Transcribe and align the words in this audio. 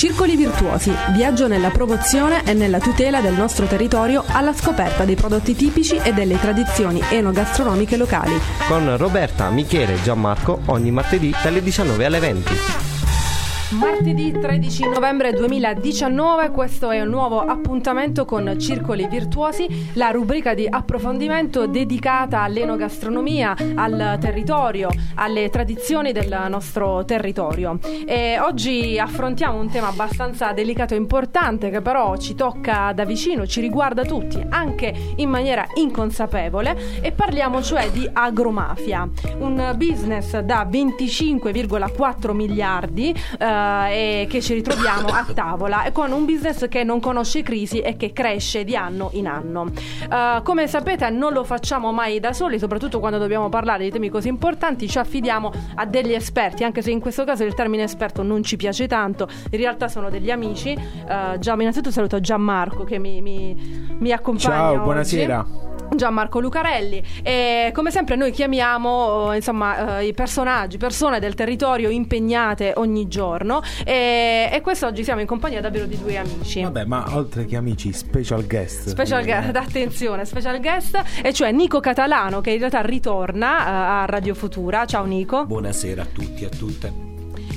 Circoli 0.00 0.34
virtuosi, 0.34 0.90
viaggio 1.12 1.46
nella 1.46 1.68
promozione 1.68 2.42
e 2.46 2.54
nella 2.54 2.80
tutela 2.80 3.20
del 3.20 3.34
nostro 3.34 3.66
territorio 3.66 4.24
alla 4.28 4.54
scoperta 4.54 5.04
dei 5.04 5.14
prodotti 5.14 5.54
tipici 5.54 5.96
e 5.96 6.14
delle 6.14 6.40
tradizioni 6.40 7.02
enogastronomiche 7.10 7.98
locali. 7.98 8.32
Con 8.66 8.96
Roberta, 8.96 9.50
Michele 9.50 9.96
e 9.96 10.02
Gianmarco 10.02 10.62
ogni 10.68 10.90
martedì 10.90 11.34
dalle 11.42 11.62
19 11.62 12.04
alle 12.06 12.18
20. 12.18 12.89
Martedì 13.72 14.32
13 14.32 14.88
novembre 14.88 15.32
2019, 15.32 16.50
questo 16.50 16.90
è 16.90 17.00
un 17.02 17.08
nuovo 17.08 17.38
appuntamento 17.38 18.24
con 18.24 18.58
Circoli 18.58 19.06
Virtuosi, 19.06 19.92
la 19.92 20.10
rubrica 20.10 20.54
di 20.54 20.66
approfondimento 20.68 21.68
dedicata 21.68 22.40
all'enogastronomia, 22.42 23.54
al 23.76 24.18
territorio, 24.20 24.88
alle 25.14 25.50
tradizioni 25.50 26.10
del 26.10 26.46
nostro 26.48 27.04
territorio. 27.04 27.78
E 28.06 28.40
oggi 28.40 28.98
affrontiamo 28.98 29.60
un 29.60 29.70
tema 29.70 29.86
abbastanza 29.86 30.50
delicato 30.52 30.94
e 30.94 30.96
importante 30.96 31.70
che 31.70 31.80
però 31.80 32.16
ci 32.16 32.34
tocca 32.34 32.92
da 32.92 33.04
vicino, 33.04 33.46
ci 33.46 33.60
riguarda 33.60 34.04
tutti, 34.04 34.44
anche 34.48 34.92
in 35.14 35.30
maniera 35.30 35.64
inconsapevole 35.74 37.00
e 37.00 37.12
parliamo 37.12 37.62
cioè 37.62 37.88
di 37.92 38.08
agromafia, 38.12 39.08
un 39.38 39.74
business 39.76 40.36
da 40.40 40.66
25,4 40.68 42.34
miliardi. 42.34 43.14
Eh, 43.38 43.58
e 43.88 44.26
che 44.28 44.40
ci 44.40 44.54
ritroviamo 44.54 45.08
a 45.08 45.26
tavola 45.32 45.88
con 45.92 46.12
un 46.12 46.24
business 46.24 46.68
che 46.68 46.84
non 46.84 47.00
conosce 47.00 47.42
crisi 47.42 47.80
e 47.80 47.96
che 47.96 48.12
cresce 48.12 48.64
di 48.64 48.76
anno 48.76 49.10
in 49.12 49.26
anno. 49.26 49.62
Uh, 49.62 50.42
come 50.42 50.66
sapete 50.66 51.08
non 51.10 51.32
lo 51.32 51.44
facciamo 51.44 51.92
mai 51.92 52.20
da 52.20 52.32
soli, 52.32 52.58
soprattutto 52.58 52.98
quando 53.00 53.18
dobbiamo 53.18 53.48
parlare 53.48 53.84
di 53.84 53.90
temi 53.90 54.08
così 54.08 54.28
importanti, 54.28 54.88
ci 54.88 54.98
affidiamo 54.98 55.52
a 55.76 55.86
degli 55.86 56.12
esperti, 56.12 56.64
anche 56.64 56.82
se 56.82 56.90
in 56.90 57.00
questo 57.00 57.24
caso 57.24 57.44
il 57.44 57.54
termine 57.54 57.84
esperto 57.84 58.22
non 58.22 58.42
ci 58.42 58.56
piace 58.56 58.86
tanto, 58.86 59.28
in 59.50 59.58
realtà 59.58 59.88
sono 59.88 60.10
degli 60.10 60.30
amici. 60.30 60.76
Uh, 60.76 61.38
già, 61.38 61.54
innanzitutto 61.54 61.90
saluto 61.90 62.20
Gianmarco 62.20 62.84
che 62.84 62.98
mi, 62.98 63.20
mi, 63.20 63.96
mi 63.98 64.12
accompagna. 64.12 64.54
Ciao, 64.54 64.72
oggi. 64.72 64.82
buonasera. 64.82 65.46
Gianmarco 65.94 66.40
Lucarelli 66.40 67.02
e 67.22 67.70
come 67.74 67.90
sempre 67.90 68.16
noi 68.16 68.30
chiamiamo 68.30 69.32
insomma 69.34 69.98
eh, 69.98 70.06
i 70.06 70.12
personaggi, 70.12 70.76
persone 70.76 71.18
del 71.20 71.34
territorio 71.34 71.88
impegnate 71.88 72.72
ogni 72.76 73.08
giorno 73.08 73.62
e, 73.84 74.48
e 74.52 74.60
quest'oggi 74.60 75.04
siamo 75.04 75.20
in 75.20 75.26
compagnia 75.26 75.60
davvero 75.60 75.86
di 75.86 75.98
due 75.98 76.16
amici. 76.16 76.62
Vabbè, 76.62 76.84
ma 76.84 77.04
oltre 77.14 77.44
che 77.44 77.56
amici, 77.56 77.92
special 77.92 78.46
guest. 78.46 78.88
Special 78.88 79.24
guest, 79.24 79.54
attenzione, 79.56 80.24
special 80.24 80.60
guest, 80.60 81.02
e 81.22 81.32
cioè 81.32 81.52
Nico 81.52 81.80
Catalano 81.80 82.40
che 82.40 82.50
in 82.50 82.58
realtà 82.58 82.80
ritorna 82.80 84.00
a 84.00 84.04
Radio 84.06 84.34
Futura. 84.34 84.84
Ciao 84.86 85.04
Nico. 85.04 85.46
Buonasera 85.46 86.02
a 86.02 86.06
tutti 86.06 86.44
e 86.44 86.46
a 86.46 86.50
tutte 86.50 87.09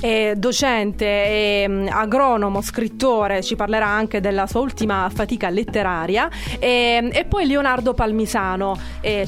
è 0.04 0.34
docente, 0.36 1.64
mm, 1.66 1.86
agronomo, 1.88 2.60
scrittore, 2.60 3.42
ci 3.42 3.56
parlerà 3.56 3.86
anche 3.86 4.20
della 4.20 4.46
sua 4.46 4.60
ultima 4.60 5.10
fatica 5.10 5.48
letteraria. 5.48 6.28
E, 6.58 7.08
e 7.10 7.24
poi 7.24 7.46
Leonardo 7.46 7.94
Palmisano. 7.94 8.76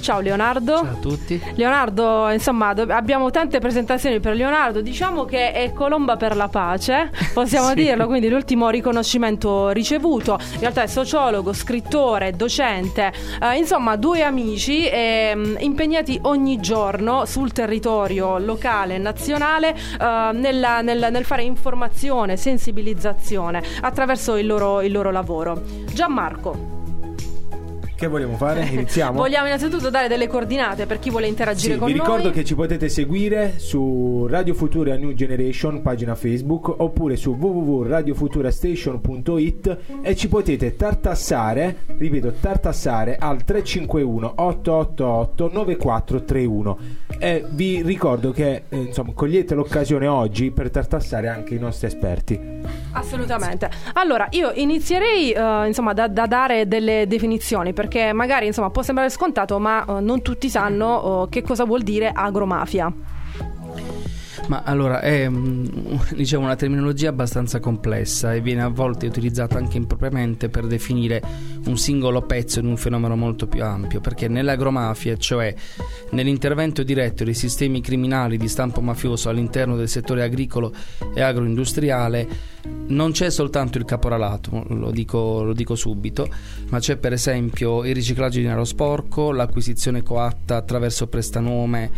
Ciao 0.00 0.20
Leonardo. 0.20 0.74
Ciao 0.74 0.90
a 0.90 1.00
tutti. 1.00 1.40
Leonardo, 1.54 2.28
insomma, 2.30 2.74
do- 2.74 2.86
abbiamo 2.90 3.30
tante 3.30 3.58
presentazioni 3.58 4.20
per 4.20 4.34
Leonardo. 4.34 4.82
Diciamo 4.82 5.24
che 5.24 5.52
è 5.52 5.72
Colomba 5.72 6.16
per 6.16 6.36
la 6.36 6.48
pace, 6.48 7.10
possiamo 7.32 7.68
sì. 7.72 7.74
dirlo, 7.76 8.06
quindi 8.06 8.28
l'ultimo 8.28 8.68
riconoscimento 8.68 9.70
ricevuto. 9.70 10.38
In 10.54 10.60
realtà 10.60 10.82
è 10.82 10.86
sociologo, 10.86 11.54
scrittore, 11.54 12.32
docente, 12.32 13.12
eh, 13.40 13.56
insomma, 13.56 13.96
due 13.96 14.22
amici 14.22 14.86
eh, 14.86 15.56
impegnati 15.58 16.18
ogni 16.22 16.60
giorno 16.60 17.24
sul 17.24 17.52
territorio 17.52 18.38
locale 18.38 18.96
e 18.96 18.98
nazionale 18.98 19.74
eh, 19.74 20.30
nella 20.32 20.65
nella, 20.66 20.80
nel, 20.80 21.12
nel, 21.12 21.24
fare 21.24 21.42
informazione, 21.42 22.36
sensibilizzazione 22.36 23.62
attraverso 23.80 24.36
il 24.36 24.46
loro, 24.46 24.82
il 24.82 24.92
loro 24.92 25.10
lavoro. 25.10 25.62
Gianmarco. 25.92 26.75
Che 27.96 28.06
vogliamo 28.08 28.36
fare? 28.36 28.68
Iniziamo? 28.70 29.20
Vogliamo 29.20 29.46
innanzitutto 29.46 29.88
dare 29.88 30.06
delle 30.06 30.26
coordinate 30.26 30.84
per 30.84 30.98
chi 30.98 31.08
vuole 31.08 31.28
interagire 31.28 31.72
sì, 31.72 31.78
con 31.78 31.90
vi 31.90 31.94
noi. 31.94 32.02
Vi 32.02 32.08
ricordo 32.12 32.30
che 32.30 32.44
ci 32.44 32.54
potete 32.54 32.90
seguire 32.90 33.54
su 33.56 34.26
Radio 34.28 34.52
Futura 34.52 34.96
New 34.96 35.14
Generation, 35.14 35.80
pagina 35.80 36.14
Facebook, 36.14 36.68
oppure 36.68 37.16
su 37.16 37.30
www.radiofuturastation.it 37.30 39.78
e 40.02 40.14
ci 40.14 40.28
potete 40.28 40.76
tartassare, 40.76 41.84
ripeto, 41.96 42.34
tartassare 42.38 43.16
al 43.18 43.42
351 43.42 44.34
888 44.36 45.50
9431. 45.54 46.78
E 47.18 47.46
vi 47.48 47.80
ricordo 47.80 48.30
che 48.30 48.64
eh, 48.68 48.76
insomma, 48.76 49.12
cogliete 49.14 49.54
l'occasione 49.54 50.06
oggi 50.06 50.50
per 50.50 50.70
tartassare 50.70 51.28
anche 51.28 51.54
i 51.54 51.58
nostri 51.58 51.86
esperti. 51.86 52.38
Assolutamente. 52.92 53.70
Allora, 53.94 54.26
io 54.30 54.52
inizierei 54.54 55.32
uh, 55.34 55.64
insomma, 55.66 55.94
da, 55.94 56.08
da, 56.08 56.26
dare 56.26 56.68
delle 56.68 57.06
definizioni 57.06 57.72
perché 57.72 57.85
magari 58.12 58.46
insomma, 58.46 58.70
può 58.70 58.82
sembrare 58.82 59.10
scontato, 59.10 59.58
ma 59.58 59.84
uh, 59.86 59.98
non 60.00 60.22
tutti 60.22 60.48
sanno 60.48 61.22
uh, 61.22 61.28
che 61.28 61.42
cosa 61.42 61.64
vuol 61.64 61.82
dire 61.82 62.10
agromafia. 62.14 62.92
Ma 64.48 64.62
allora 64.64 65.00
è 65.00 65.28
diciamo, 66.14 66.44
una 66.44 66.56
terminologia 66.56 67.08
abbastanza 67.08 67.58
complessa 67.60 68.34
e 68.34 68.40
viene 68.40 68.62
a 68.62 68.68
volte 68.68 69.06
utilizzata 69.06 69.58
anche 69.58 69.76
impropriamente 69.76 70.48
per 70.48 70.66
definire 70.66 71.22
un 71.66 71.76
singolo 71.76 72.22
pezzo 72.22 72.60
di 72.60 72.66
un 72.66 72.76
fenomeno 72.76 73.16
molto 73.16 73.46
più 73.46 73.64
ampio, 73.64 74.00
perché 74.00 74.28
nell'agromafia, 74.28 75.16
cioè 75.16 75.54
nell'intervento 76.10 76.82
diretto 76.82 77.24
dei 77.24 77.34
sistemi 77.34 77.80
criminali 77.80 78.36
di 78.36 78.48
stampo 78.48 78.80
mafioso 78.80 79.28
all'interno 79.28 79.76
del 79.76 79.88
settore 79.88 80.22
agricolo 80.22 80.72
e 81.14 81.20
agroindustriale, 81.20 82.54
non 82.88 83.12
c'è 83.12 83.30
soltanto 83.30 83.78
il 83.78 83.84
caporalato, 83.84 84.64
lo 84.68 84.90
dico, 84.90 85.42
lo 85.42 85.52
dico, 85.52 85.74
subito, 85.74 86.28
ma 86.68 86.78
c'è 86.78 86.96
per 86.96 87.12
esempio 87.12 87.84
il 87.84 87.94
riciclaggio 87.94 88.38
di 88.38 88.44
denaro 88.44 88.64
sporco, 88.64 89.32
l'acquisizione 89.32 90.02
coatta 90.02 90.56
attraverso 90.56 91.06
prestanome 91.08 91.90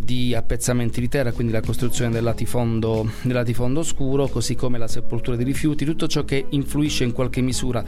di 0.00 0.34
appezzamenti 0.34 1.00
di 1.00 1.08
terra, 1.08 1.32
quindi 1.32 1.52
la 1.52 1.60
costruzione 1.60 1.93
del 2.02 2.24
latifondo, 2.24 3.08
del 3.22 3.34
latifondo 3.34 3.82
scuro, 3.84 4.26
così 4.26 4.56
come 4.56 4.78
la 4.78 4.88
sepoltura 4.88 5.36
di 5.36 5.44
rifiuti, 5.44 5.84
tutto 5.84 6.08
ciò 6.08 6.24
che 6.24 6.46
influisce 6.50 7.04
in 7.04 7.12
qualche 7.12 7.40
misura 7.40 7.84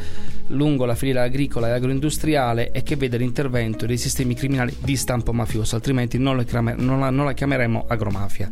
lungo 0.49 0.85
la 0.85 0.95
filiera 0.95 1.23
agricola 1.23 1.69
e 1.69 1.71
agroindustriale 1.73 2.71
e 2.71 2.83
che 2.85 2.95
vede 2.95 3.17
l'intervento 3.17 3.85
dei 3.85 3.99
sistemi 3.99 4.35
criminali 4.35 4.75
di 4.79 4.97
stampo 4.97 5.33
mafioso, 5.33 5.75
altrimenti 5.75 6.19
non, 6.19 6.43
chiamer- 6.45 6.79
non, 6.79 7.01
la, 7.01 7.11
non 7.11 7.25
la 7.25 7.33
chiameremo 7.33 7.87
agromafia. 7.89 8.51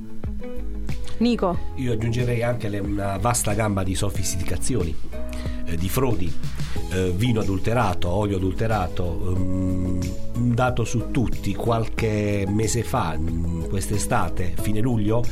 Nico. 1.19 1.59
Io 1.77 1.93
aggiungerei 1.93 2.43
anche 2.43 2.69
le, 2.69 2.81
una 2.81 3.17
vasta 3.19 3.55
gamba 3.55 3.85
di 3.85 3.95
sofisticazioni, 3.95 4.95
eh, 5.67 5.77
di 5.77 5.89
frodi, 5.89 6.33
eh, 6.91 7.13
vino 7.15 7.41
adulterato, 7.41 8.09
olio 8.09 8.37
adulterato, 8.37 9.05
um, 9.05 9.99
un 10.35 10.55
dato 10.55 10.85
su 10.85 11.11
tutti, 11.11 11.55
qualche 11.55 12.45
mese 12.49 12.83
fa, 12.83 13.19
quest'estate, 13.69 14.55
fine 14.61 14.81
luglio, 14.81 15.23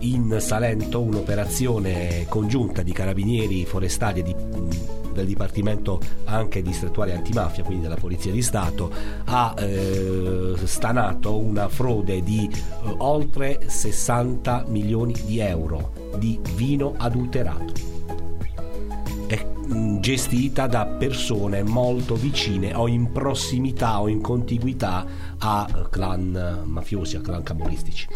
in 0.00 0.36
Salento 0.40 1.00
un'operazione 1.00 2.26
congiunta 2.28 2.82
di 2.82 2.92
carabinieri 2.92 3.64
forestali 3.64 4.20
e 4.20 4.22
di 4.22 4.34
del 5.12 5.26
Dipartimento 5.26 6.00
anche 6.24 6.62
distrettuale 6.62 7.14
antimafia, 7.14 7.64
quindi 7.64 7.82
della 7.82 7.96
Polizia 7.96 8.32
di 8.32 8.42
Stato, 8.42 8.92
ha 9.24 9.54
eh, 9.58 10.54
stanato 10.64 11.38
una 11.38 11.68
frode 11.68 12.22
di 12.22 12.48
eh, 12.48 12.94
oltre 12.98 13.60
60 13.66 14.64
milioni 14.68 15.14
di 15.24 15.38
euro 15.40 15.92
di 16.16 16.38
vino 16.54 16.94
adulterato. 16.96 17.99
Mm, 19.72 19.98
gestita 20.00 20.66
da 20.66 20.84
persone 20.84 21.62
molto 21.62 22.16
vicine 22.16 22.74
o 22.74 22.88
in 22.88 23.12
prossimità 23.12 24.00
o 24.00 24.08
in 24.08 24.20
contiguità 24.20 25.06
a 25.38 25.86
clan 25.88 26.64
mafiosi, 26.64 27.16
a 27.16 27.20
clan 27.20 27.44
cabolistici. 27.44 28.08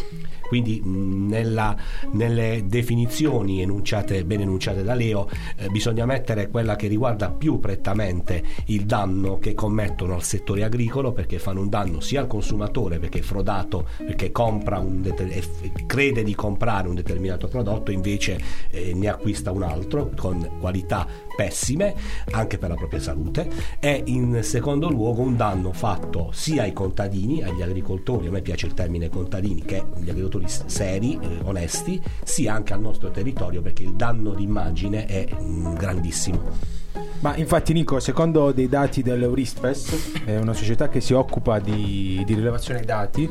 Quindi 0.47 0.81
nella, 0.83 1.75
nelle 2.11 2.65
definizioni 2.67 3.61
enunciate, 3.61 4.25
ben 4.25 4.41
enunciate 4.41 4.83
da 4.83 4.93
Leo 4.93 5.27
eh, 5.55 5.69
bisogna 5.69 6.05
mettere 6.05 6.49
quella 6.49 6.75
che 6.75 6.87
riguarda 6.87 7.31
più 7.31 7.59
prettamente 7.59 8.43
il 8.65 8.85
danno 8.85 9.39
che 9.39 9.53
commettono 9.53 10.13
al 10.13 10.23
settore 10.23 10.63
agricolo 10.63 11.13
perché 11.13 11.39
fanno 11.39 11.61
un 11.61 11.69
danno 11.69 11.99
sia 11.99 12.19
al 12.21 12.27
consumatore 12.27 12.99
perché 12.99 13.19
è 13.19 13.23
frodato, 13.23 13.87
perché 13.97 14.31
compra 14.31 14.77
un 14.77 15.01
det- 15.01 15.85
crede 15.87 16.23
di 16.23 16.35
comprare 16.35 16.87
un 16.87 16.95
determinato 16.95 17.47
prodotto 17.47 17.91
invece 17.91 18.39
eh, 18.69 18.93
ne 18.93 19.07
acquista 19.07 19.51
un 19.51 19.63
altro 19.63 20.11
con 20.15 20.57
qualità 20.59 21.07
pessime 21.35 21.95
anche 22.31 22.57
per 22.57 22.69
la 22.69 22.75
propria 22.75 22.99
salute 22.99 23.49
e 23.79 24.03
in 24.05 24.39
secondo 24.43 24.89
luogo 24.89 25.21
un 25.21 25.35
danno 25.35 25.71
fatto 25.73 26.29
sia 26.33 26.63
ai 26.63 26.73
contadini, 26.73 27.43
agli 27.43 27.61
agricoltori, 27.61 28.27
a 28.27 28.31
me 28.31 28.41
piace 28.41 28.65
il 28.65 28.73
termine 28.73 29.09
contadini, 29.09 29.63
che 29.63 29.83
gli 29.97 30.09
agricoltori 30.09 30.45
seri, 30.47 31.19
eh, 31.21 31.39
onesti, 31.43 32.01
sia 32.23 32.53
anche 32.53 32.73
al 32.73 32.81
nostro 32.81 33.11
territorio 33.11 33.61
perché 33.61 33.83
il 33.83 33.93
danno 33.93 34.33
d'immagine 34.33 35.05
è 35.05 35.27
mm, 35.33 35.75
grandissimo. 35.75 36.83
Ma 37.19 37.35
infatti 37.35 37.73
Nico, 37.73 37.99
secondo 37.99 38.51
dei 38.51 38.69
dati 38.69 39.01
dell'Eurispes, 39.01 40.21
è 40.25 40.37
una 40.37 40.53
società 40.53 40.89
che 40.89 41.01
si 41.01 41.13
occupa 41.13 41.59
di, 41.59 42.21
di 42.25 42.33
rilevazione 42.35 42.81
dati, 42.81 43.29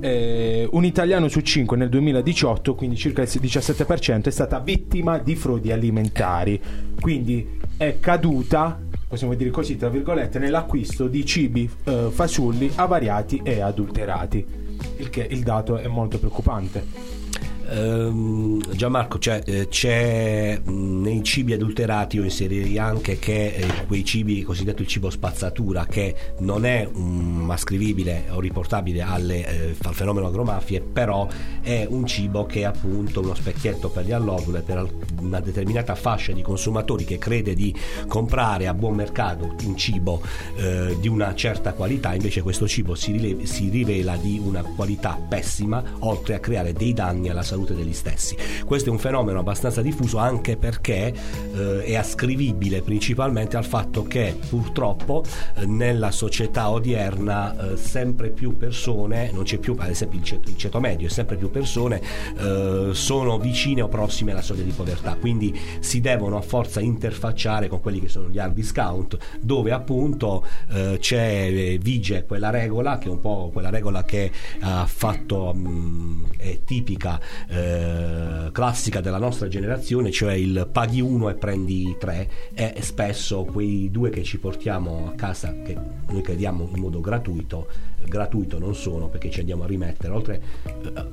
eh, 0.00 0.68
un 0.70 0.84
italiano 0.84 1.28
su 1.28 1.40
5 1.40 1.76
nel 1.76 1.88
2018, 1.88 2.74
quindi 2.74 2.96
circa 2.96 3.22
il 3.22 3.28
17%, 3.28 4.24
è 4.24 4.30
stata 4.30 4.58
vittima 4.58 5.18
di 5.18 5.34
frodi 5.36 5.72
alimentari. 5.72 6.60
Quindi 7.00 7.58
è 7.76 7.98
caduta, 8.00 8.80
possiamo 9.06 9.34
dire 9.34 9.50
così, 9.50 9.76
tra 9.76 9.88
virgolette, 9.88 10.38
nell'acquisto 10.38 11.08
di 11.08 11.24
cibi 11.24 11.68
eh, 11.84 12.08
fasulli 12.10 12.70
avariati 12.74 13.40
e 13.42 13.60
adulterati. 13.60 14.64
Il 14.98 15.10
che 15.10 15.26
il 15.28 15.42
dato 15.42 15.76
è 15.76 15.86
molto 15.86 16.18
preoccupante. 16.18 17.25
Ehm, 17.68 18.62
Gianmarco, 18.74 19.18
cioè, 19.18 19.42
eh, 19.44 19.68
c'è 19.68 20.60
nei 20.64 21.22
cibi 21.24 21.52
adulterati, 21.52 22.16
io 22.16 22.24
inserirei 22.24 22.78
anche 22.78 23.18
che 23.18 23.46
eh, 23.46 23.66
quei 23.86 24.04
cibi, 24.04 24.42
cosiddetto 24.42 24.82
il 24.82 24.88
cibo 24.88 25.10
spazzatura, 25.10 25.86
che 25.86 26.14
non 26.38 26.64
è 26.64 26.88
um, 26.90 27.48
ascrivibile 27.50 28.24
o 28.30 28.40
riportabile 28.40 29.02
alle, 29.02 29.46
eh, 29.46 29.74
al 29.82 29.94
fenomeno 29.94 30.26
agromafie, 30.26 30.80
però 30.80 31.26
è 31.60 31.86
un 31.88 32.06
cibo 32.06 32.46
che 32.46 32.60
è 32.60 32.64
appunto 32.64 33.20
uno 33.20 33.34
specchietto 33.34 33.88
per 33.88 34.04
gli 34.04 34.12
allodole, 34.12 34.60
per 34.60 34.88
una 35.20 35.40
determinata 35.40 35.94
fascia 35.94 36.32
di 36.32 36.42
consumatori 36.42 37.04
che 37.04 37.18
crede 37.18 37.54
di 37.54 37.74
comprare 38.06 38.66
a 38.66 38.74
buon 38.74 38.94
mercato 38.94 39.54
un 39.64 39.76
cibo 39.76 40.20
eh, 40.56 40.96
di 41.00 41.08
una 41.08 41.34
certa 41.34 41.72
qualità, 41.72 42.14
invece 42.14 42.42
questo 42.42 42.68
cibo 42.68 42.94
si, 42.94 43.12
rile- 43.12 43.46
si 43.46 43.68
rivela 43.68 44.16
di 44.16 44.40
una 44.42 44.62
qualità 44.62 45.18
pessima, 45.28 45.82
oltre 46.00 46.34
a 46.34 46.38
creare 46.38 46.72
dei 46.72 46.92
danni 46.92 47.28
alla 47.28 47.42
salute 47.42 47.55
degli 47.64 47.92
stessi. 47.92 48.36
Questo 48.64 48.88
è 48.88 48.92
un 48.92 48.98
fenomeno 48.98 49.38
abbastanza 49.38 49.82
diffuso 49.82 50.18
anche 50.18 50.56
perché 50.56 51.12
eh, 51.54 51.84
è 51.84 51.94
ascrivibile 51.94 52.82
principalmente 52.82 53.56
al 53.56 53.64
fatto 53.64 54.04
che 54.04 54.36
purtroppo 54.48 55.24
eh, 55.54 55.66
nella 55.66 56.10
società 56.10 56.70
odierna 56.70 57.72
eh, 57.72 57.76
sempre 57.76 58.30
più 58.30 58.56
persone, 58.56 59.30
non 59.32 59.44
c'è 59.44 59.58
più 59.58 59.74
ad 59.78 59.88
esempio 59.88 60.18
il 60.18 60.24
ceto, 60.24 60.50
il 60.50 60.56
ceto 60.56 60.80
medio, 60.80 61.08
sempre 61.08 61.36
più 61.36 61.50
persone 61.50 62.00
eh, 62.38 62.90
sono 62.92 63.38
vicine 63.38 63.82
o 63.82 63.88
prossime 63.88 64.32
alla 64.32 64.42
soglia 64.42 64.62
di 64.62 64.72
povertà, 64.72 65.14
quindi 65.14 65.58
si 65.80 66.00
devono 66.00 66.36
a 66.36 66.42
forza 66.42 66.80
interfacciare 66.80 67.68
con 67.68 67.80
quelli 67.80 68.00
che 68.00 68.08
sono 68.08 68.28
gli 68.28 68.38
hard 68.38 68.54
discount, 68.54 69.16
dove 69.40 69.72
appunto 69.72 70.44
eh, 70.72 70.96
c'è, 70.98 71.48
eh, 71.50 71.78
vige 71.80 72.24
quella 72.24 72.50
regola 72.50 72.98
che 72.98 73.08
è 73.08 73.10
un 73.10 73.20
po' 73.20 73.50
quella 73.52 73.70
regola 73.70 74.04
che 74.04 74.30
ha 74.60 74.86
fatto 74.86 75.52
mh, 75.52 76.30
è 76.36 76.60
tipica 76.64 77.20
eh, 77.48 78.50
classica 78.52 79.00
della 79.00 79.18
nostra 79.18 79.48
generazione, 79.48 80.10
cioè 80.10 80.34
il 80.34 80.68
paghi 80.70 81.00
uno 81.00 81.28
e 81.28 81.34
prendi 81.34 81.96
tre, 81.98 82.28
e 82.54 82.74
spesso 82.80 83.44
quei 83.44 83.90
due 83.90 84.10
che 84.10 84.22
ci 84.22 84.38
portiamo 84.38 85.08
a 85.08 85.14
casa, 85.14 85.54
che 85.62 85.76
noi 86.08 86.22
crediamo 86.22 86.68
in 86.74 86.80
modo 86.80 87.00
gratuito, 87.00 87.68
gratuito 88.04 88.58
non 88.58 88.74
sono 88.74 89.08
perché 89.08 89.30
ci 89.30 89.40
andiamo 89.40 89.64
a 89.64 89.66
rimettere, 89.66 90.12
oltre 90.12 90.42
eh, 90.66 91.04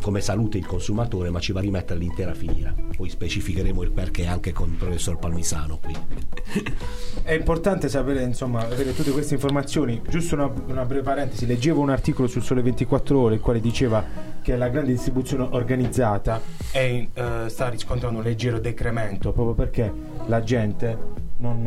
come 0.00 0.20
salute 0.20 0.58
il 0.58 0.66
consumatore, 0.66 1.30
ma 1.30 1.40
ci 1.40 1.52
va 1.52 1.60
a 1.60 1.62
rimettere 1.62 1.98
l'intera 1.98 2.34
filiera. 2.34 2.74
Poi 2.96 3.08
specificheremo 3.08 3.82
il 3.82 3.90
perché 3.90 4.26
anche 4.26 4.52
con 4.52 4.70
il 4.70 4.76
professor 4.76 5.18
Palmisano 5.18 5.78
qui. 5.78 5.94
È 7.22 7.32
importante 7.32 7.88
sapere, 7.88 8.22
insomma, 8.22 8.60
avere 8.60 8.94
tutte 8.94 9.10
queste 9.10 9.34
informazioni. 9.34 10.00
Giusto 10.08 10.34
una, 10.34 10.52
una 10.66 10.84
breve 10.84 11.02
parentesi, 11.02 11.46
leggevo 11.46 11.80
un 11.80 11.90
articolo 11.90 12.28
sul 12.28 12.42
Sole 12.42 12.62
24 12.62 13.18
Ore, 13.18 13.34
il 13.34 13.40
quale 13.40 13.60
diceva 13.60 14.04
che 14.50 14.56
la 14.56 14.68
grande 14.68 14.90
distribuzione 14.90 15.46
organizzata 15.50 16.40
è 16.72 17.06
eh, 17.12 17.44
sta 17.46 17.68
riscontrando 17.68 18.18
un 18.18 18.24
leggero 18.24 18.58
decremento 18.58 19.32
proprio 19.32 19.54
perché 19.54 19.92
la 20.26 20.42
gente 20.42 20.98
non, 21.36 21.64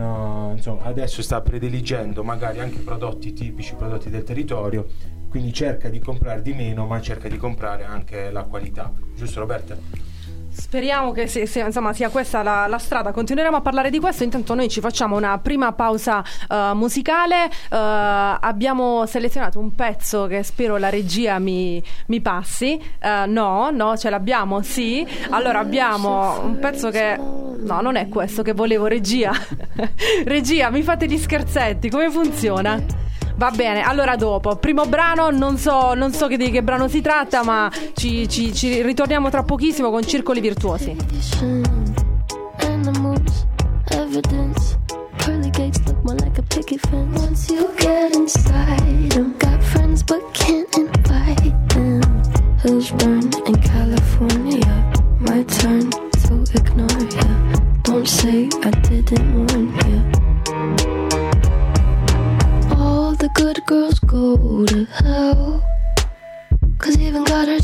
eh, 0.51 0.55
insomma, 0.57 0.83
adesso 0.83 1.21
sta 1.21 1.39
prediligendo 1.39 2.25
magari 2.25 2.59
anche 2.59 2.79
prodotti 2.79 3.31
tipici, 3.31 3.75
prodotti 3.75 4.09
del 4.09 4.23
territorio, 4.23 4.85
quindi 5.29 5.53
cerca 5.53 5.87
di 5.87 5.99
comprare 5.99 6.41
di 6.41 6.53
meno, 6.53 6.85
ma 6.85 6.99
cerca 6.99 7.29
di 7.29 7.37
comprare 7.37 7.85
anche 7.85 8.29
la 8.31 8.43
qualità. 8.43 8.91
Giusto 9.15 9.39
Roberta? 9.39 10.12
Speriamo 10.55 11.11
che 11.11 11.27
se- 11.27 11.45
se- 11.47 11.61
insomma, 11.61 11.93
sia 11.93 12.09
questa 12.09 12.43
la, 12.43 12.67
la 12.67 12.77
strada. 12.77 13.11
Continueremo 13.11 13.57
a 13.57 13.61
parlare 13.61 13.89
di 13.89 13.99
questo. 13.99 14.23
Intanto, 14.23 14.53
noi 14.53 14.69
ci 14.69 14.79
facciamo 14.81 15.15
una 15.15 15.37
prima 15.39 15.71
pausa 15.73 16.23
eh, 16.49 16.71
musicale. 16.73 17.45
Eh, 17.45 17.51
abbiamo 17.69 19.05
selezionato 19.05 19.59
un 19.59 19.73
pezzo 19.75 20.27
che 20.27 20.43
spero 20.43 20.77
la 20.77 20.89
regia 20.89 21.39
mi, 21.39 21.83
mi 22.07 22.21
passi. 22.21 22.79
Eh, 22.99 23.25
no, 23.27 23.69
no, 23.71 23.97
ce 23.97 24.09
l'abbiamo, 24.09 24.61
sì. 24.61 25.05
Allora, 25.29 25.59
abbiamo 25.59 26.39
un 26.43 26.59
pezzo 26.59 26.89
che. 26.89 27.17
No, 27.17 27.81
non 27.81 27.95
è 27.95 28.07
questo 28.09 28.43
che 28.43 28.53
volevo, 28.53 28.85
regia. 28.87 29.31
regia, 30.25 30.69
mi 30.69 30.83
fate 30.83 31.07
gli 31.07 31.17
scherzetti. 31.17 31.89
Come 31.89 32.09
funziona? 32.11 32.81
Va 33.35 33.51
bene, 33.51 33.81
allora 33.81 34.15
dopo, 34.15 34.55
primo 34.57 34.85
brano, 34.85 35.29
non 35.31 35.57
so, 35.57 35.93
non 35.95 36.13
so 36.13 36.27
che- 36.27 36.37
di 36.37 36.51
che 36.51 36.61
brano 36.63 36.87
si 36.87 37.01
tratta, 37.01 37.43
ma 37.43 37.69
ci, 37.93 38.27
ci- 38.29 38.53
ci 38.53 38.81
ritorniamo 38.81 39.29
tra 39.29 39.43
pochissimo 39.43 39.89
con 39.89 40.03
Circoli 40.03 40.39
Virtuosi. 40.39 40.95
Evidence. 43.89 44.77
You 49.05 49.33
in 53.47 53.59
California. 53.61 54.73
My 55.19 55.43
turn 55.45 55.89
to 55.89 56.43
ignore 56.53 57.07
ya. 57.15 57.27
Don't 57.83 58.07
say 58.07 58.47
I 58.63 58.69
didn't 58.81 59.35
warn 59.35 59.73
ya. 59.87 60.02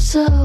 so 0.09 0.38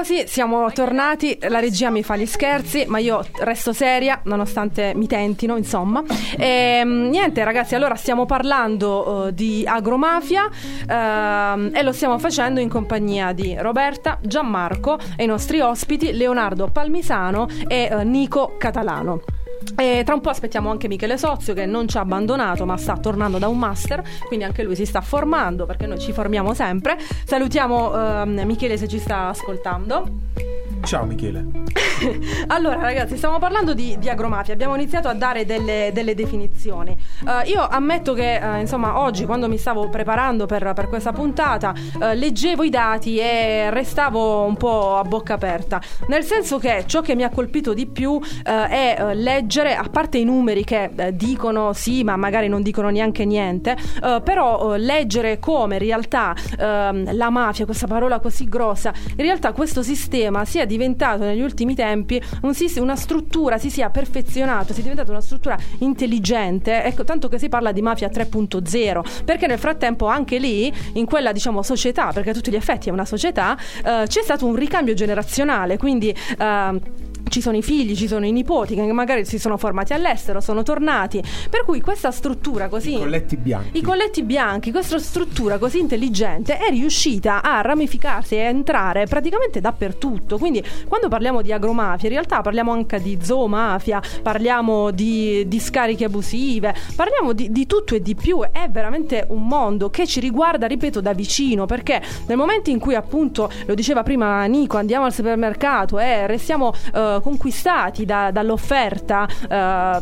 Virtuosi, 0.00 0.26
siamo 0.28 0.72
tornati, 0.72 1.36
la 1.42 1.58
regia 1.60 1.90
mi 1.90 2.02
fa 2.02 2.16
gli 2.16 2.24
scherzi, 2.24 2.86
ma 2.88 2.98
io 2.98 3.22
resto 3.40 3.74
seria 3.74 4.18
nonostante 4.24 4.92
mi 4.94 5.06
tentino, 5.06 5.58
insomma. 5.58 6.02
E, 6.38 6.82
niente 6.86 7.44
ragazzi, 7.44 7.74
allora 7.74 7.94
stiamo 7.96 8.24
parlando 8.24 9.26
eh, 9.26 9.34
di 9.34 9.62
agromafia 9.66 10.48
ehm, 10.88 11.72
e 11.74 11.82
lo 11.82 11.92
stiamo 11.92 12.18
facendo 12.18 12.60
in 12.60 12.70
compagnia 12.70 13.32
di 13.32 13.54
Roberta, 13.58 14.18
Gianmarco 14.22 14.98
e 15.16 15.24
i 15.24 15.26
nostri 15.26 15.60
ospiti 15.60 16.12
Leonardo 16.12 16.68
Palmisano 16.68 17.46
e 17.68 17.90
eh, 17.90 18.04
Nico 18.04 18.54
Catalano. 18.56 19.39
E 19.76 20.02
tra 20.04 20.14
un 20.14 20.20
po' 20.20 20.30
aspettiamo 20.30 20.70
anche 20.70 20.88
Michele 20.88 21.16
Sozio 21.16 21.54
che 21.54 21.66
non 21.66 21.88
ci 21.88 21.96
ha 21.96 22.00
abbandonato 22.00 22.64
ma 22.66 22.76
sta 22.76 22.96
tornando 22.98 23.38
da 23.38 23.48
un 23.48 23.58
master, 23.58 24.02
quindi 24.26 24.44
anche 24.44 24.62
lui 24.62 24.76
si 24.76 24.84
sta 24.84 25.00
formando 25.00 25.66
perché 25.66 25.86
noi 25.86 25.98
ci 25.98 26.12
formiamo 26.12 26.54
sempre. 26.54 26.98
Salutiamo 27.24 27.94
ehm, 27.94 28.42
Michele 28.44 28.76
se 28.76 28.88
ci 28.88 28.98
sta 28.98 29.28
ascoltando. 29.28 30.58
Ciao 30.82 31.04
Michele. 31.04 31.68
Allora 32.48 32.80
ragazzi, 32.80 33.16
stiamo 33.16 33.38
parlando 33.38 33.74
di, 33.74 33.96
di 33.98 34.08
agromafia, 34.08 34.54
abbiamo 34.54 34.74
iniziato 34.74 35.08
a 35.08 35.14
dare 35.14 35.44
delle, 35.44 35.90
delle 35.92 36.14
definizioni. 36.14 36.96
Eh, 37.26 37.50
io 37.50 37.66
ammetto 37.66 38.14
che 38.14 38.36
eh, 38.36 38.60
insomma 38.60 39.00
oggi 39.00 39.26
quando 39.26 39.48
mi 39.48 39.58
stavo 39.58 39.88
preparando 39.88 40.46
per, 40.46 40.72
per 40.74 40.88
questa 40.88 41.12
puntata 41.12 41.74
eh, 42.00 42.14
leggevo 42.14 42.62
i 42.62 42.70
dati 42.70 43.18
e 43.18 43.70
restavo 43.70 44.44
un 44.44 44.56
po' 44.56 44.96
a 44.96 45.02
bocca 45.02 45.34
aperta, 45.34 45.80
nel 46.08 46.24
senso 46.24 46.58
che 46.58 46.84
ciò 46.86 47.02
che 47.02 47.14
mi 47.14 47.22
ha 47.22 47.28
colpito 47.28 47.74
di 47.74 47.86
più 47.86 48.18
è 48.42 49.12
leggere, 49.14 49.76
a 49.76 49.86
parte 49.90 50.18
i 50.18 50.24
numeri 50.24 50.64
che 50.64 50.90
dicono 51.12 51.72
sì 51.72 52.02
ma 52.02 52.16
magari 52.16 52.48
non 52.48 52.62
dicono 52.62 52.88
neanche 52.90 53.24
niente, 53.24 53.76
però 54.00 54.76
leggere 54.76 55.38
come 55.38 55.74
in 55.74 55.80
realtà 55.80 56.34
ehm, 56.58 57.14
la 57.14 57.30
mafia, 57.30 57.64
questa 57.64 57.86
parola 57.86 58.18
così 58.18 58.48
grossa, 58.48 58.92
in 59.10 59.22
realtà 59.22 59.52
questo 59.52 59.82
sistema 59.82 60.44
sia 60.44 60.64
diventato 60.70 61.24
negli 61.24 61.40
ultimi 61.40 61.74
tempi 61.74 62.22
un 62.42 62.54
una 62.78 62.94
struttura, 62.94 63.58
si 63.58 63.70
sia 63.70 63.90
perfezionato, 63.90 64.72
sia 64.72 64.82
diventata 64.82 65.10
una 65.10 65.20
struttura 65.20 65.58
intelligente, 65.78 66.84
ecco, 66.84 67.02
tanto 67.02 67.28
che 67.28 67.38
si 67.38 67.48
parla 67.48 67.72
di 67.72 67.82
mafia 67.82 68.08
3.0, 68.08 69.24
perché 69.24 69.46
nel 69.46 69.58
frattempo 69.58 70.06
anche 70.06 70.38
lì, 70.38 70.72
in 70.92 71.06
quella 71.06 71.32
diciamo 71.32 71.62
società, 71.62 72.12
perché 72.12 72.30
a 72.30 72.34
tutti 72.34 72.50
gli 72.50 72.56
effetti 72.56 72.88
è 72.88 72.92
una 72.92 73.04
società, 73.04 73.56
eh, 73.56 74.04
c'è 74.06 74.22
stato 74.22 74.46
un 74.46 74.54
ricambio 74.54 74.94
generazionale, 74.94 75.76
quindi... 75.76 76.14
eh, 76.38 77.08
ci 77.30 77.40
sono 77.40 77.56
i 77.56 77.62
figli, 77.62 77.96
ci 77.96 78.08
sono 78.08 78.26
i 78.26 78.32
nipoti 78.32 78.74
che 78.74 78.92
magari 78.92 79.24
si 79.24 79.38
sono 79.38 79.56
formati 79.56 79.92
all'estero, 79.92 80.40
sono 80.40 80.62
tornati. 80.62 81.22
Per 81.48 81.64
cui 81.64 81.80
questa 81.80 82.10
struttura 82.10 82.68
così. 82.68 82.94
Colletti 82.94 83.36
bianchi. 83.36 83.78
I 83.78 83.82
colletti 83.82 84.22
bianchi, 84.22 84.70
questa 84.70 84.98
struttura 84.98 85.58
così 85.58 85.78
intelligente 85.78 86.58
è 86.58 86.68
riuscita 86.70 87.42
a 87.42 87.60
ramificarsi 87.62 88.34
e 88.34 88.46
a 88.46 88.48
entrare 88.48 89.06
praticamente 89.06 89.60
dappertutto. 89.60 90.38
Quindi 90.38 90.62
quando 90.88 91.08
parliamo 91.08 91.40
di 91.40 91.52
agromafia, 91.52 92.08
in 92.08 92.14
realtà 92.14 92.40
parliamo 92.40 92.72
anche 92.72 93.00
di 93.00 93.18
zoomafia, 93.22 94.02
parliamo 94.22 94.90
di, 94.90 95.46
di 95.46 95.60
scariche 95.60 96.04
abusive, 96.04 96.74
parliamo 96.96 97.32
di, 97.32 97.50
di 97.50 97.66
tutto 97.66 97.94
e 97.94 98.02
di 98.02 98.14
più. 98.14 98.40
È 98.42 98.68
veramente 98.68 99.24
un 99.28 99.46
mondo 99.46 99.88
che 99.88 100.06
ci 100.06 100.18
riguarda, 100.18 100.66
ripeto, 100.66 101.00
da 101.00 101.12
vicino, 101.12 101.66
perché 101.66 102.02
nel 102.26 102.36
momento 102.36 102.70
in 102.70 102.80
cui 102.80 102.96
appunto, 102.96 103.50
lo 103.66 103.74
diceva 103.74 104.02
prima 104.02 104.44
Nico, 104.46 104.76
andiamo 104.76 105.04
al 105.04 105.12
supermercato 105.12 105.98
e 106.00 106.26
restiamo 106.26 106.72
eh, 106.92 107.19
conquistati 107.20 108.04
da- 108.04 108.30
dall'offerta, 108.30 109.28
eh, 109.48 110.00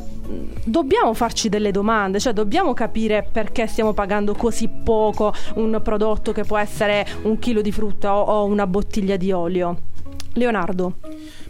dobbiamo 0.65 1.15
farci 1.15 1.49
delle 1.49 1.71
domande, 1.71 2.21
cioè 2.21 2.33
dobbiamo 2.33 2.75
capire 2.75 3.27
perché 3.31 3.67
stiamo 3.67 3.93
pagando 3.93 4.35
così 4.35 4.69
poco 4.69 5.33
un 5.55 5.81
prodotto 5.83 6.33
che 6.33 6.45
può 6.45 6.59
essere 6.59 7.07
un 7.23 7.39
chilo 7.39 7.63
di 7.63 7.73
frutta 7.73 8.15
o, 8.15 8.23
o 8.23 8.45
una 8.45 8.67
bottiglia 8.67 9.17
di 9.17 9.33
olio. 9.33 9.77
Leonardo. 10.35 10.99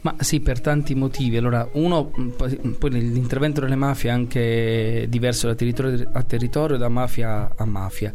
Ma 0.00 0.14
sì, 0.18 0.40
per 0.40 0.60
tanti 0.60 0.94
motivi. 0.94 1.36
Allora, 1.36 1.68
uno, 1.72 2.10
mh, 2.14 2.28
poi 2.28 2.56
poi 2.78 2.90
l'intervento 2.90 3.60
delle 3.60 3.76
mafie 3.76 4.10
è 4.10 4.12
anche 4.12 5.06
diverso 5.08 5.46
da 5.46 5.54
territorio 5.54 6.08
a 6.12 6.22
territorio, 6.22 6.76
da 6.76 6.88
mafia 6.88 7.50
a 7.54 7.64
mafia. 7.64 8.12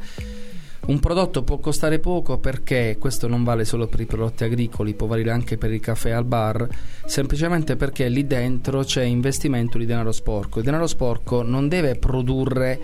Un 0.86 1.00
prodotto 1.00 1.44
può 1.44 1.60
costare 1.60 2.00
poco 2.00 2.40
perché 2.40 2.98
questo 3.00 3.30
non 3.30 3.46
vale 3.46 3.64
solo 3.64 3.88
per 3.88 4.02
i 4.02 4.06
prodotti 4.06 4.44
agricoli, 4.44 4.94
può 4.94 5.08
valere 5.08 5.32
anche 5.32 5.58
per 5.58 5.72
il 5.72 5.80
caffè 5.80 6.10
al 6.10 6.26
bar, 6.26 6.68
semplicemente 7.06 7.78
perché 7.78 8.10
lì 8.10 8.28
dentro 8.28 8.84
c'è 8.84 9.04
investimento 9.04 9.78
di 9.78 9.86
denaro 9.86 10.12
sporco. 10.12 10.60
Il 10.60 10.66
denaro 10.66 10.86
sporco 10.88 11.42
non 11.42 11.70
deve 11.70 11.96
produrre 11.96 12.78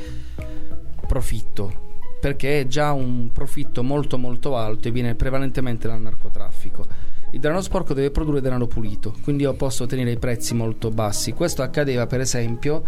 profitto, 1.06 1.98
perché 2.22 2.62
è 2.62 2.68
già 2.68 2.94
un 2.94 3.32
profitto 3.34 3.84
molto 3.84 4.18
molto 4.18 4.56
alto 4.56 4.88
e 4.88 4.92
viene 4.92 5.16
prevalentemente 5.16 5.90
dal 5.90 6.00
narcotraffico. 6.00 7.09
Il 7.32 7.40
denaro 7.40 7.62
sporco 7.62 7.94
deve 7.94 8.10
produrre 8.10 8.42
denaro 8.42 8.66
pulito, 8.66 9.16
quindi 9.22 9.44
io 9.44 9.54
posso 9.54 9.84
ottenere 9.84 10.12
i 10.12 10.18
prezzi 10.18 10.56
molto 10.56 10.90
bassi. 10.90 11.32
Questo 11.34 11.62
accadeva 11.62 12.08
per 12.08 12.22
esempio 12.22 12.84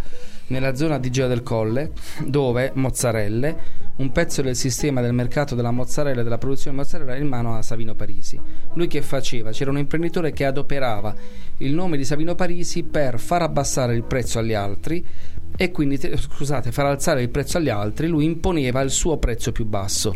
nella 0.48 0.74
zona 0.74 0.98
di 0.98 1.12
Geo 1.12 1.28
del 1.28 1.44
Colle, 1.44 1.92
dove 2.26 2.72
mozzarelle, 2.74 3.58
un 3.98 4.12
pezzo 4.12 4.42
del 4.42 4.56
sistema 4.56 5.00
del 5.00 5.14
mercato 5.14 5.54
della 5.54 5.70
mozzarella 5.70 6.22
e 6.22 6.24
della 6.24 6.40
produzione 6.40 6.76
di 6.76 6.82
mozzarella 6.82 7.12
era 7.12 7.22
in 7.22 7.28
mano 7.28 7.56
a 7.56 7.62
Savino 7.62 7.94
Parisi. 7.94 8.40
Lui 8.74 8.88
che 8.88 9.04
faceva? 9.04 9.52
C'era 9.52 9.70
un 9.70 9.78
imprenditore 9.78 10.34
che 10.34 10.46
adoperava 10.46 11.14
il 11.58 11.74
nome 11.74 11.98
di 11.98 12.04
Savino 12.04 12.34
Parisi 12.34 12.82
per 12.82 13.20
far 13.20 13.44
abbassare 13.44 13.94
il 13.94 14.04
prezzo 14.04 14.40
agli 14.40 14.54
altri 14.54 15.06
e 15.56 15.70
quindi, 15.70 16.00
te- 16.00 16.18
scusate, 16.18 16.72
far 16.72 16.88
alzare 16.88 17.22
il 17.22 17.30
prezzo 17.30 17.58
agli 17.58 17.70
altri, 17.70 18.08
lui 18.08 18.26
imponeva 18.26 18.82
il 18.82 18.90
suo 18.90 19.18
prezzo 19.18 19.52
più 19.52 19.66
basso, 19.66 20.16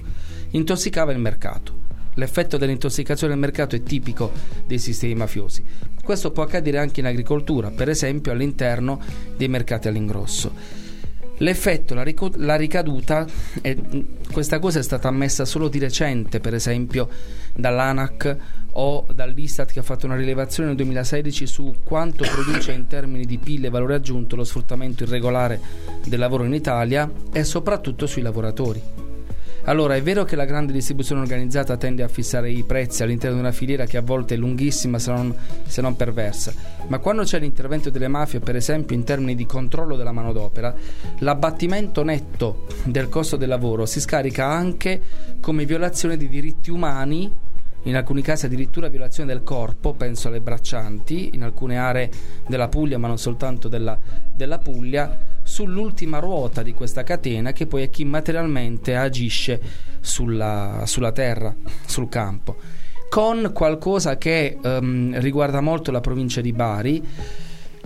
intossicava 0.49 1.11
il 1.11 1.19
mercato. 1.19 1.83
L'effetto 2.15 2.57
dell'intossicazione 2.57 3.33
del 3.33 3.41
mercato 3.41 3.75
è 3.75 3.83
tipico 3.83 4.31
dei 4.65 4.79
sistemi 4.79 5.15
mafiosi. 5.15 5.63
Questo 6.03 6.31
può 6.31 6.43
accadere 6.43 6.77
anche 6.77 6.99
in 6.99 7.05
agricoltura, 7.05 7.71
per 7.71 7.89
esempio 7.89 8.31
all'interno 8.31 9.01
dei 9.35 9.47
mercati 9.47 9.87
all'ingrosso. 9.87 10.51
L'effetto, 11.39 11.93
la, 11.93 12.03
rico- 12.03 12.31
la 12.35 12.55
ricaduta, 12.55 13.27
è- 13.61 13.75
questa 14.31 14.59
cosa 14.59 14.79
è 14.79 14.83
stata 14.83 15.09
ammessa 15.09 15.43
solo 15.43 15.67
di 15.67 15.79
recente, 15.79 16.39
per 16.39 16.53
esempio 16.53 17.09
dall'ANAC 17.53 18.37
o 18.77 19.05
dall'Istat 19.13 19.71
che 19.71 19.79
ha 19.79 19.83
fatto 19.83 20.05
una 20.05 20.15
rilevazione 20.15 20.69
nel 20.69 20.77
2016 20.77 21.47
su 21.47 21.75
quanto 21.83 22.23
produce 22.23 22.71
in 22.71 22.87
termini 22.87 23.25
di 23.25 23.37
PIL 23.37 23.65
e 23.65 23.69
valore 23.69 23.95
aggiunto 23.95 24.35
lo 24.35 24.43
sfruttamento 24.43 25.03
irregolare 25.03 25.59
del 26.05 26.19
lavoro 26.19 26.43
in 26.43 26.53
Italia 26.53 27.09
e 27.31 27.43
soprattutto 27.43 28.05
sui 28.05 28.21
lavoratori. 28.21 29.04
Allora, 29.67 29.95
è 29.95 30.01
vero 30.03 30.25
che 30.25 30.35
la 30.35 30.45
grande 30.45 30.71
distribuzione 30.71 31.21
organizzata 31.21 31.75
tende 31.75 32.03
a 32.03 32.07
fissare 32.07 32.51
i 32.51 32.61
prezzi 32.63 33.01
all'interno 33.01 33.37
di 33.37 33.41
una 33.41 33.51
filiera 33.51 33.85
che 33.85 33.97
a 33.97 34.01
volte 34.01 34.35
è 34.35 34.37
lunghissima 34.37 34.99
se 34.99 35.11
non, 35.11 35.35
se 35.65 35.81
non 35.81 35.95
perversa, 35.95 36.53
ma 36.87 36.99
quando 36.99 37.23
c'è 37.23 37.39
l'intervento 37.39 37.89
delle 37.89 38.07
mafie, 38.07 38.39
per 38.39 38.55
esempio 38.55 38.95
in 38.95 39.03
termini 39.03 39.33
di 39.33 39.47
controllo 39.47 39.95
della 39.95 40.11
manodopera, 40.11 40.73
l'abbattimento 41.19 42.03
netto 42.03 42.67
del 42.83 43.09
costo 43.09 43.37
del 43.37 43.49
lavoro 43.49 43.87
si 43.87 43.99
scarica 43.99 44.45
anche 44.45 45.01
come 45.41 45.65
violazione 45.65 46.15
di 46.15 46.27
diritti 46.27 46.69
umani 46.69 47.31
in 47.85 47.95
alcuni 47.95 48.21
casi 48.21 48.45
addirittura 48.45 48.87
violazione 48.87 49.33
del 49.33 49.43
corpo, 49.43 49.93
penso 49.93 50.27
alle 50.27 50.41
braccianti, 50.41 51.31
in 51.33 51.43
alcune 51.43 51.77
aree 51.77 52.09
della 52.47 52.67
Puglia, 52.67 52.99
ma 52.99 53.07
non 53.07 53.17
soltanto 53.17 53.67
della, 53.67 53.97
della 54.35 54.57
Puglia, 54.59 55.33
sull'ultima 55.55 56.19
ruota 56.19 56.61
di 56.61 56.73
questa 56.73 57.03
catena 57.03 57.53
che 57.53 57.65
poi 57.65 57.83
è 57.83 57.89
chi 57.89 58.03
materialmente 58.03 58.97
agisce 58.97 59.61
sulla, 60.01 60.83
sulla 60.85 61.13
terra, 61.13 61.55
sul 61.85 62.09
campo. 62.09 62.57
Con 63.09 63.51
qualcosa 63.53 64.17
che 64.17 64.57
ehm, 64.61 65.17
riguarda 65.21 65.61
molto 65.61 65.91
la 65.91 66.01
provincia 66.01 66.41
di 66.41 66.51
Bari, 66.51 67.01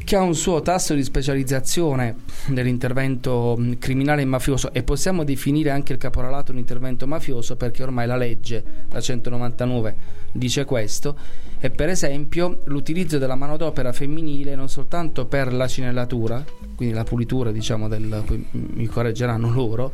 che 0.09 0.15
ha 0.15 0.21
un 0.21 0.33
suo 0.33 0.59
tasso 0.61 0.95
di 0.95 1.03
specializzazione 1.03 2.15
nell'intervento 2.47 3.55
mh, 3.55 3.77
criminale 3.77 4.23
e 4.23 4.25
mafioso 4.25 4.73
e 4.73 4.81
possiamo 4.81 5.23
definire 5.23 5.69
anche 5.69 5.93
il 5.93 5.99
caporalato 5.99 6.51
un 6.51 6.57
intervento 6.57 7.05
mafioso 7.05 7.55
perché 7.55 7.83
ormai 7.83 8.07
la 8.07 8.15
legge, 8.15 8.63
la 8.89 8.99
199, 8.99 9.95
dice 10.31 10.65
questo 10.65 11.15
e 11.59 11.69
per 11.69 11.89
esempio 11.89 12.61
l'utilizzo 12.63 13.19
della 13.19 13.35
manodopera 13.35 13.93
femminile 13.93 14.55
non 14.55 14.67
soltanto 14.67 15.27
per 15.27 15.53
la 15.53 15.67
cinellatura, 15.67 16.43
quindi 16.75 16.95
la 16.95 17.03
pulitura 17.03 17.51
diciamo 17.51 17.87
del, 17.87 18.23
mi 18.49 18.87
correggeranno 18.87 19.51
loro, 19.51 19.91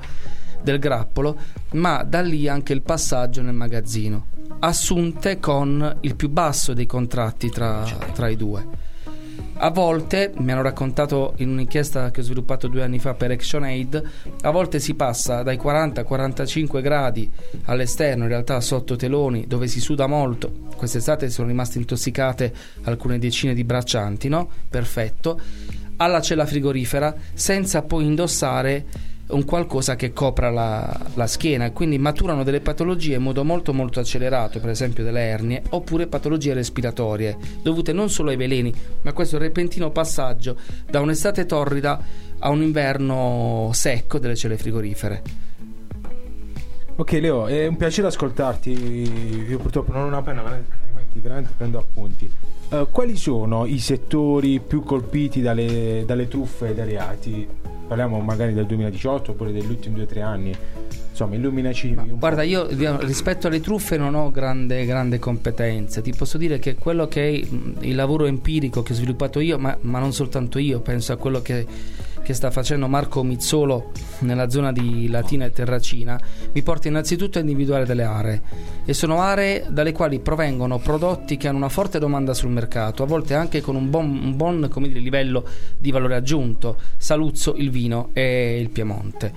del 0.61 0.79
grappolo, 0.79 1.37
ma 1.71 2.03
da 2.03 2.21
lì 2.21 2.47
anche 2.47 2.71
il 2.71 2.83
passaggio 2.83 3.41
nel 3.41 3.53
magazzino, 3.53 4.27
assunte 4.59 5.41
con 5.41 5.97
il 5.99 6.15
più 6.15 6.29
basso 6.29 6.73
dei 6.73 6.85
contratti 6.85 7.49
tra, 7.49 7.83
tra 8.13 8.29
i 8.29 8.37
due. 8.37 8.84
A 9.57 9.69
volte, 9.69 10.33
mi 10.37 10.51
hanno 10.51 10.61
raccontato 10.61 11.33
in 11.37 11.49
un'inchiesta 11.49 12.11
che 12.11 12.19
ho 12.19 12.23
sviluppato 12.23 12.67
due 12.67 12.83
anni 12.83 12.99
fa 12.99 13.13
per 13.13 13.31
ActionAid, 13.31 14.03
a 14.41 14.51
volte 14.51 14.79
si 14.79 14.95
passa 14.95 15.43
dai 15.43 15.55
40 15.55 16.01
ai 16.01 16.05
45 16.05 16.81
gradi 16.81 17.31
all'esterno, 17.63 18.23
in 18.23 18.29
realtà 18.29 18.59
sotto 18.59 18.97
teloni, 18.97 19.47
dove 19.47 19.67
si 19.67 19.79
suda 19.79 20.07
molto. 20.07 20.51
Quest'estate 20.75 21.29
sono 21.29 21.47
rimaste 21.47 21.77
intossicate 21.77 22.53
alcune 22.83 23.17
decine 23.17 23.53
di 23.53 23.63
braccianti, 23.63 24.27
no? 24.27 24.49
Perfetto. 24.69 25.39
Alla 25.97 26.19
cella 26.19 26.45
frigorifera, 26.45 27.15
senza 27.33 27.81
poi 27.81 28.05
indossare 28.05 28.85
un 29.27 29.43
qualcosa 29.43 29.95
che 29.95 30.13
copra 30.13 30.49
la, 30.51 30.99
la 31.15 31.27
schiena, 31.27 31.71
quindi 31.71 31.97
maturano 31.97 32.43
delle 32.43 32.61
patologie 32.61 33.15
in 33.15 33.23
modo 33.23 33.43
molto 33.43 33.73
molto 33.73 33.99
accelerato, 33.99 34.59
per 34.59 34.69
esempio 34.69 35.03
delle 35.03 35.21
ernie, 35.21 35.63
oppure 35.69 36.07
patologie 36.07 36.53
respiratorie, 36.53 37.37
dovute 37.61 37.91
non 37.91 38.09
solo 38.09 38.29
ai 38.29 38.37
veleni, 38.37 38.73
ma 39.01 39.09
a 39.09 39.13
questo 39.13 39.37
repentino 39.37 39.89
passaggio 39.89 40.57
da 40.89 40.99
un'estate 40.99 41.45
torrida 41.45 41.99
a 42.39 42.49
un 42.49 42.61
inverno 42.61 43.71
secco 43.73 44.19
delle 44.19 44.35
celle 44.35 44.57
frigorifere. 44.57 45.21
Ok 46.97 47.11
Leo, 47.13 47.47
è 47.47 47.65
un 47.67 47.75
piacere 47.75 48.07
ascoltarti, 48.07 49.47
io 49.49 49.57
purtroppo 49.57 49.91
non 49.91 50.03
ho 50.03 50.07
una 50.07 50.21
penna, 50.21 50.43
altrimenti 50.43 51.19
veramente 51.19 51.51
prendo 51.57 51.79
appunti. 51.79 52.31
Eh, 52.69 52.87
quali 52.89 53.17
sono 53.17 53.65
i 53.65 53.79
settori 53.79 54.59
più 54.59 54.83
colpiti 54.83 55.41
dalle, 55.41 56.03
dalle 56.05 56.27
truffe 56.27 56.69
e 56.69 56.73
dai 56.73 56.85
reati? 56.85 57.47
Parliamo 57.87 58.19
magari 58.19 58.53
del 58.53 58.65
2018 58.65 59.31
oppure 59.31 59.51
degli 59.51 59.69
ultimi 59.69 59.99
2-3 60.01 60.21
anni. 60.21 60.55
Insomma, 61.09 61.35
illuminaci 61.35 61.95
un 61.95 62.17
Guarda, 62.17 62.43
io 62.43 62.67
rispetto 62.99 63.47
alle 63.47 63.61
truffe 63.61 63.95
non 63.95 64.15
ho 64.15 64.31
grande, 64.31 64.85
grande 64.85 65.17
competenza. 65.17 66.01
Ti 66.01 66.13
posso 66.13 66.37
dire 66.37 66.59
che 66.59 66.75
quello 66.75 67.07
che 67.07 67.21
è 67.21 67.47
il 67.85 67.95
lavoro 67.95 68.25
empirico 68.25 68.83
che 68.83 68.91
ho 68.91 68.95
sviluppato 68.95 69.39
io, 69.39 69.57
ma, 69.57 69.77
ma 69.81 69.99
non 69.99 70.11
soltanto 70.11 70.59
io, 70.59 70.81
penso 70.81 71.13
a 71.13 71.15
quello 71.15 71.41
che, 71.41 71.65
che 72.25 72.33
sta 72.33 72.49
facendo 72.49 72.87
Marco 72.87 73.21
Mizzolo 73.21 73.91
nella 74.21 74.49
zona 74.49 74.71
di 74.71 75.07
Latina 75.09 75.45
e 75.45 75.51
Terracina, 75.51 76.19
mi 76.53 76.63
porta 76.63 76.87
innanzitutto 76.87 77.37
a 77.37 77.41
individuare 77.41 77.85
delle 77.85 78.01
aree. 78.01 78.41
E 78.83 78.95
sono 78.95 79.21
aree 79.21 79.67
dalle 79.69 79.91
quali 79.91 80.19
provengono 80.19 80.79
prodotti 80.79 81.37
che 81.37 81.47
hanno 81.47 81.57
una 81.57 81.69
forte 81.69 81.99
domanda 81.99 82.33
sul 82.33 82.49
mercato, 82.49 83.03
a 83.03 83.05
volte 83.05 83.35
anche 83.35 83.61
con 83.61 83.75
un 83.75 83.91
buon, 83.91 84.09
un 84.09 84.35
buon, 84.35 84.71
dire, 84.75 84.99
livello 84.99 85.45
di 85.77 85.91
valore 85.91 86.15
aggiunto. 86.15 86.77
Saluzzo, 86.97 87.53
il 87.57 87.69
vino 87.69 88.09
e 88.13 88.59
il 88.59 88.71
Piemonte. 88.71 89.31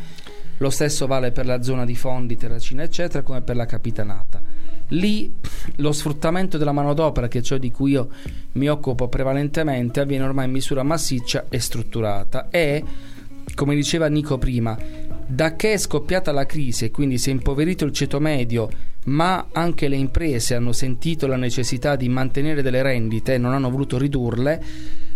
Lo 0.57 0.71
stesso 0.71 1.07
vale 1.07 1.30
per 1.30 1.45
la 1.45 1.62
zona 1.62 1.85
di 1.85 1.95
Fondi, 1.95 2.38
Terracina, 2.38 2.83
eccetera, 2.83 3.23
come 3.23 3.42
per 3.42 3.57
la 3.57 3.66
Capitanata. 3.66 4.40
Lì 4.88 5.33
lo 5.76 5.92
sfruttamento 5.92 6.57
della 6.57 6.73
manodopera, 6.73 7.28
che 7.28 7.38
è 7.38 7.42
ciò 7.42 7.59
di 7.59 7.71
cui 7.71 7.92
io 7.92 8.09
mi 8.52 8.68
occupo 8.68 9.09
prevalentemente, 9.09 10.00
avviene 10.00 10.25
ormai 10.25 10.47
in 10.47 10.52
misura 10.52 10.83
massiccia 10.83 11.47
e 11.49 11.59
strutturata. 11.61 12.49
E, 12.50 12.83
come 13.54 13.75
diceva 13.75 14.07
Nico 14.09 14.38
prima, 14.38 14.76
da 15.26 15.57
che 15.57 15.75
è 15.75 15.76
scoppiata 15.76 16.33
la 16.33 16.47
crisi 16.47 16.87
e 16.87 16.90
quindi 16.90 17.18
si 17.18 17.28
è 17.30 17.33
impoverito 17.33 17.85
il 17.85 17.92
ceto 17.92 18.18
medio, 18.18 18.68
ma 19.04 19.49
anche 19.52 19.88
le 19.88 19.97
imprese 19.97 20.54
hanno 20.54 20.73
sentito 20.73 21.26
la 21.26 21.37
necessità 21.37 21.97
di 21.97 22.09
mantenere 22.09 22.62
delle 22.62 22.83
rendite 22.83 23.35
e 23.35 23.38
non 23.38 23.52
hanno 23.52 23.71
voluto 23.71 23.99
ridurle, 23.99 24.64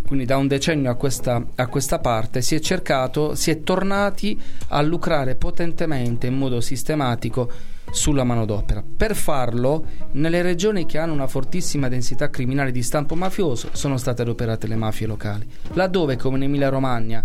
quindi 0.06 0.24
da 0.26 0.36
un 0.36 0.48
decennio 0.48 0.90
a 0.90 0.94
questa, 0.94 1.42
a 1.54 1.66
questa 1.68 1.98
parte 1.98 2.42
si 2.42 2.54
è 2.54 2.60
cercato, 2.60 3.34
si 3.34 3.50
è 3.50 3.62
tornati 3.62 4.38
a 4.68 4.82
lucrare 4.82 5.34
potentemente 5.36 6.26
in 6.26 6.34
modo 6.34 6.60
sistematico 6.60 7.50
sulla 7.92 8.24
manodopera. 8.24 8.82
Per 8.82 9.14
farlo, 9.14 9.84
nelle 10.12 10.42
regioni 10.42 10.86
che 10.86 10.98
hanno 10.98 11.12
una 11.12 11.26
fortissima 11.26 11.88
densità 11.88 12.30
criminale 12.30 12.72
di 12.72 12.82
stampo 12.82 13.14
mafioso 13.14 13.68
sono 13.72 13.98
state 13.98 14.22
adoperate 14.22 14.66
le 14.66 14.76
mafie 14.76 15.06
locali. 15.06 15.46
Laddove, 15.74 16.16
come 16.16 16.38
in 16.38 16.44
Emilia 16.44 16.70
Romagna, 16.70 17.24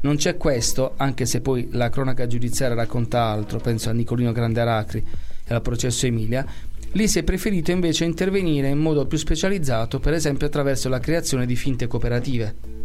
non 0.00 0.16
c'è 0.16 0.36
questo, 0.36 0.94
anche 0.96 1.24
se 1.24 1.40
poi 1.40 1.68
la 1.72 1.88
cronaca 1.88 2.26
giudiziaria 2.26 2.76
racconta 2.76 3.22
altro, 3.22 3.58
penso 3.58 3.88
a 3.88 3.92
Nicolino 3.92 4.32
Grande 4.32 4.60
Aracri 4.60 5.04
e 5.46 5.54
al 5.54 5.62
processo 5.62 6.06
Emilia, 6.06 6.44
lì 6.92 7.08
si 7.08 7.20
è 7.20 7.22
preferito 7.22 7.70
invece 7.70 8.04
intervenire 8.04 8.68
in 8.68 8.78
modo 8.78 9.06
più 9.06 9.18
specializzato, 9.18 10.00
per 10.00 10.14
esempio 10.14 10.46
attraverso 10.46 10.88
la 10.88 11.00
creazione 11.00 11.46
di 11.46 11.56
finte 11.56 11.86
cooperative. 11.86 12.77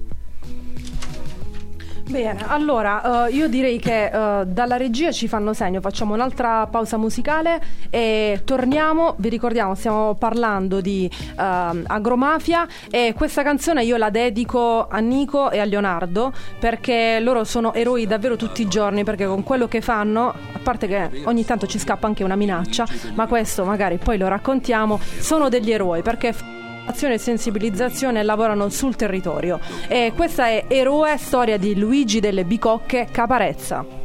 Bene, 2.14 2.46
allora 2.46 3.26
eh, 3.26 3.32
io 3.32 3.48
direi 3.48 3.80
che 3.80 4.06
eh, 4.06 4.46
dalla 4.46 4.78
regia 4.78 5.12
ci 5.12 5.28
fanno 5.28 5.52
segno, 5.54 5.82
facciamo 5.82 6.14
un'altra 6.14 6.68
pausa 6.68 6.96
musicale 6.96 7.60
e 7.90 8.42
torniamo. 8.46 9.16
Vi 9.18 9.30
ricordiamo, 9.30 9.74
stiamo 9.74 10.14
parlando 10.14 10.80
di 10.80 11.10
ehm, 11.40 11.86
agromafia 11.88 12.68
e 12.92 13.16
questa 13.18 13.42
canzone 13.42 13.84
io 13.84 13.98
la 13.98 14.12
dedico 14.12 14.88
a 14.88 15.00
Nico 15.00 15.50
e 15.50 15.58
a 15.58 15.64
Leonardo 15.66 16.32
perché 16.60 17.20
loro 17.20 17.46
sono 17.46 17.74
eroi 17.74 18.06
davvero 18.06 18.36
tutti 18.36 18.62
i 18.62 18.68
giorni 18.68 19.04
perché 19.04 19.26
con 19.26 19.42
quello 19.42 19.68
che 19.68 19.82
fanno, 19.82 20.30
a 20.30 20.60
parte 20.62 20.86
che 20.86 21.24
ogni 21.26 21.44
tanto 21.46 21.66
ci 21.66 21.80
scappa 21.80 22.06
anche 22.06 22.24
una 22.24 22.36
minaccia, 22.36 22.86
ma 23.16 23.26
questo 23.26 23.66
magari 23.66 23.98
poi 23.98 24.20
lo 24.20 24.28
raccontiamo, 24.28 25.00
sono 25.00 25.50
degli 25.50 25.72
eroi 25.72 26.04
perché 26.04 26.62
azione 26.86 27.16
e 27.16 27.18
sensibilizzazione 27.18 28.24
lavorano 28.24 28.70
sul 28.70 28.96
territorio. 28.96 29.60
E 29.88 30.14
questa 30.16 30.48
è 30.48 30.66
Eroe, 30.68 31.18
storia 31.18 31.58
di 31.58 31.76
Luigi 31.76 32.20
delle 32.20 32.46
Bicocche 32.46 33.08
Caparezza. 33.12 34.02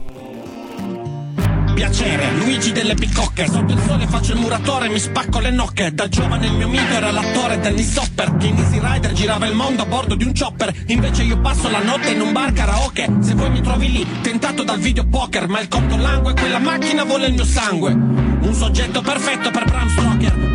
Piacere, 1.74 2.32
Luigi 2.38 2.72
delle 2.72 2.94
Bicocche. 2.94 3.46
Sotto 3.46 3.72
il 3.72 3.78
sole 3.86 4.06
faccio 4.08 4.32
il 4.32 4.40
muratore 4.40 4.88
mi 4.88 4.98
spacco 4.98 5.38
le 5.38 5.50
nocche. 5.50 5.94
Da 5.94 6.08
giovane 6.08 6.46
il 6.46 6.54
mio 6.54 6.66
mito 6.66 6.92
era 6.92 7.12
l'attore 7.12 7.60
Dennis 7.60 7.96
Hopper 7.96 8.36
Che 8.36 8.46
in 8.48 8.56
Easy 8.56 8.80
Rider 8.82 9.12
girava 9.12 9.46
il 9.46 9.54
mondo 9.54 9.82
a 9.82 9.86
bordo 9.86 10.16
di 10.16 10.24
un 10.24 10.32
chopper. 10.36 10.74
Invece 10.88 11.22
io 11.22 11.38
passo 11.38 11.70
la 11.70 11.80
notte 11.80 12.10
in 12.10 12.20
un 12.20 12.32
bar 12.32 12.52
karaoke. 12.52 13.08
Se 13.20 13.34
vuoi 13.34 13.50
mi 13.50 13.60
trovi 13.60 13.92
lì, 13.92 14.06
tentato 14.22 14.64
dal 14.64 14.80
video 14.80 15.06
poker. 15.06 15.46
Ma 15.46 15.60
il 15.60 15.68
conto 15.68 15.96
langue, 15.96 16.34
quella 16.34 16.58
macchina 16.58 17.04
vuole 17.04 17.28
il 17.28 17.34
mio 17.34 17.44
sangue. 17.44 17.92
Un 17.92 18.54
soggetto 18.54 19.00
perfetto 19.00 19.50
per 19.52 19.64
Bram 19.64 19.88
Stoker 19.88 20.47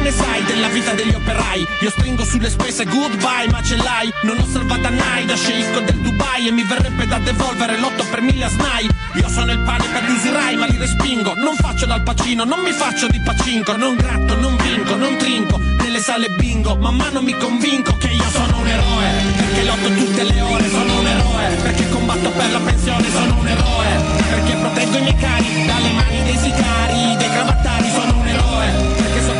ne 0.00 0.10
sai 0.10 0.42
della 0.44 0.68
vita 0.68 0.92
degli 0.92 1.14
operai? 1.14 1.66
Io 1.80 1.90
stringo 1.90 2.24
sulle 2.24 2.50
spese 2.50 2.84
goodbye 2.84 3.48
ma 3.50 3.62
ce 3.62 3.76
l'hai? 3.76 4.12
Non 4.22 4.38
ho 4.38 4.46
salvata 4.46 4.90
mai 4.90 5.24
da 5.26 5.36
sceicco 5.36 5.80
del 5.80 5.96
Dubai 5.96 6.48
E 6.48 6.50
mi 6.50 6.62
verrebbe 6.62 7.06
da 7.06 7.18
devolvere 7.18 7.78
l'otto 7.78 8.04
per 8.10 8.20
mille 8.20 8.44
a 8.44 8.48
snai 8.48 8.88
Io 9.14 9.28
sono 9.28 9.52
il 9.52 9.60
pane 9.60 9.84
per 9.92 10.04
gli 10.04 10.10
usirai 10.10 10.56
ma 10.56 10.66
li 10.66 10.76
respingo. 10.76 11.34
Non 11.34 11.54
faccio 11.56 11.86
dal 11.86 12.02
pacino, 12.02 12.44
non 12.44 12.60
mi 12.60 12.72
faccio 12.72 13.06
di 13.08 13.20
pacinco. 13.20 13.76
Non 13.76 13.96
gratto, 13.96 14.38
non 14.38 14.56
vinco, 14.56 14.94
non 14.96 15.16
trinco 15.16 15.58
Nelle 15.58 16.00
sale 16.00 16.28
bingo, 16.30 16.76
man 16.76 16.96
mano 16.96 17.20
mi 17.22 17.36
convinco 17.36 17.96
Che 17.96 18.08
io 18.08 18.28
sono 18.30 18.58
un 18.58 18.66
eroe 18.66 19.08
Perché 19.36 19.62
lotto 19.64 19.88
tutte 19.94 20.22
le 20.24 20.40
ore, 20.40 20.68
sono 20.68 20.98
un 20.98 21.06
eroe 21.06 21.46
Perché 21.62 21.88
combatto 21.88 22.30
per 22.30 22.50
la 22.50 22.60
pensione, 22.60 23.10
sono 23.10 23.38
un 23.38 23.46
eroe 23.46 23.88
Perché 24.30 24.56
proteggo 24.56 24.96
i 24.96 25.02
miei 25.02 25.16
cari 25.16 25.66
dalle 25.66 25.90
mani 25.92 26.22
dei 26.24 26.36
sicari 26.36 27.16
Dei 27.16 27.28
cravattari, 27.28 27.90
sono 27.90 28.02
un 28.02 28.08
eroe 28.08 28.19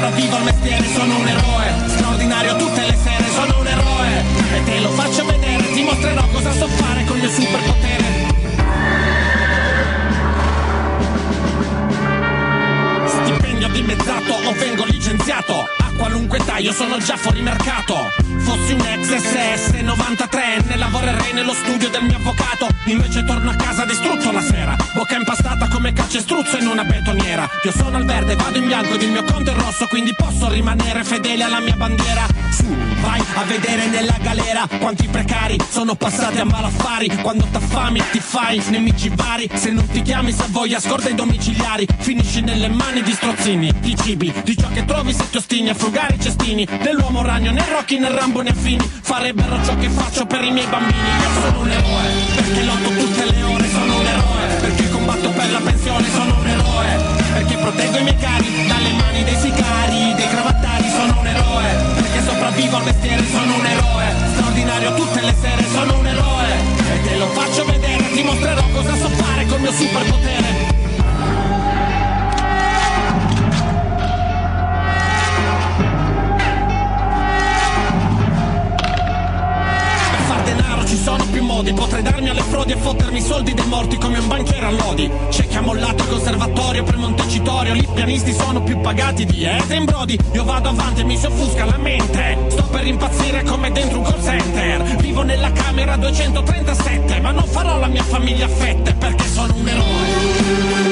Perché 0.01 0.23
sopravvivo 0.23 0.37
al 0.37 0.43
mestiere, 0.45 0.87
sono 0.95 1.19
un 1.19 1.29
eroe. 1.29 1.89
Straordinario 1.89 2.57
tutte 2.57 2.81
le 2.87 2.97
sere, 2.97 3.25
sono 3.35 3.61
un 3.61 3.67
eroe. 3.67 4.25
E 4.55 4.65
te 4.65 4.81
lo 4.81 4.89
faccio 4.91 5.25
vedere, 5.27 5.73
ti 5.73 5.83
mostrerò 5.83 6.27
cosa 6.33 6.53
so 6.53 6.67
fare 6.69 7.05
con 7.05 7.17
il 7.17 7.23
mio 7.23 7.31
superpotere. 7.31 8.29
Stipendio 13.07 13.69
dimezzato 13.69 14.33
o 14.33 14.53
vengo 14.53 14.85
licenziato 14.87 15.80
qualunque 16.01 16.39
età 16.39 16.57
io 16.57 16.73
sono 16.73 16.97
già 16.97 17.17
fuori 17.19 17.43
mercato. 17.43 17.95
Fossi 18.39 18.73
un 18.73 18.81
ex 18.81 19.17
SS 19.17 19.71
93enne 19.83 20.79
Lavorerei 20.79 21.35
nello 21.35 21.53
studio 21.53 21.91
del 21.91 22.05
mio 22.05 22.17
avvocato. 22.17 22.69
Invece 22.87 23.23
torno 23.25 23.51
a 23.51 23.55
casa 23.55 23.85
distrutto 23.85 24.33
la 24.33 24.41
sera. 24.41 24.77
Bocca 24.95 25.17
impastata 25.17 25.69
come 25.69 25.93
calcestruzzo 25.93 26.57
in 26.57 26.69
una 26.69 26.85
betoniera. 26.85 27.47
Io 27.65 27.73
sono 27.73 27.99
al 27.99 28.07
verde, 28.07 28.35
vado 28.35 28.57
in 28.57 28.67
bianco 28.67 28.95
ed 28.95 29.03
il 29.03 29.11
mio 29.11 29.25
conto 29.25 29.51
è 29.51 29.55
rosso 29.55 29.87
Quindi 29.89 30.15
posso 30.15 30.49
rimanere 30.49 31.05
fedele 31.05 31.45
alla 31.45 31.61
mia 31.61 31.77
bandiera 31.77 32.39
vai 33.01 33.23
a 33.35 33.45
vedere 33.45 33.87
nella 33.87 34.17
galera 34.21 34.67
Quanti 34.79 35.09
precari 35.09 35.57
sono 35.71 35.95
passati 35.95 36.39
a 36.39 36.45
malaffari. 36.45 37.09
Quando 37.23 37.47
t'affami 37.51 38.03
ti 38.11 38.21
fai 38.21 38.63
nemici 38.69 39.11
vari. 39.15 39.49
Se 39.55 39.71
non 39.71 39.87
ti 39.87 40.03
chiami 40.03 40.33
se 40.33 40.45
voglia 40.49 40.81
scorda 40.81 41.09
i 41.09 41.15
domiciliari. 41.15 41.87
Finisci 41.99 42.41
nelle 42.41 42.69
mani 42.69 43.03
di 43.03 43.13
strozzini 43.13 43.73
Di 43.81 43.97
cibi, 43.97 44.33
di 44.45 44.57
ciò 44.57 44.69
che 44.73 44.85
trovi 44.85 45.13
se 45.13 45.29
ti 45.31 45.37
ostini 45.37 45.69
A 45.71 45.75
frugare 45.75 46.15
i 46.15 46.21
cestini. 46.21 46.67
Dell'uomo 46.83 47.23
ragno, 47.23 47.53
né 47.53 47.65
Rocky 47.69 47.99
né 47.99 48.11
Rambo 48.11 48.43
né 48.43 48.51
affini. 48.51 48.89
Farebbero 49.03 49.63
ciò 49.65 49.77
che 49.77 49.89
faccio 49.89 50.27
per 50.27 50.43
i 50.43 50.51
miei 50.51 50.67
bambini. 50.67 50.99
Io 50.99 51.43
sono 51.43 51.61
un 51.61 51.71
eroe 51.71 52.09
Perché 52.35 52.63
lotto 52.63 52.89
tutte 52.89 53.25
le 53.31 53.43
ore. 53.43 53.69
Sono 53.69 53.99
un 53.99 54.07
eroe 54.07 54.47
Perché 54.61 54.91
combatto 54.91 55.31
per 55.31 55.51
la 55.51 55.61
pensione. 55.61 56.09
Sono 56.11 56.39
un 56.39 56.47
eroe 56.47 56.99
Perché 57.33 57.57
proteggo 57.57 57.99
i 57.99 58.03
miei 58.03 58.17
cari 58.17 58.67
Dalle 58.67 58.93
mani 58.93 59.25
dei 59.25 59.37
sicari 59.37 59.60
Sopravvivo 62.71 62.77
al 62.77 62.85
mestiere 62.85 63.27
Sono 63.27 63.55
un 63.57 63.67
eroe. 63.67 64.15
Straordinario 64.33 64.95
tutte 64.95 65.21
le 65.21 65.35
sere 65.41 65.65
Sono 65.73 65.99
un 65.99 66.07
eroe. 66.07 66.49
E 66.95 67.03
te 67.03 67.17
lo 67.17 67.27
faccio 67.27 67.65
vedere 67.65 68.13
Ti 68.13 68.23
mostrerò 68.23 68.63
cosa 68.73 68.95
so 68.97 69.09
fare 69.09 69.47
col 69.47 69.61
mio 69.61 69.73
superpotere 69.73 70.50
sono 81.11 81.25
più 81.33 81.42
modi 81.42 81.73
Potrei 81.73 82.03
darmi 82.03 82.29
alle 82.29 82.42
frodi 82.42 82.73
e 82.73 82.77
fottermi 82.77 83.18
i 83.18 83.23
soldi 83.23 83.53
dei 83.53 83.66
morti 83.66 83.96
come 83.96 84.18
un 84.18 84.29
banchiere 84.29 84.66
a 84.66 84.70
lodi. 84.70 85.11
C'è 85.29 85.46
chi 85.49 85.57
ha 85.57 85.61
mollato 85.61 86.05
il 86.05 86.09
conservatorio 86.09 86.85
per 86.85 86.96
Montecitorio, 86.96 87.75
lì 87.75 87.88
pianisti 87.92 88.33
sono 88.33 88.62
più 88.62 88.81
pagati 88.81 89.25
di 89.25 89.44
Adrian 89.44 89.85
Brody. 89.85 90.16
Io 90.33 90.44
vado 90.44 90.68
avanti 90.68 91.01
e 91.01 91.05
mi 91.05 91.16
si 91.16 91.27
offusca 91.27 91.64
la 91.64 91.79
mente. 91.79 92.38
Sto 92.49 92.62
per 92.64 92.87
impazzire 92.87 93.42
come 93.42 93.73
dentro 93.73 93.99
un 93.99 94.05
call 94.05 94.23
center. 94.23 94.96
Vivo 94.96 95.23
nella 95.23 95.51
camera 95.51 95.96
237, 95.96 97.20
ma 97.20 97.33
non 97.33 97.44
farò 97.44 97.79
la 97.79 97.88
mia 97.88 98.05
famiglia 98.05 98.44
a 98.44 98.49
fette 98.49 98.94
perché 98.94 99.27
sono 99.27 99.55
un 99.57 99.68
eroe. 99.68 100.90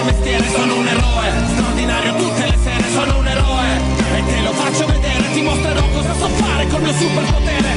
Al 0.00 0.06
mestiere, 0.06 0.44
sono 0.48 0.78
un 0.78 0.86
eroe 0.86 1.46
straordinario 1.46 2.14
tutte 2.14 2.46
le 2.46 2.56
sere, 2.56 2.82
sono 2.88 3.18
un 3.18 3.26
eroe 3.26 3.76
e 4.16 4.24
te 4.24 4.42
lo 4.42 4.52
faccio 4.52 4.86
vedere, 4.86 5.32
ti 5.32 5.42
mostrerò 5.42 5.82
cosa 5.92 6.12
so 6.14 6.28
fare 6.28 6.66
col 6.68 6.82
mio 6.82 6.92
superpotere. 6.92 7.68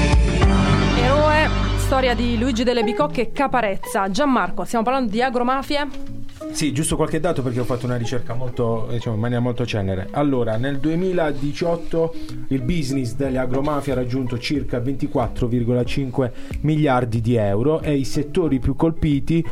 Eroe, 1.02 1.50
storia 1.78 2.14
di 2.16 2.38
Luigi 2.38 2.64
delle 2.64 2.84
Bicocche 2.84 3.22
e 3.22 3.32
Caparezza. 3.32 4.10
Gianmarco, 4.10 4.64
stiamo 4.64 4.84
parlando 4.84 5.12
di 5.12 5.22
agromafie. 5.22 6.12
Sì, 6.52 6.72
giusto 6.72 6.96
qualche 6.96 7.20
dato 7.20 7.42
perché 7.42 7.60
ho 7.60 7.64
fatto 7.64 7.86
una 7.86 7.98
ricerca 7.98 8.34
molto, 8.34 8.88
diciamo, 8.90 9.16
in 9.16 9.22
maniera 9.22 9.42
molto 9.42 9.66
cenere. 9.66 10.08
Allora, 10.12 10.58
nel 10.58 10.78
2018 10.80 12.16
il 12.50 12.62
business 12.62 13.16
delle 13.16 13.38
agromafie 13.38 13.94
ha 13.94 13.96
raggiunto 13.96 14.38
circa 14.38 14.80
24,5 14.80 16.32
miliardi 16.62 17.22
di 17.22 17.36
euro 17.36 17.82
e 17.82 17.96
i 17.96 18.06
settori 18.06 18.60
più 18.60 18.76
colpiti 18.76 19.46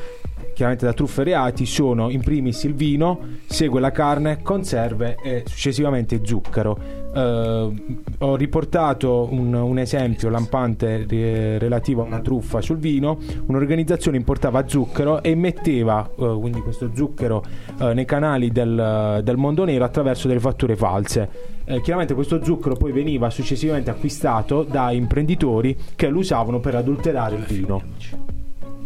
chiaramente 0.53 0.85
da 0.85 0.93
truffe 0.93 1.21
e 1.21 1.23
reati 1.25 1.65
sono 1.65 2.09
in 2.09 2.21
primis 2.21 2.63
il 2.63 2.73
vino, 2.73 3.19
segue 3.45 3.79
la 3.79 3.91
carne, 3.91 4.41
conserve 4.41 5.17
e 5.21 5.43
successivamente 5.45 6.21
zucchero. 6.23 6.77
Eh, 7.13 7.73
ho 8.19 8.35
riportato 8.35 9.27
un, 9.31 9.53
un 9.53 9.77
esempio 9.79 10.29
lampante 10.29 11.05
eh, 11.09 11.57
relativo 11.57 12.03
a 12.03 12.05
una 12.05 12.19
truffa 12.19 12.61
sul 12.61 12.77
vino. 12.77 13.17
Un'organizzazione 13.45 14.17
importava 14.17 14.67
zucchero 14.67 15.21
e 15.21 15.35
metteva 15.35 16.09
eh, 16.09 16.37
quindi 16.39 16.61
questo 16.61 16.91
zucchero 16.93 17.43
eh, 17.79 17.93
nei 17.93 18.05
canali 18.05 18.51
del, 18.51 19.21
del 19.23 19.37
mondo 19.37 19.65
nero 19.65 19.83
attraverso 19.83 20.27
delle 20.27 20.39
fatture 20.39 20.75
false. 20.75 21.29
Eh, 21.65 21.81
chiaramente 21.81 22.13
questo 22.13 22.43
zucchero 22.43 22.75
poi 22.75 22.91
veniva 22.91 23.29
successivamente 23.29 23.89
acquistato 23.89 24.63
da 24.63 24.91
imprenditori 24.91 25.77
che 25.95 26.09
lo 26.09 26.19
usavano 26.19 26.59
per 26.59 26.75
adulterare 26.75 27.35
il 27.35 27.43
vino. 27.43 28.40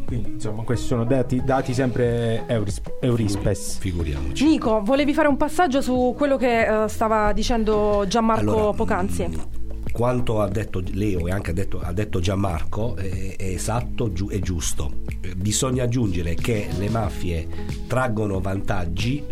Quindi, 0.06 0.30
insomma, 0.34 0.64
questi 0.64 0.86
sono 0.88 1.04
dati, 1.04 1.42
dati 1.44 1.74
sempre 1.74 2.44
Euris- 2.48 2.82
Eurispes. 3.02 3.78
Figuriamoci. 3.80 4.46
Nico, 4.46 4.82
volevi 4.84 5.14
fare 5.14 5.28
un 5.28 5.38
passaggio 5.38 5.82
su 5.82 6.14
quello 6.16 6.38
che 6.38 6.84
eh, 6.84 6.88
stava 6.88 7.34
dicendo 7.34 8.06
Gianmarco 8.08 8.42
Allora, 8.56 8.74
poc'anzi? 8.74 9.24
mh, 9.28 9.48
Quanto 9.92 10.42
ha 10.42 10.50
detto 10.50 10.84
Leo 10.92 11.26
e 11.28 11.32
anche 11.32 11.52
ha 11.52 11.54
detto, 11.54 11.80
ha 11.82 11.94
detto 11.94 12.20
Gianmarco 12.20 12.98
è, 12.98 13.36
è 13.38 13.46
esatto 13.46 14.12
giu- 14.12 14.30
è 14.32 14.40
giusto. 14.40 14.92
Eh, 15.22 15.36
Bisogna 15.36 15.84
aggiungere 15.84 16.36
che 16.36 16.68
le 16.78 16.90
mafie 16.90 17.48
traggono 17.88 18.40
vantaggi 18.42 19.24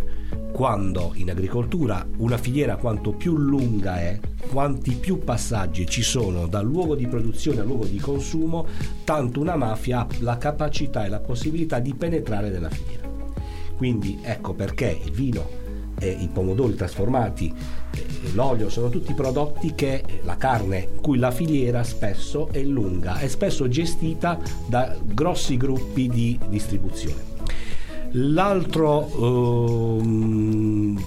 quando 0.54 1.14
in 1.16 1.32
agricoltura 1.32 2.06
una 2.18 2.38
filiera 2.38 2.76
quanto 2.76 3.12
più 3.12 3.36
lunga 3.38 4.00
è, 4.00 4.20
quanti 4.52 4.92
più 4.92 5.18
passaggi 5.18 5.88
ci 5.88 6.04
sono 6.04 6.46
dal 6.46 6.66
luogo 6.66 6.96
di 6.96 7.08
produzione 7.08 7.62
al 7.62 7.66
luogo 7.66 7.86
di 7.86 7.98
consumo, 7.98 8.68
tanto 9.04 9.40
una 9.40 9.56
mafia 9.56 10.02
ha 10.02 10.08
la 10.20 10.38
capacità 10.38 11.06
e 11.06 11.10
la 11.10 11.20
possibilità 11.20 11.80
di 11.80 11.96
penetrare 11.96 12.50
nella 12.50 12.70
filiera. 12.70 13.10
Quindi 13.76 14.20
ecco 14.22 14.54
perché 14.54 14.98
il 15.04 15.12
vino 15.12 15.62
i 16.08 16.30
pomodori 16.32 16.76
trasformati, 16.76 17.54
eh, 17.92 18.06
l'olio 18.34 18.70
sono 18.70 18.90
tutti 18.90 19.14
prodotti 19.14 19.74
che 19.74 20.04
la 20.24 20.36
carne, 20.36 20.90
cui 21.02 21.18
la 21.18 21.32
filiera 21.32 21.84
spesso 21.84 22.50
è 22.52 22.62
lunga 22.62 23.20
e 23.20 23.30
spesso 23.30 23.68
gestita 23.68 24.40
da 24.68 24.96
grossi 25.02 25.58
gruppi 25.58 26.10
di 26.10 26.38
distribuzione. 26.50 27.33
L'altro 28.14 30.00
ehm, 30.00 31.04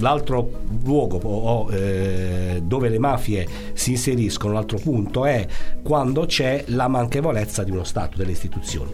L'altro 0.00 0.50
luogo 0.82 1.18
o, 1.18 1.70
eh, 1.70 2.62
dove 2.64 2.88
le 2.88 2.98
mafie 2.98 3.46
si 3.74 3.92
inseriscono, 3.92 4.54
l'altro 4.54 4.78
punto, 4.78 5.26
è 5.26 5.46
quando 5.82 6.24
c'è 6.24 6.64
la 6.68 6.88
manchevolezza 6.88 7.62
di 7.64 7.70
uno 7.70 7.84
Stato, 7.84 8.16
delle 8.16 8.32
istituzioni. 8.32 8.90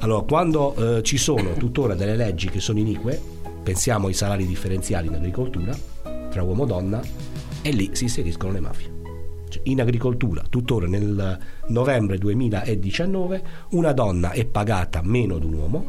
Allora, 0.00 0.22
quando 0.22 0.74
eh, 0.74 1.02
ci 1.02 1.16
sono 1.16 1.54
tuttora 1.54 1.94
delle 1.94 2.16
leggi 2.16 2.50
che 2.50 2.60
sono 2.60 2.78
inique, 2.78 3.20
pensiamo 3.62 4.08
ai 4.08 4.14
salari 4.14 4.46
differenziali 4.46 5.06
in 5.06 5.14
agricoltura, 5.14 5.74
tra 6.30 6.42
uomo 6.42 6.64
e 6.64 6.66
donna, 6.66 7.00
e 7.62 7.70
lì 7.70 7.90
si 7.92 8.04
inseriscono 8.04 8.52
le 8.52 8.60
mafie. 8.60 9.01
Cioè, 9.52 9.60
in 9.64 9.82
agricoltura, 9.82 10.42
tuttora 10.48 10.86
nel 10.86 11.38
novembre 11.68 12.16
2019, 12.16 13.42
una 13.72 13.92
donna 13.92 14.30
è 14.30 14.46
pagata 14.46 15.02
meno 15.04 15.38
di 15.38 15.44
un 15.44 15.52
uomo, 15.52 15.86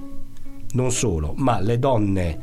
non 0.73 0.91
solo, 0.91 1.33
ma 1.37 1.61
le 1.61 1.79
donne 1.79 2.39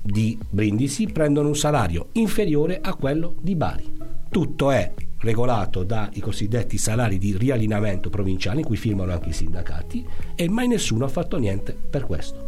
di 0.00 0.38
Brindisi 0.48 1.06
prendono 1.08 1.48
un 1.48 1.56
salario 1.56 2.08
inferiore 2.12 2.80
a 2.80 2.94
quello 2.94 3.34
di 3.42 3.56
Bari. 3.56 3.92
Tutto 4.30 4.70
è 4.70 4.90
regolato 5.18 5.82
dai 5.82 6.18
cosiddetti 6.20 6.78
salari 6.78 7.18
di 7.18 7.36
riallineamento 7.36 8.08
provinciali, 8.08 8.60
in 8.60 8.64
cui 8.64 8.76
firmano 8.76 9.12
anche 9.12 9.28
i 9.28 9.34
sindacati, 9.34 10.06
e 10.34 10.48
mai 10.48 10.66
nessuno 10.66 11.04
ha 11.04 11.08
fatto 11.08 11.36
niente 11.36 11.74
per 11.74 12.06
questo. 12.06 12.42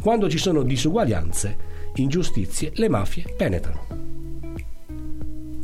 Quando 0.00 0.30
ci 0.30 0.38
sono 0.38 0.62
disuguaglianze, 0.62 1.56
ingiustizie, 1.96 2.70
le 2.76 2.88
mafie 2.88 3.24
penetrano. 3.36 4.09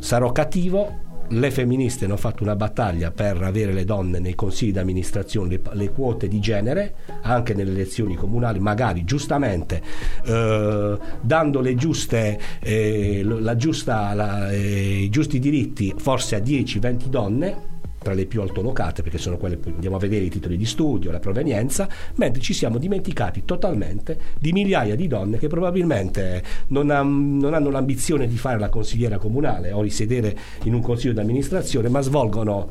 Sarò 0.07 0.31
cattivo, 0.31 1.25
le 1.27 1.51
femministe 1.51 2.05
hanno 2.05 2.15
fatto 2.15 2.41
una 2.41 2.55
battaglia 2.55 3.11
per 3.11 3.43
avere 3.43 3.73
le 3.73 3.83
donne 3.83 4.19
nei 4.19 4.35
consigli 4.35 4.71
di 4.71 4.79
amministrazione, 4.79 5.49
le, 5.49 5.61
le 5.73 5.91
quote 5.91 6.29
di 6.29 6.39
genere, 6.39 6.95
anche 7.23 7.53
nelle 7.53 7.71
elezioni 7.71 8.15
comunali, 8.15 8.59
magari 8.59 9.03
giustamente 9.03 9.81
eh, 10.23 10.97
dando 11.19 11.75
giuste, 11.75 12.39
eh, 12.61 13.21
la 13.21 13.57
giusta, 13.57 14.13
la, 14.13 14.49
eh, 14.49 15.01
i 15.01 15.09
giusti 15.09 15.39
diritti 15.39 15.93
forse 15.97 16.37
a 16.37 16.39
10-20 16.39 17.07
donne 17.07 17.75
tra 17.99 18.13
le 18.13 18.25
più 18.25 18.41
altolocate 18.41 19.01
perché 19.01 19.17
sono 19.17 19.37
quelle 19.37 19.59
che 19.59 19.69
andiamo 19.69 19.95
a 19.95 19.99
vedere 19.99 20.25
i 20.25 20.29
titoli 20.29 20.57
di 20.57 20.65
studio, 20.65 21.11
la 21.11 21.19
provenienza, 21.19 21.87
mentre 22.15 22.41
ci 22.41 22.53
siamo 22.53 22.77
dimenticati 22.77 23.43
totalmente 23.45 24.17
di 24.39 24.51
migliaia 24.51 24.95
di 24.95 25.07
donne 25.07 25.37
che 25.37 25.47
probabilmente 25.47 26.43
non, 26.67 26.89
ha- 26.89 27.01
non 27.01 27.53
hanno 27.53 27.69
l'ambizione 27.69 28.27
di 28.27 28.37
fare 28.37 28.59
la 28.59 28.69
consigliera 28.69 29.17
comunale 29.17 29.71
o 29.71 29.81
di 29.81 29.89
sedere 29.89 30.37
in 30.63 30.73
un 30.73 30.81
consiglio 30.81 31.13
di 31.13 31.19
amministrazione, 31.19 31.89
ma 31.89 32.01
svolgono 32.01 32.69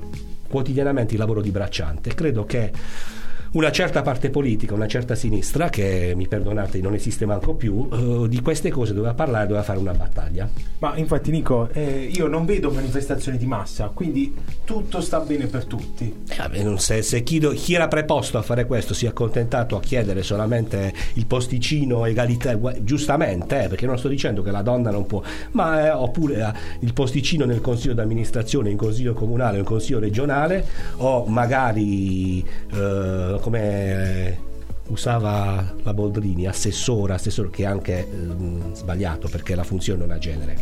quotidianamente 0.48 1.14
il 1.14 1.18
lavoro 1.18 1.40
di 1.40 1.50
bracciante. 1.50 2.14
Credo 2.14 2.44
che 2.44 2.72
una 3.56 3.70
certa 3.70 4.02
parte 4.02 4.28
politica, 4.28 4.74
una 4.74 4.86
certa 4.86 5.14
sinistra, 5.14 5.70
che 5.70 6.12
mi 6.14 6.28
perdonate 6.28 6.78
non 6.80 6.92
esiste 6.92 7.24
manco 7.24 7.54
più, 7.54 7.88
eh, 7.90 8.28
di 8.28 8.42
queste 8.42 8.70
cose 8.70 8.92
doveva 8.92 9.14
parlare, 9.14 9.46
doveva 9.46 9.64
fare 9.64 9.78
una 9.78 9.94
battaglia. 9.94 10.46
Ma 10.78 10.94
infatti, 10.96 11.30
Nico, 11.30 11.70
eh, 11.72 12.10
io 12.12 12.26
non 12.26 12.44
vedo 12.44 12.70
manifestazioni 12.70 13.38
di 13.38 13.46
massa, 13.46 13.90
quindi 13.94 14.34
tutto 14.64 15.00
sta 15.00 15.20
bene 15.20 15.46
per 15.46 15.64
tutti. 15.64 16.24
Eh, 16.28 16.36
vabbè, 16.36 16.62
non- 16.62 16.78
se, 16.78 17.00
se 17.00 17.22
chi, 17.22 17.38
do- 17.38 17.52
chi 17.52 17.72
era 17.72 17.88
preposto 17.88 18.36
a 18.36 18.42
fare 18.42 18.66
questo 18.66 18.92
si 18.92 19.06
è 19.06 19.08
accontentato 19.08 19.74
a 19.74 19.80
chiedere 19.80 20.22
solamente 20.22 20.92
il 21.14 21.24
posticino 21.24 22.04
egalità, 22.04 22.58
giustamente, 22.82 23.64
eh, 23.64 23.68
perché 23.68 23.86
non 23.86 23.96
sto 23.96 24.08
dicendo 24.08 24.42
che 24.42 24.50
la 24.50 24.60
donna 24.60 24.90
non 24.90 25.06
può, 25.06 25.22
ma 25.52 25.86
eh, 25.86 25.90
oppure 25.92 26.40
eh, 26.40 26.52
il 26.80 26.92
posticino 26.92 27.46
nel 27.46 27.62
consiglio 27.62 27.94
d'amministrazione, 27.94 28.68
in 28.68 28.76
consiglio 28.76 29.14
comunale 29.14 29.56
in 29.56 29.64
consiglio 29.64 29.98
regionale, 29.98 30.62
o 30.96 31.24
magari 31.24 32.44
come 33.46 34.36
usava 34.88 35.72
la 35.84 35.94
Boldrini, 35.94 36.48
assessora, 36.48 37.14
assessore, 37.14 37.48
che 37.50 37.62
è 37.62 37.66
anche 37.66 38.00
ehm, 38.00 38.74
sbagliato 38.74 39.28
perché 39.28 39.54
la 39.54 39.62
funzione 39.62 40.00
non 40.00 40.10
ha 40.10 40.18
genere. 40.18 40.56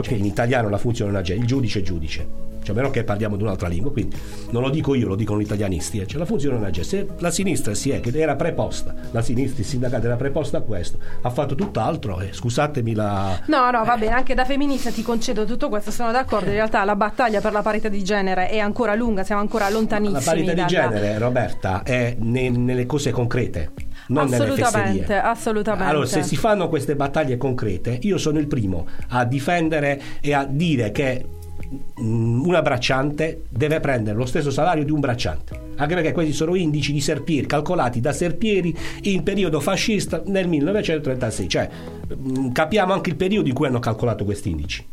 Cioè, 0.00 0.14
in 0.14 0.24
italiano 0.24 0.68
la 0.68 0.78
funzione 0.78 1.10
non 1.10 1.18
ha 1.18 1.24
genere, 1.24 1.42
il 1.42 1.48
giudice 1.48 1.80
è 1.80 1.82
giudice. 1.82 2.51
Cioè 2.62 2.74
a 2.74 2.78
meno 2.78 2.90
che 2.90 3.04
parliamo 3.04 3.36
di 3.36 3.42
un'altra 3.42 3.68
lingua, 3.68 3.92
quindi 3.92 4.16
non 4.50 4.62
lo 4.62 4.70
dico 4.70 4.94
io, 4.94 5.08
lo 5.08 5.16
dicono 5.16 5.40
gli 5.40 5.44
italianisti, 5.44 5.98
eh. 5.98 6.06
cioè 6.06 6.18
la 6.18 6.24
funzione 6.24 6.58
non 6.58 6.70
c'è. 6.70 6.82
Se 6.82 7.06
la 7.18 7.30
sinistra 7.30 7.74
si 7.74 7.90
è, 7.90 8.00
che 8.00 8.10
era 8.18 8.36
preposta, 8.36 8.94
la 9.10 9.22
sinistra, 9.22 9.62
il 9.62 9.68
sindacato 9.68 10.06
era 10.06 10.16
preposta 10.16 10.58
a 10.58 10.60
questo, 10.60 10.98
ha 11.20 11.30
fatto 11.30 11.54
tutt'altro, 11.54 12.20
eh, 12.20 12.32
scusatemi 12.32 12.94
la... 12.94 13.40
No, 13.46 13.70
no, 13.70 13.84
va 13.84 13.96
bene, 13.96 14.12
anche 14.12 14.34
da 14.34 14.44
femminista 14.44 14.90
ti 14.90 15.02
concedo 15.02 15.44
tutto 15.44 15.68
questo, 15.68 15.90
sono 15.90 16.12
d'accordo, 16.12 16.46
in 16.46 16.54
realtà 16.54 16.84
la 16.84 16.96
battaglia 16.96 17.40
per 17.40 17.52
la 17.52 17.62
parità 17.62 17.88
di 17.88 18.02
genere 18.04 18.48
è 18.48 18.58
ancora 18.58 18.94
lunga, 18.94 19.24
siamo 19.24 19.40
ancora 19.40 19.68
lontanissimi. 19.68 20.18
La 20.18 20.24
parità 20.24 20.52
dalla- 20.52 20.66
di 20.66 20.72
genere, 20.72 21.18
Roberta, 21.18 21.82
è 21.82 22.16
ne- 22.18 22.50
nelle 22.50 22.86
cose 22.86 23.10
concrete. 23.10 23.72
Non 24.08 24.28
nelle 24.28 24.44
Assolutamente, 24.44 25.14
assolutamente. 25.14 25.90
Allora, 25.90 26.06
se 26.06 26.22
si 26.22 26.36
fanno 26.36 26.68
queste 26.68 26.96
battaglie 26.96 27.36
concrete, 27.36 27.98
io 28.02 28.18
sono 28.18 28.38
il 28.38 28.46
primo 28.46 28.86
a 29.08 29.24
difendere 29.24 30.00
e 30.20 30.34
a 30.34 30.44
dire 30.44 30.90
che 30.90 31.24
una 31.96 32.62
bracciante 32.62 33.44
deve 33.48 33.80
prendere 33.80 34.16
lo 34.16 34.26
stesso 34.26 34.50
salario 34.50 34.84
di 34.84 34.90
un 34.90 35.00
bracciante. 35.00 35.70
Anche 35.76 35.94
perché 35.94 36.12
questi 36.12 36.32
sono 36.32 36.54
indici 36.54 36.92
di 36.92 37.00
Serpieri 37.00 37.46
calcolati 37.46 38.00
da 38.00 38.12
Serpieri 38.12 38.74
in 39.02 39.22
periodo 39.22 39.60
fascista 39.60 40.22
nel 40.26 40.48
1936. 40.48 41.48
Cioè, 41.48 41.68
mm, 42.14 42.50
capiamo 42.50 42.92
anche 42.92 43.10
il 43.10 43.16
periodo 43.16 43.48
in 43.48 43.54
cui 43.54 43.66
hanno 43.66 43.78
calcolato 43.80 44.24
questi 44.24 44.50
indici. 44.50 44.84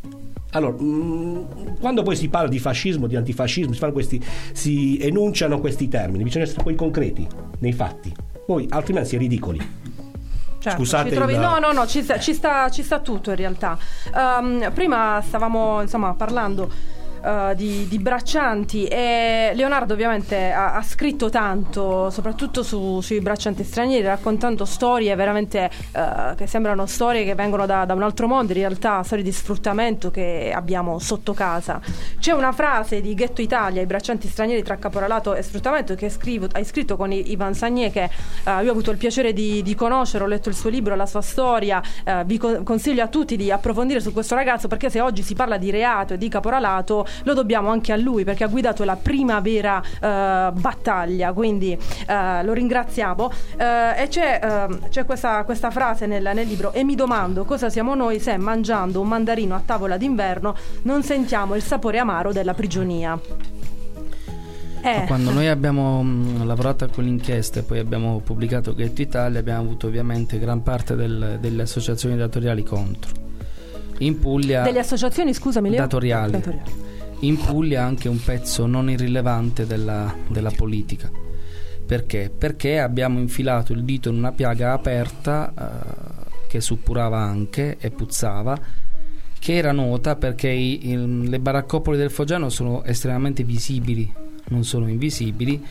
Allora, 0.52 0.76
mm, 0.82 1.42
quando 1.80 2.02
poi 2.02 2.16
si 2.16 2.28
parla 2.28 2.50
di 2.50 2.60
fascismo, 2.60 3.08
di 3.08 3.16
antifascismo, 3.16 3.74
si, 3.74 3.92
questi, 3.92 4.24
si 4.54 4.98
enunciano 5.00 5.60
questi 5.60 5.88
termini, 5.88 6.24
bisogna 6.24 6.46
essere 6.46 6.64
poi 6.64 6.76
concreti 6.76 7.28
nei 7.60 7.74
fatti. 7.74 8.12
Poi 8.46 8.66
altrimenti 8.70 9.10
si 9.10 9.16
è 9.16 9.20
ridicoli. 9.20 9.60
Certo, 10.60 10.78
Scusate 10.78 11.12
trovi- 11.12 11.34
il- 11.34 11.40
No, 11.40 11.58
no, 11.60 11.72
no, 11.72 11.88
ci 11.88 12.04
sta, 12.04 12.20
ci 12.20 12.34
sta- 12.34 12.70
ci 12.70 12.84
sta 12.84 13.00
tutto 13.00 13.30
in 13.30 13.38
realtà. 13.38 13.78
Ehm, 14.14 14.72
prima 14.74 15.22
stavamo 15.26 15.82
insomma 15.82 16.14
parlando 16.16 16.70
eh, 17.24 17.54
di, 17.56 17.88
di 17.88 18.00
braccianti 18.00 18.86
e 18.86 19.52
Leonardo 19.54 19.94
ovviamente 19.94 20.52
ha, 20.52 20.76
ha 20.76 20.82
scritto 20.82 21.30
tanto, 21.30 22.10
soprattutto 22.10 22.64
su- 22.64 23.02
sui 23.02 23.20
braccianti 23.20 23.64
stranieri, 23.64 24.06
raccontando 24.06 24.66
storie 24.66 25.16
veramente 25.16 25.70
eh, 25.92 26.34
che 26.36 26.48
sembrano 26.48 26.86
storie 26.86 27.26
che 27.26 27.36
vengono 27.36 27.66
da, 27.66 27.86
da 27.86 27.94
un 27.94 28.04
altro 28.04 28.28
mondo, 28.28 28.54
in 28.54 28.60
realtà 28.60 29.04
storie 29.04 29.24
di 29.24 29.32
sfruttamento 29.32 30.12
che 30.12 30.52
abbiamo 30.54 31.00
sotto 31.00 31.34
casa. 31.34 31.80
C'è 32.20 32.32
una 32.32 32.52
frase 32.52 33.02
di 33.02 33.14
Ghetto 33.14 33.42
Italia, 33.42 33.82
i 33.82 33.86
braccianti 33.86 34.28
stranieri 34.28 34.64
tra 34.64 34.78
caporalato 34.78 35.34
e 35.36 35.42
sfruttamento, 35.42 35.96
che 35.96 36.10
scrivo- 36.10 36.48
hai 36.54 36.66
scritto 36.66 36.96
con 36.96 37.12
Ivan 37.12 37.54
Sagné, 37.54 37.92
che 37.92 38.04
eh, 38.04 38.64
io 38.64 38.70
ho 38.70 38.72
avuto 38.72 38.92
il 38.92 38.98
piacere 38.98 39.34
di, 39.34 39.62
di 39.62 39.76
conoscere, 39.76 40.24
ho 40.24 40.28
letto 40.28 40.50
il 40.50 40.56
suo 40.56 40.70
libro, 40.70 40.96
la 40.96 41.06
sua 41.06 41.22
storia, 41.22 41.82
vi 42.26 42.38
co- 42.38 42.64
consiglio 42.64 43.04
a 43.04 43.08
tutti 43.08 43.36
di 43.36 43.52
approfondire 43.52 44.00
su 44.00 44.12
questo 44.12 44.36
ragazzo 44.36 44.68
perché 44.68 44.90
se 44.90 45.02
oggi 45.02 45.22
si 45.22 45.34
parla 45.34 45.58
di 45.58 45.70
reato 45.70 46.14
e 46.14 46.18
di 46.18 46.28
caporalato 46.30 47.06
lo 47.24 47.34
dobbiamo 47.34 47.70
anche 47.70 47.92
a 47.92 47.96
lui 47.98 48.24
perché 48.24 48.44
ha 48.44 48.48
guidato 48.48 48.84
la 48.84 48.96
prima 48.96 49.40
vera 49.40 49.82
eh, 49.82 50.52
battaglia, 50.54 51.34
quindi 51.34 51.78
eh, 52.08 52.44
lo 52.44 52.54
ringraziamo. 52.54 53.32
Eh, 53.58 54.04
e 54.04 54.08
c'è, 54.08 54.40
ehm, 54.42 54.90
c'è 54.90 55.06
questa, 55.06 55.44
questa 55.44 55.70
frase 55.72 56.06
nel, 56.06 56.30
nel 56.34 56.48
libro 56.48 56.72
e 56.74 56.84
mi 56.84 56.96
domando 56.96 57.46
cosa 57.46 57.70
siamo 57.70 57.96
noi 57.96 58.20
se 58.20 58.36
mangiando 58.38 59.02
un 59.02 59.08
mandarino 59.08 59.56
a 59.56 59.62
tavola 59.66 59.98
d'inverno 59.98 60.56
non 60.84 61.04
sentiamo 61.04 61.56
il 61.56 61.62
sapore 61.62 61.98
amaro 62.00 62.32
della 62.32 62.54
prigionia. 62.54 63.20
Eh, 64.82 65.04
Quando 65.08 65.32
noi 65.32 65.48
abbiamo 65.48 66.02
mh, 66.02 66.46
lavorato 66.46 66.88
con 66.88 67.04
l'inchiesta 67.04 67.60
e 67.60 67.64
poi 67.64 67.80
abbiamo 67.80 68.22
pubblicato 68.24 68.74
Ghetto 68.74 69.02
Italia, 69.02 69.40
abbiamo 69.40 69.60
avuto 69.62 69.88
ovviamente 69.88 70.40
gran 70.40 70.64
parte 70.64 70.96
del- 70.96 71.38
delle 71.42 71.64
associazioni 71.64 72.16
datoriali 72.16 72.64
contro. 72.64 73.12
In 73.98 74.18
Puglia, 74.20 74.62
delle 74.62 74.80
associazioni, 74.80 75.34
scusami, 75.34 75.70
Leo? 75.72 75.80
Datoriali. 75.82 76.32
Datoriali. 76.32 76.72
In 77.22 77.38
Puglia 77.38 77.84
anche 77.84 78.08
un 78.08 78.22
pezzo 78.24 78.66
non 78.66 78.90
irrilevante 78.90 79.66
della, 79.66 80.14
della 80.28 80.52
politica. 80.52 81.10
Perché? 81.86 82.32
Perché 82.36 82.80
abbiamo 82.80 83.20
infilato 83.20 83.74
il 83.74 83.84
dito 83.84 84.10
in 84.10 84.16
una 84.18 84.32
piaga 84.32 84.74
aperta 84.74 85.52
eh, 85.58 86.48
che 86.48 86.62
suppurava 86.62 87.20
anche 87.20 87.78
e 87.80 87.90
puzzava, 87.90 88.58
che 89.40 89.56
era 89.56 89.72
nota 89.72 90.16
perché 90.16 90.50
i- 90.50 90.90
il- 90.92 91.24
le 91.30 91.40
baraccopoli 91.40 91.98
del 91.98 92.12
Foggiano 92.12 92.50
sono 92.50 92.84
estremamente 92.84 93.44
visibili, 93.44 94.12
non 94.50 94.64
sono 94.64 94.88
invisibili, 94.88 95.64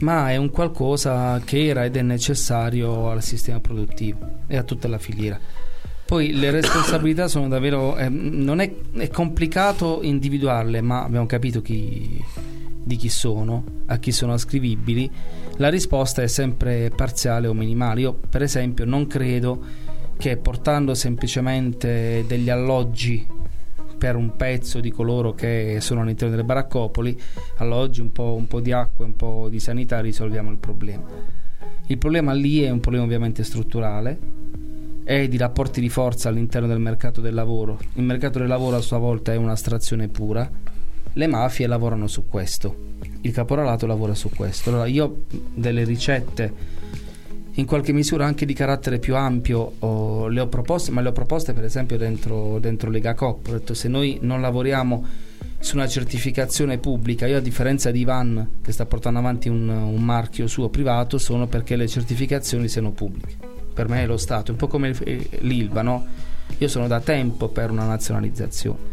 ma 0.00 0.30
è 0.30 0.36
un 0.36 0.50
qualcosa 0.50 1.40
che 1.44 1.66
era 1.66 1.84
ed 1.84 1.96
è 1.96 2.02
necessario 2.02 3.10
al 3.10 3.22
sistema 3.22 3.60
produttivo 3.60 4.38
e 4.46 4.56
a 4.56 4.62
tutta 4.62 4.88
la 4.88 4.98
filiera. 4.98 5.38
Poi 6.14 6.32
le 6.32 6.52
responsabilità 6.52 7.26
sono 7.26 7.48
davvero. 7.48 7.96
eh, 7.96 8.08
non 8.08 8.60
è, 8.60 8.72
è 8.92 9.10
complicato 9.10 9.98
individuarle, 10.00 10.80
ma 10.80 11.02
abbiamo 11.02 11.26
capito 11.26 11.60
chi, 11.60 12.22
di 12.84 12.94
chi 12.94 13.08
sono, 13.08 13.64
a 13.86 13.96
chi 13.96 14.12
sono 14.12 14.32
ascrivibili. 14.32 15.10
La 15.56 15.68
risposta 15.68 16.22
è 16.22 16.28
sempre 16.28 16.92
parziale 16.94 17.48
o 17.48 17.52
minimale. 17.52 18.02
Io, 18.02 18.12
per 18.12 18.42
esempio, 18.42 18.84
non 18.84 19.08
credo 19.08 19.60
che 20.16 20.36
portando 20.36 20.94
semplicemente 20.94 22.24
degli 22.28 22.48
alloggi 22.48 23.26
per 23.98 24.14
un 24.14 24.36
pezzo 24.36 24.78
di 24.78 24.92
coloro 24.92 25.34
che 25.34 25.78
sono 25.80 26.02
all'interno 26.02 26.36
delle 26.36 26.46
baraccopoli, 26.46 27.20
alloggi, 27.56 28.00
un 28.00 28.12
po', 28.12 28.36
un 28.36 28.46
po' 28.46 28.60
di 28.60 28.70
acqua, 28.70 29.04
un 29.04 29.16
po' 29.16 29.48
di 29.50 29.58
sanità, 29.58 29.98
risolviamo 29.98 30.52
il 30.52 30.58
problema. 30.58 31.02
Il 31.88 31.98
problema 31.98 32.32
lì 32.32 32.62
è 32.62 32.70
un 32.70 32.78
problema 32.78 33.04
ovviamente 33.04 33.42
strutturale 33.42 34.62
e 35.04 35.28
di 35.28 35.36
rapporti 35.36 35.80
di 35.80 35.88
forza 35.90 36.30
all'interno 36.30 36.66
del 36.66 36.80
mercato 36.80 37.20
del 37.20 37.34
lavoro. 37.34 37.78
Il 37.94 38.02
mercato 38.02 38.38
del 38.38 38.48
lavoro 38.48 38.76
a 38.76 38.80
sua 38.80 38.98
volta 38.98 39.32
è 39.32 39.36
un'astrazione 39.36 40.08
pura. 40.08 40.50
Le 41.12 41.26
mafie 41.26 41.66
lavorano 41.66 42.08
su 42.08 42.26
questo. 42.26 42.92
Il 43.20 43.32
caporalato 43.32 43.86
lavora 43.86 44.14
su 44.14 44.30
questo. 44.30 44.70
Allora 44.70 44.86
io 44.86 45.24
delle 45.54 45.84
ricette 45.84 46.82
in 47.56 47.66
qualche 47.66 47.92
misura 47.92 48.26
anche 48.26 48.46
di 48.46 48.54
carattere 48.54 48.98
più 48.98 49.14
ampio 49.14 49.74
oh, 49.78 50.26
le 50.26 50.40
ho 50.40 50.48
proposte, 50.48 50.90
ma 50.90 51.00
le 51.02 51.08
ho 51.10 51.12
proposte 51.12 51.52
per 51.52 51.64
esempio 51.64 51.96
dentro, 51.96 52.58
dentro 52.58 52.90
Lega 52.90 53.14
Coop. 53.14 53.46
Ho 53.48 53.52
detto 53.52 53.74
se 53.74 53.88
noi 53.88 54.18
non 54.22 54.40
lavoriamo 54.40 55.06
su 55.60 55.76
una 55.76 55.86
certificazione 55.86 56.78
pubblica, 56.78 57.26
io 57.26 57.38
a 57.38 57.40
differenza 57.40 57.90
di 57.90 58.00
Ivan 58.00 58.48
che 58.60 58.72
sta 58.72 58.84
portando 58.86 59.18
avanti 59.18 59.48
un, 59.48 59.68
un 59.68 60.02
marchio 60.02 60.46
suo 60.46 60.68
privato, 60.68 61.16
sono 61.16 61.46
perché 61.46 61.76
le 61.76 61.86
certificazioni 61.86 62.68
siano 62.68 62.90
pubbliche. 62.90 63.53
Per 63.74 63.88
me 63.88 64.02
è 64.02 64.06
lo 64.06 64.16
Stato, 64.16 64.52
un 64.52 64.56
po' 64.56 64.68
come 64.68 64.94
eh, 65.04 65.28
l'ILVA, 65.40 65.82
no? 65.82 66.06
Io 66.58 66.68
sono 66.68 66.86
da 66.86 67.00
tempo 67.00 67.48
per 67.48 67.70
una 67.70 67.84
nazionalizzazione. 67.84 68.92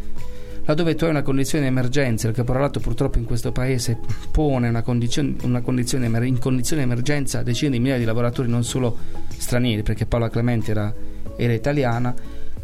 Laddove 0.66 0.96
tu 0.96 1.06
hai 1.06 1.10
una 1.10 1.22
condizione 1.22 1.66
di 1.66 1.70
emergenza, 1.70 2.28
il 2.28 2.36
caporalato 2.36 2.80
purtroppo 2.80 3.18
in 3.18 3.26
questo 3.26 3.52
paese 3.52 3.98
pone 4.32 4.70
una 4.70 4.84
condizione, 4.84 5.36
una 5.44 5.62
condizione 5.62 6.06
in 6.26 6.40
condizione 6.40 6.84
di 6.84 6.90
emergenza 6.90 7.42
decine 7.42 7.72
di 7.72 7.80
migliaia 7.80 8.00
di 8.00 8.06
lavoratori, 8.06 8.48
non 8.48 8.64
solo 8.64 8.98
stranieri, 9.36 9.84
perché 9.84 10.06
Paola 10.06 10.30
Clemente 10.30 10.72
era, 10.72 10.94
era 11.36 11.54
italiana, 11.54 12.14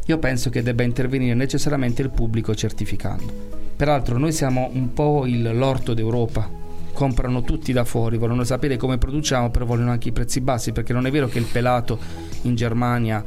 io 0.06 0.18
penso 0.20 0.50
che 0.50 0.64
debba 0.64 0.84
intervenire 0.84 1.34
necessariamente 1.34 2.02
il 2.02 2.10
pubblico 2.12 2.56
certificando. 2.56 3.66
Peraltro 3.76 4.18
noi 4.18 4.32
siamo 4.32 4.70
un 4.74 4.94
po' 4.94 5.26
il 5.26 5.42
l'orto 5.58 5.94
d'Europa, 5.94 6.50
comprano 6.98 7.44
tutti 7.44 7.72
da 7.74 7.86
fuori, 7.86 8.18
vogliono 8.18 8.44
sapere 8.44 8.76
come 8.76 8.98
produciamo, 8.98 9.52
però 9.52 9.66
vogliono 9.66 9.92
anche 9.92 10.08
i 10.08 10.12
prezzi 10.12 10.42
bassi, 10.42 10.72
perché 10.72 10.94
non 10.94 11.06
è 11.06 11.12
vero 11.12 11.28
che 11.28 11.38
il 11.38 11.46
pelato 11.46 12.00
in 12.42 12.56
Germania 12.56 13.24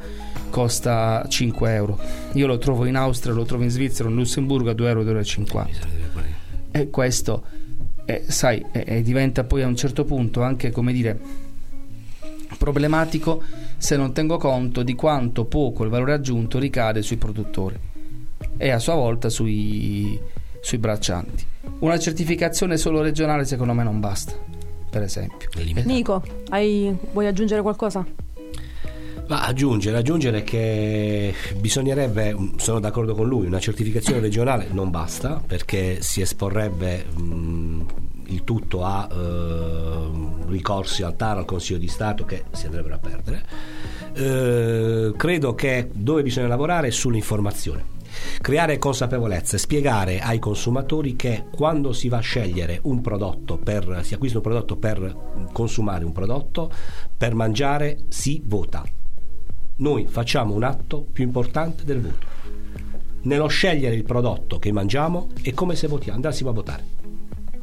costa 0.50 1.24
5 1.28 1.72
euro. 1.72 1.96
Io 2.32 2.48
lo 2.48 2.58
trovo 2.58 2.84
in 2.84 2.96
Austria, 2.96 3.32
lo 3.32 3.44
trovo 3.44 3.62
in 3.62 3.70
Svizzera, 3.70 4.08
in 4.08 4.16
Lussemburgo 4.16 4.70
a 4.70 4.72
2 4.72 4.88
euro, 4.88 5.04
2,50 5.04 5.46
euro. 5.54 5.68
E 6.72 6.90
questo, 6.90 7.44
eh, 8.06 8.24
sai, 8.26 8.66
eh, 8.72 8.84
eh, 8.88 9.02
diventa 9.02 9.44
poi 9.44 9.62
a 9.62 9.68
un 9.68 9.76
certo 9.76 10.02
punto 10.02 10.42
anche, 10.42 10.72
come 10.72 10.92
dire, 10.92 11.20
problematico 12.58 13.40
se 13.76 13.96
non 13.96 14.12
tengo 14.12 14.36
conto 14.36 14.82
di 14.82 14.96
quanto 14.96 15.44
poco 15.44 15.84
il 15.84 15.90
valore 15.90 16.14
aggiunto 16.14 16.58
ricade 16.58 17.02
sui 17.02 17.18
produttori 17.18 17.78
e 18.56 18.70
a 18.70 18.80
sua 18.80 18.94
volta 18.94 19.28
sui, 19.28 20.18
sui 20.60 20.78
braccianti. 20.78 21.46
Una 21.78 21.98
certificazione 21.98 22.76
solo 22.76 23.00
regionale 23.00 23.44
secondo 23.44 23.72
me 23.72 23.82
non 23.82 24.00
basta, 24.00 24.32
per 24.90 25.02
esempio. 25.02 25.48
Nico, 25.84 26.22
hai- 26.50 26.94
vuoi 27.12 27.26
aggiungere 27.26 27.62
qualcosa? 27.62 28.04
Ma 29.28 29.46
aggiungere, 29.46 29.96
aggiungere 29.96 30.42
che 30.42 31.32
bisognerebbe, 31.56 32.34
mm, 32.34 32.56
sono 32.56 32.80
d'accordo 32.80 33.14
con 33.14 33.28
lui, 33.28 33.46
una 33.46 33.60
certificazione 33.60 34.18
regionale 34.18 34.66
non 34.72 34.90
basta 34.90 35.40
perché 35.46 36.02
si 36.02 36.20
esporrebbe 36.20 37.04
mh, 37.04 37.86
il 38.26 38.42
tutto 38.42 38.84
a 38.84 39.08
eh, 39.08 40.08
ricorsi 40.48 41.04
al 41.04 41.14
TAR, 41.14 41.38
al 41.38 41.44
Consiglio 41.44 41.78
di 41.78 41.86
Stato 41.86 42.24
che 42.24 42.44
si 42.50 42.66
andrebbero 42.66 42.94
a 42.96 42.98
perdere. 42.98 43.44
Eh, 44.14 45.12
credo 45.16 45.54
che 45.54 45.88
dove 45.92 46.22
bisogna 46.22 46.48
lavorare 46.48 46.88
è 46.88 46.90
sull'informazione. 46.90 47.98
Creare 48.40 48.78
consapevolezza, 48.78 49.58
spiegare 49.58 50.20
ai 50.20 50.38
consumatori 50.38 51.16
che 51.16 51.44
quando 51.50 51.92
si 51.92 52.08
va 52.08 52.18
a 52.18 52.20
scegliere 52.20 52.80
un 52.82 53.00
prodotto 53.00 53.58
per, 53.58 54.00
si 54.02 54.14
acquista 54.14 54.38
un 54.38 54.44
prodotto 54.44 54.76
per 54.76 55.16
consumare 55.52 56.04
un 56.04 56.12
prodotto, 56.12 56.70
per 57.16 57.34
mangiare 57.34 58.00
si 58.08 58.42
vota 58.44 58.84
noi 59.80 60.06
facciamo 60.06 60.54
un 60.54 60.62
atto 60.62 61.06
più 61.10 61.24
importante 61.24 61.84
del 61.84 62.00
voto. 62.00 62.26
nello 63.22 63.48
scegliere 63.48 63.94
il 63.94 64.04
prodotto 64.04 64.58
che 64.58 64.72
mangiamo 64.72 65.28
è 65.42 65.52
come 65.52 65.74
se 65.74 65.88
votiamo, 65.88 66.16
andassimo 66.16 66.50
a 66.50 66.52
votare. 66.52 66.84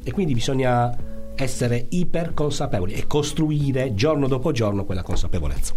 E 0.03 0.11
quindi 0.11 0.33
bisogna 0.33 0.95
essere 1.35 1.87
iper 1.89 2.33
consapevoli 2.33 2.93
e 2.93 3.07
costruire 3.07 3.93
giorno 3.93 4.27
dopo 4.27 4.51
giorno 4.51 4.85
quella 4.85 5.03
consapevolezza. 5.03 5.73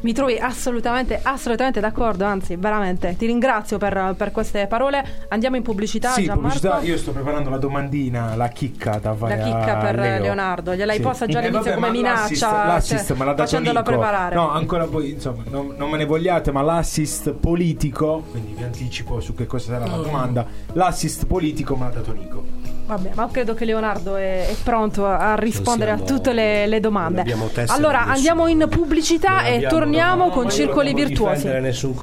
Mi 0.00 0.12
trovi 0.12 0.38
assolutamente, 0.38 1.18
assolutamente 1.22 1.80
d'accordo, 1.80 2.24
anzi, 2.24 2.54
veramente. 2.56 3.16
Ti 3.18 3.26
ringrazio 3.26 3.78
per, 3.78 4.14
per 4.16 4.30
queste 4.30 4.66
parole. 4.68 5.04
Andiamo 5.28 5.56
in 5.56 5.62
pubblicità, 5.62 6.10
Sì, 6.10 6.24
Gianmarco. 6.24 6.58
pubblicità, 6.60 6.80
io 6.86 6.96
sto 6.96 7.10
preparando 7.10 7.50
la 7.50 7.58
domandina, 7.58 8.36
la 8.36 8.48
chicca 8.48 8.98
da 9.02 9.10
La 9.10 9.16
fare 9.16 9.38
chicca 9.42 9.78
a 9.78 9.80
per 9.82 9.98
Leo. 9.98 10.20
Leonardo. 10.22 10.74
Gliel'hai 10.76 10.96
Sì. 10.96 11.02
posta 11.02 11.26
già 11.26 11.40
Eh, 11.40 11.46
all'inizio 11.46 11.70
vabbè, 11.74 11.74
come 11.86 12.00
ma 12.02 12.10
l'assist- 12.12 12.42
minaccia, 12.44 12.66
L'assist 12.66 13.06
cioè, 13.08 13.16
me 13.16 13.24
l'ha 13.24 13.32
dato 13.32 13.58
Nico. 13.58 13.82
preparare. 13.82 14.34
No, 14.36 14.50
ancora 14.52 14.84
poi, 14.86 15.10
insomma, 15.10 15.42
non, 15.50 15.74
non 15.76 15.90
me 15.90 15.96
ne 15.98 16.04
vogliate, 16.04 16.52
ma 16.52 16.62
l'assist 16.62 17.32
politico, 17.32 18.22
quindi 18.30 18.54
vi 18.56 18.62
anticipo 18.62 19.18
su 19.20 19.34
che 19.34 19.46
cosa 19.46 19.72
sarà 19.72 19.86
la 19.86 19.96
domanda. 19.96 20.46
L'assist 20.74 21.26
politico 21.26 21.74
me 21.76 21.84
l'ha 21.86 21.90
dato 21.90 22.12
Nico. 22.12 22.44
Vabbè, 22.88 23.10
ma 23.14 23.28
credo 23.30 23.52
che 23.52 23.66
Leonardo 23.66 24.16
è, 24.16 24.48
è 24.48 24.54
pronto 24.64 25.04
a 25.06 25.34
rispondere 25.34 25.90
siamo- 25.94 26.04
a 26.04 26.06
tutte 26.06 26.32
le, 26.32 26.66
le 26.66 26.80
domande. 26.80 27.20
Allora, 27.66 27.98
nessuno. 27.98 28.14
andiamo 28.14 28.46
in 28.46 28.66
pubblicità 28.70 29.42
Non 29.42 29.44
e 29.52 29.66
torniamo 29.68 30.24
no, 30.24 30.30
con 30.30 30.44
io 30.44 30.50
circoli 30.50 30.94
virtuosi. 30.94 31.46
nessun 31.48 31.94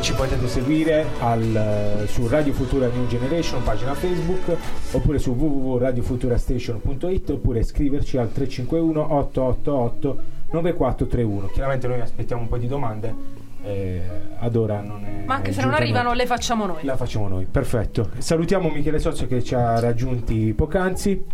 ci 0.00 0.12
potete 0.14 0.46
seguire 0.48 1.06
al, 1.20 2.02
eh, 2.02 2.06
su 2.06 2.26
Radio 2.26 2.52
Futura 2.52 2.88
New 2.88 3.06
Generation, 3.06 3.62
pagina 3.62 3.94
Facebook, 3.94 4.56
oppure 4.92 5.18
su 5.18 5.32
www.radiofuturastation.it 5.32 7.30
oppure 7.30 7.62
scriverci 7.62 8.18
al 8.18 8.32
351 8.32 9.14
888 9.14 10.22
9431. 10.50 11.48
Chiaramente 11.48 11.88
noi 11.88 12.00
aspettiamo 12.00 12.42
un 12.42 12.48
po' 12.48 12.58
di 12.58 12.66
domande, 12.66 13.14
eh, 13.62 14.02
ad 14.38 14.56
ora 14.56 14.80
non 14.80 15.04
è... 15.04 15.24
Ma 15.24 15.36
anche 15.36 15.52
se 15.52 15.62
non 15.62 15.74
arrivano, 15.74 16.08
noi. 16.08 16.16
le 16.16 16.26
facciamo 16.26 16.66
noi. 16.66 16.84
La 16.84 16.96
facciamo 16.96 17.28
noi, 17.28 17.46
perfetto. 17.46 18.10
Salutiamo 18.18 18.68
Michele 18.68 18.98
Sozio 18.98 19.26
che 19.26 19.42
ci 19.42 19.54
ha 19.54 19.80
raggiunti 19.80 20.52
poc'anzi. 20.54 21.24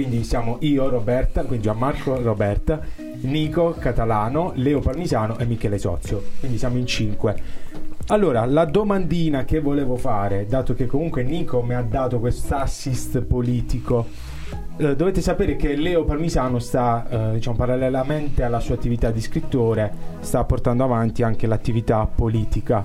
Quindi 0.00 0.24
siamo 0.24 0.56
io, 0.60 0.88
Roberta, 0.88 1.44
quindi 1.44 1.64
Gianmarco, 1.64 2.22
Roberta, 2.22 2.80
Nico, 3.20 3.74
Catalano, 3.78 4.52
Leo 4.54 4.80
Parmisano 4.80 5.36
e 5.36 5.44
Michele 5.44 5.76
Sozio. 5.76 6.22
Quindi 6.38 6.56
siamo 6.56 6.78
in 6.78 6.86
cinque. 6.86 7.36
Allora, 8.06 8.46
la 8.46 8.64
domandina 8.64 9.44
che 9.44 9.60
volevo 9.60 9.96
fare, 9.96 10.46
dato 10.46 10.72
che 10.72 10.86
comunque 10.86 11.22
Nico 11.22 11.60
mi 11.60 11.74
ha 11.74 11.82
dato 11.82 12.18
questo 12.18 12.54
assist 12.54 13.20
politico, 13.20 14.06
eh, 14.78 14.96
dovete 14.96 15.20
sapere 15.20 15.56
che 15.56 15.76
Leo 15.76 16.04
Parmisano 16.04 16.58
sta, 16.60 17.06
eh, 17.06 17.32
diciamo, 17.34 17.56
parallelamente 17.56 18.42
alla 18.42 18.60
sua 18.60 18.76
attività 18.76 19.10
di 19.10 19.20
scrittore, 19.20 19.92
sta 20.20 20.44
portando 20.44 20.82
avanti 20.82 21.22
anche 21.22 21.46
l'attività 21.46 22.06
politica 22.06 22.82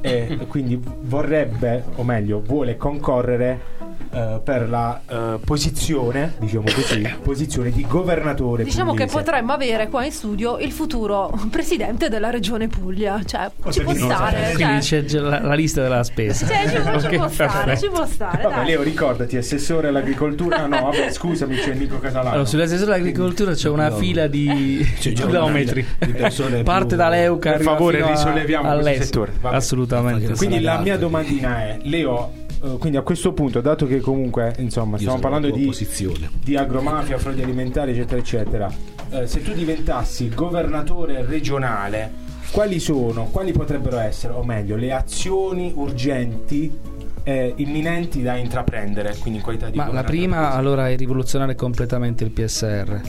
e 0.00 0.38
quindi 0.48 0.80
vorrebbe, 1.02 1.84
o 1.96 2.02
meglio, 2.02 2.40
vuole 2.40 2.78
concorrere 2.78 3.74
eh, 4.12 4.40
per 4.42 4.68
la 4.68 5.00
eh, 5.08 5.38
posizione, 5.44 6.34
diciamo 6.38 6.64
così, 6.74 7.14
posizione 7.22 7.70
di 7.70 7.84
governatore 7.86 8.64
Diciamo 8.64 8.92
che 8.94 9.06
pugliese. 9.06 9.24
potremmo 9.24 9.52
avere 9.52 9.88
qua 9.88 10.04
in 10.04 10.12
studio 10.12 10.58
il 10.58 10.72
futuro 10.72 11.32
presidente 11.50 12.08
della 12.08 12.30
regione 12.30 12.68
Puglia. 12.68 13.20
Cioè, 13.24 13.50
ci 13.70 13.82
può 13.82 13.92
perché 13.92 13.98
non 14.00 14.08
lo 14.08 14.14
stare. 14.14 14.36
sapete? 14.36 14.54
Quindi 14.54 14.82
cioè, 14.82 15.00
c'è 15.00 15.04
già 15.06 15.20
la, 15.22 15.40
la 15.42 15.54
lista 15.54 15.82
della 15.82 16.04
spesa. 16.04 16.46
cioè, 16.46 16.68
ci, 16.68 16.80
può- 16.80 17.00
ci 17.00 17.16
può 17.16 17.28
stare, 17.28 17.78
ci 17.78 17.88
può 17.88 18.06
stare. 18.06 18.42
Vabbè. 18.42 18.64
Leo, 18.64 18.82
ricordati, 18.82 19.36
assessore 19.36 19.88
all'agricoltura. 19.88 20.66
No, 20.66 20.80
vabbè, 20.82 21.10
scusami, 21.12 21.56
c'è 21.56 21.74
Nico 21.74 21.98
Casalano. 21.98 22.30
Allora, 22.30 22.44
sull'assessore 22.48 22.94
all'agricoltura 22.94 23.52
c'è 23.52 23.68
una 23.68 23.88
No. 23.88 23.96
fila 23.96 24.26
di 24.26 24.86
chilometri. 24.98 25.84
di 25.98 26.12
persone 26.12 26.62
Parte 26.64 26.86
più- 26.88 26.96
da 26.96 27.08
Leuca. 27.08 27.52
Per 27.52 27.62
favore, 27.62 28.04
risolleviamo 28.06 28.78
questo 28.78 29.04
settore. 29.04 29.32
Vabbè. 29.40 29.56
Assolutamente. 29.56 30.32
Quindi 30.34 30.60
la 30.60 30.78
mia 30.78 30.96
domandina 30.96 31.58
è, 31.62 31.78
Leo, 31.82 32.32
eh, 32.45 32.45
quindi 32.78 32.98
a 32.98 33.02
questo 33.02 33.32
punto, 33.32 33.60
dato 33.60 33.86
che 33.86 34.00
comunque, 34.00 34.54
insomma, 34.58 34.98
stiamo 34.98 35.18
parlando 35.18 35.50
di, 35.50 35.64
posizione. 35.64 36.30
di 36.42 36.56
agromafia, 36.56 37.18
frodi 37.18 37.42
alimentari, 37.42 37.92
eccetera, 37.92 38.20
eccetera, 38.20 38.72
eh, 39.10 39.26
se 39.26 39.42
tu 39.42 39.52
diventassi 39.52 40.28
governatore 40.28 41.24
regionale, 41.24 42.12
quali 42.50 42.78
sono, 42.78 43.26
quali 43.30 43.52
potrebbero 43.52 43.98
essere, 43.98 44.32
o 44.32 44.42
meglio, 44.42 44.76
le 44.76 44.92
azioni 44.92 45.72
urgenti, 45.74 46.94
eh, 47.22 47.54
imminenti 47.56 48.22
da 48.22 48.36
intraprendere, 48.36 49.16
quindi 49.18 49.38
in 49.38 49.44
qualità 49.44 49.68
di 49.68 49.76
Ma 49.76 49.90
la 49.90 50.04
prima 50.04 50.52
allora 50.52 50.88
è 50.88 50.96
rivoluzionare 50.96 51.54
completamente 51.56 52.22
il 52.22 52.30
PSR. 52.30 53.00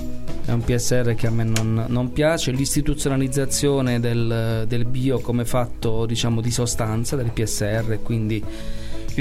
È 0.45 0.51
un 0.51 0.63
PSR 0.63 1.13
che 1.13 1.27
a 1.27 1.29
me 1.29 1.43
non, 1.43 1.85
non 1.87 2.11
piace. 2.13 2.51
L'istituzionalizzazione 2.51 3.99
del, 3.99 4.65
del 4.67 4.85
bio 4.85 5.19
come 5.19 5.45
fatto 5.45 6.05
diciamo 6.05 6.41
di 6.41 6.49
sostanza 6.49 7.15
del 7.15 7.31
PSR, 7.31 7.99
quindi 8.01 8.43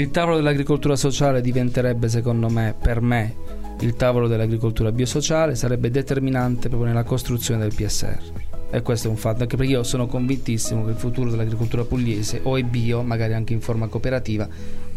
il 0.01 0.11
tavolo 0.11 0.35
dell'agricoltura 0.35 0.95
sociale 0.95 1.41
diventerebbe 1.41 2.07
secondo 2.07 2.49
me, 2.49 2.75
per 2.79 3.01
me, 3.01 3.35
il 3.79 3.95
tavolo 3.95 4.27
dell'agricoltura 4.27 4.91
biosociale, 4.91 5.55
sarebbe 5.55 5.89
determinante 5.89 6.67
proprio 6.67 6.89
nella 6.89 7.03
costruzione 7.03 7.61
del 7.61 7.73
PSR. 7.73 8.31
E 8.69 8.81
questo 8.83 9.07
è 9.07 9.09
un 9.09 9.17
fatto, 9.17 9.41
anche 9.41 9.57
perché 9.57 9.71
io 9.71 9.83
sono 9.83 10.05
convintissimo 10.05 10.83
che 10.85 10.91
il 10.91 10.97
futuro 10.97 11.31
dell'agricoltura 11.31 11.83
pugliese 11.83 12.41
o 12.43 12.57
è 12.57 12.63
bio, 12.63 13.01
magari 13.01 13.33
anche 13.33 13.53
in 13.53 13.61
forma 13.61 13.87
cooperativa, 13.87 14.47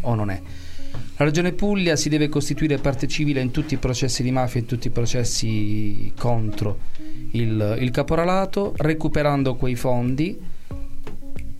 o 0.01 0.13
non 0.13 0.29
è. 0.29 0.39
La 1.17 1.25
Regione 1.25 1.53
Puglia 1.53 1.95
si 1.95 2.09
deve 2.09 2.29
costituire 2.29 2.77
parte 2.77 3.07
civile 3.07 3.41
in 3.41 3.49
tutti 3.49 3.73
i 3.73 3.77
processi 3.77 4.21
di 4.21 4.31
mafia 4.31 4.59
in 4.59 4.67
tutti 4.67 4.87
i 4.87 4.91
processi 4.91 6.11
contro 6.15 6.77
il, 7.31 7.77
il 7.79 7.91
caporalato, 7.91 8.73
recuperando 8.77 9.55
quei 9.55 9.75
fondi 9.75 10.50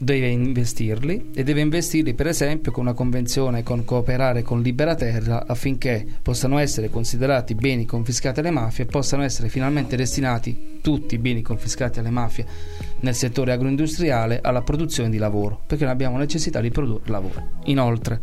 deve 0.02 0.30
investirli 0.30 1.30
e 1.32 1.43
deve 1.43 1.62
investirli 1.62 2.16
per 2.16 2.26
esempio 2.26 2.72
con 2.72 2.86
una 2.86 2.95
convenzione 2.95 3.62
con 3.62 3.86
cooperare 3.86 4.41
con 4.41 4.64
Libera 4.64 4.95
Terra 4.95 5.45
affinché 5.45 6.04
possano 6.24 6.58
essere 6.58 6.89
considerati 6.89 7.54
beni 7.54 7.86
confiscati 7.86 8.39
alle 8.39 8.49
mafie 8.49 8.86
e 8.86 8.88
possano 8.88 9.22
essere 9.22 9.47
finalmente 9.47 9.95
destinati 9.95 10.80
tutti 10.82 11.14
i 11.14 11.20
beni 11.20 11.43
confiscati 11.43 11.99
alle 11.99 12.10
mafie 12.10 12.45
nel 13.02 13.14
settore 13.14 13.52
agroindustriale 13.52 14.39
alla 14.41 14.64
produzione 14.64 15.12
di 15.12 15.18
lavoro 15.20 15.62
perché 15.68 15.84
noi 15.84 15.93
abbiamo 15.93 16.18
necessità 16.18 16.60
di 16.62 16.72
produrre 16.72 17.12
lavoro 17.12 17.49
inoltre 17.66 18.22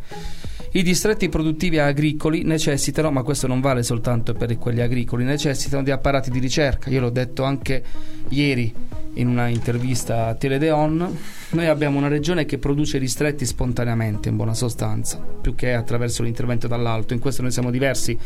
i 0.73 0.83
distretti 0.83 1.31
produttivi 1.31 1.79
agricoli 1.79 2.43
necessitano, 2.43 3.11
ma 3.11 3.23
questo 3.23 3.47
non 3.47 3.63
vale 3.63 3.83
soltanto 3.83 4.35
per 4.35 4.59
quelli 4.59 4.83
agricoli, 4.83 5.25
necessitano 5.25 5.83
di 5.83 5.91
apparati 5.91 6.31
di 6.31 6.39
ricerca. 6.39 6.91
Io 6.91 7.01
l'ho 7.01 7.09
detto 7.09 7.43
anche 7.43 7.83
ieri 8.29 8.75
in 9.19 9.29
una 9.29 9.49
intervista 9.49 10.27
a 10.27 10.35
Teledeon. 10.35 11.17
Noi 11.51 11.67
abbiamo 11.67 11.99
una 11.99 12.09
regione 12.09 12.45
che 12.45 12.59
produce 12.59 12.99
distretti 12.99 13.47
spontaneamente, 13.47 14.29
in 14.29 14.37
buona 14.37 14.55
sostanza, 14.55 15.19
più 15.19 15.55
che 15.55 15.73
attraverso 15.73 16.23
l'intervento 16.23 16.67
dall'alto. 16.67 17.15
In 17.15 17.21
questo 17.21 17.43
noi 17.43 17.51
siamo 17.51 17.71
diversi 17.71 18.17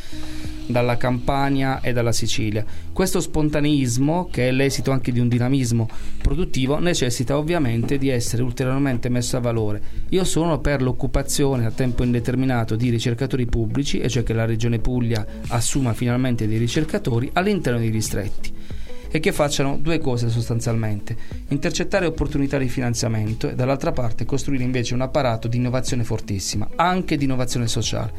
dalla 0.67 0.97
Campania 0.97 1.81
e 1.81 1.93
dalla 1.93 2.13
Sicilia. 2.13 2.65
Questo 2.93 3.21
spontaneismo, 3.21 4.29
che 4.31 4.49
è 4.49 4.53
l'esito 4.53 4.91
anche 4.91 5.13
di 5.13 5.21
un 5.21 5.29
dinamismo 5.29 5.89
produttivo, 6.21 6.79
necessita 6.79 7.37
ovviamente 7.37 7.99
di 7.99 8.09
essere 8.09 8.43
ulteriormente 8.43 9.09
messo 9.09 9.37
a 9.37 9.41
valore. 9.41 9.81
Io 10.11 10.25
sono 10.25 10.61
per 10.61 10.83
l'occupazione 10.83 11.67
a 11.67 11.71
tempo 11.71 12.05
indeterminato 12.05 12.77
di 12.77 12.91
ricercatori 12.91 13.47
pubblici, 13.47 14.01
e 14.01 14.09
cioè 14.09 14.23
che 14.23 14.33
la 14.33 14.45
Regione 14.45 14.79
Puglia 14.79 15.25
assuma 15.49 15.93
finalmente 15.95 16.47
dei 16.47 16.59
ricercatori 16.59 17.31
all'interno 17.33 17.79
dei 17.79 17.91
distretti 17.91 18.81
e 19.13 19.21
che 19.21 19.31
facciano 19.31 19.79
due 19.81 19.99
cose 19.99 20.29
sostanzialmente: 20.31 21.15
intercettare 21.49 22.07
opportunità 22.07 22.59
di 22.59 22.69
finanziamento 22.69 23.51
e 23.51 23.55
dall'altra 23.55 23.93
parte 23.93 24.25
costruire 24.25 24.65
invece 24.65 24.95
un 24.95 25.03
apparato 25.03 25.47
di 25.47 25.59
innovazione 25.59 26.03
fortissima, 26.03 26.71
anche 26.75 27.17
di 27.17 27.25
innovazione 27.25 27.69
sociale. 27.69 28.13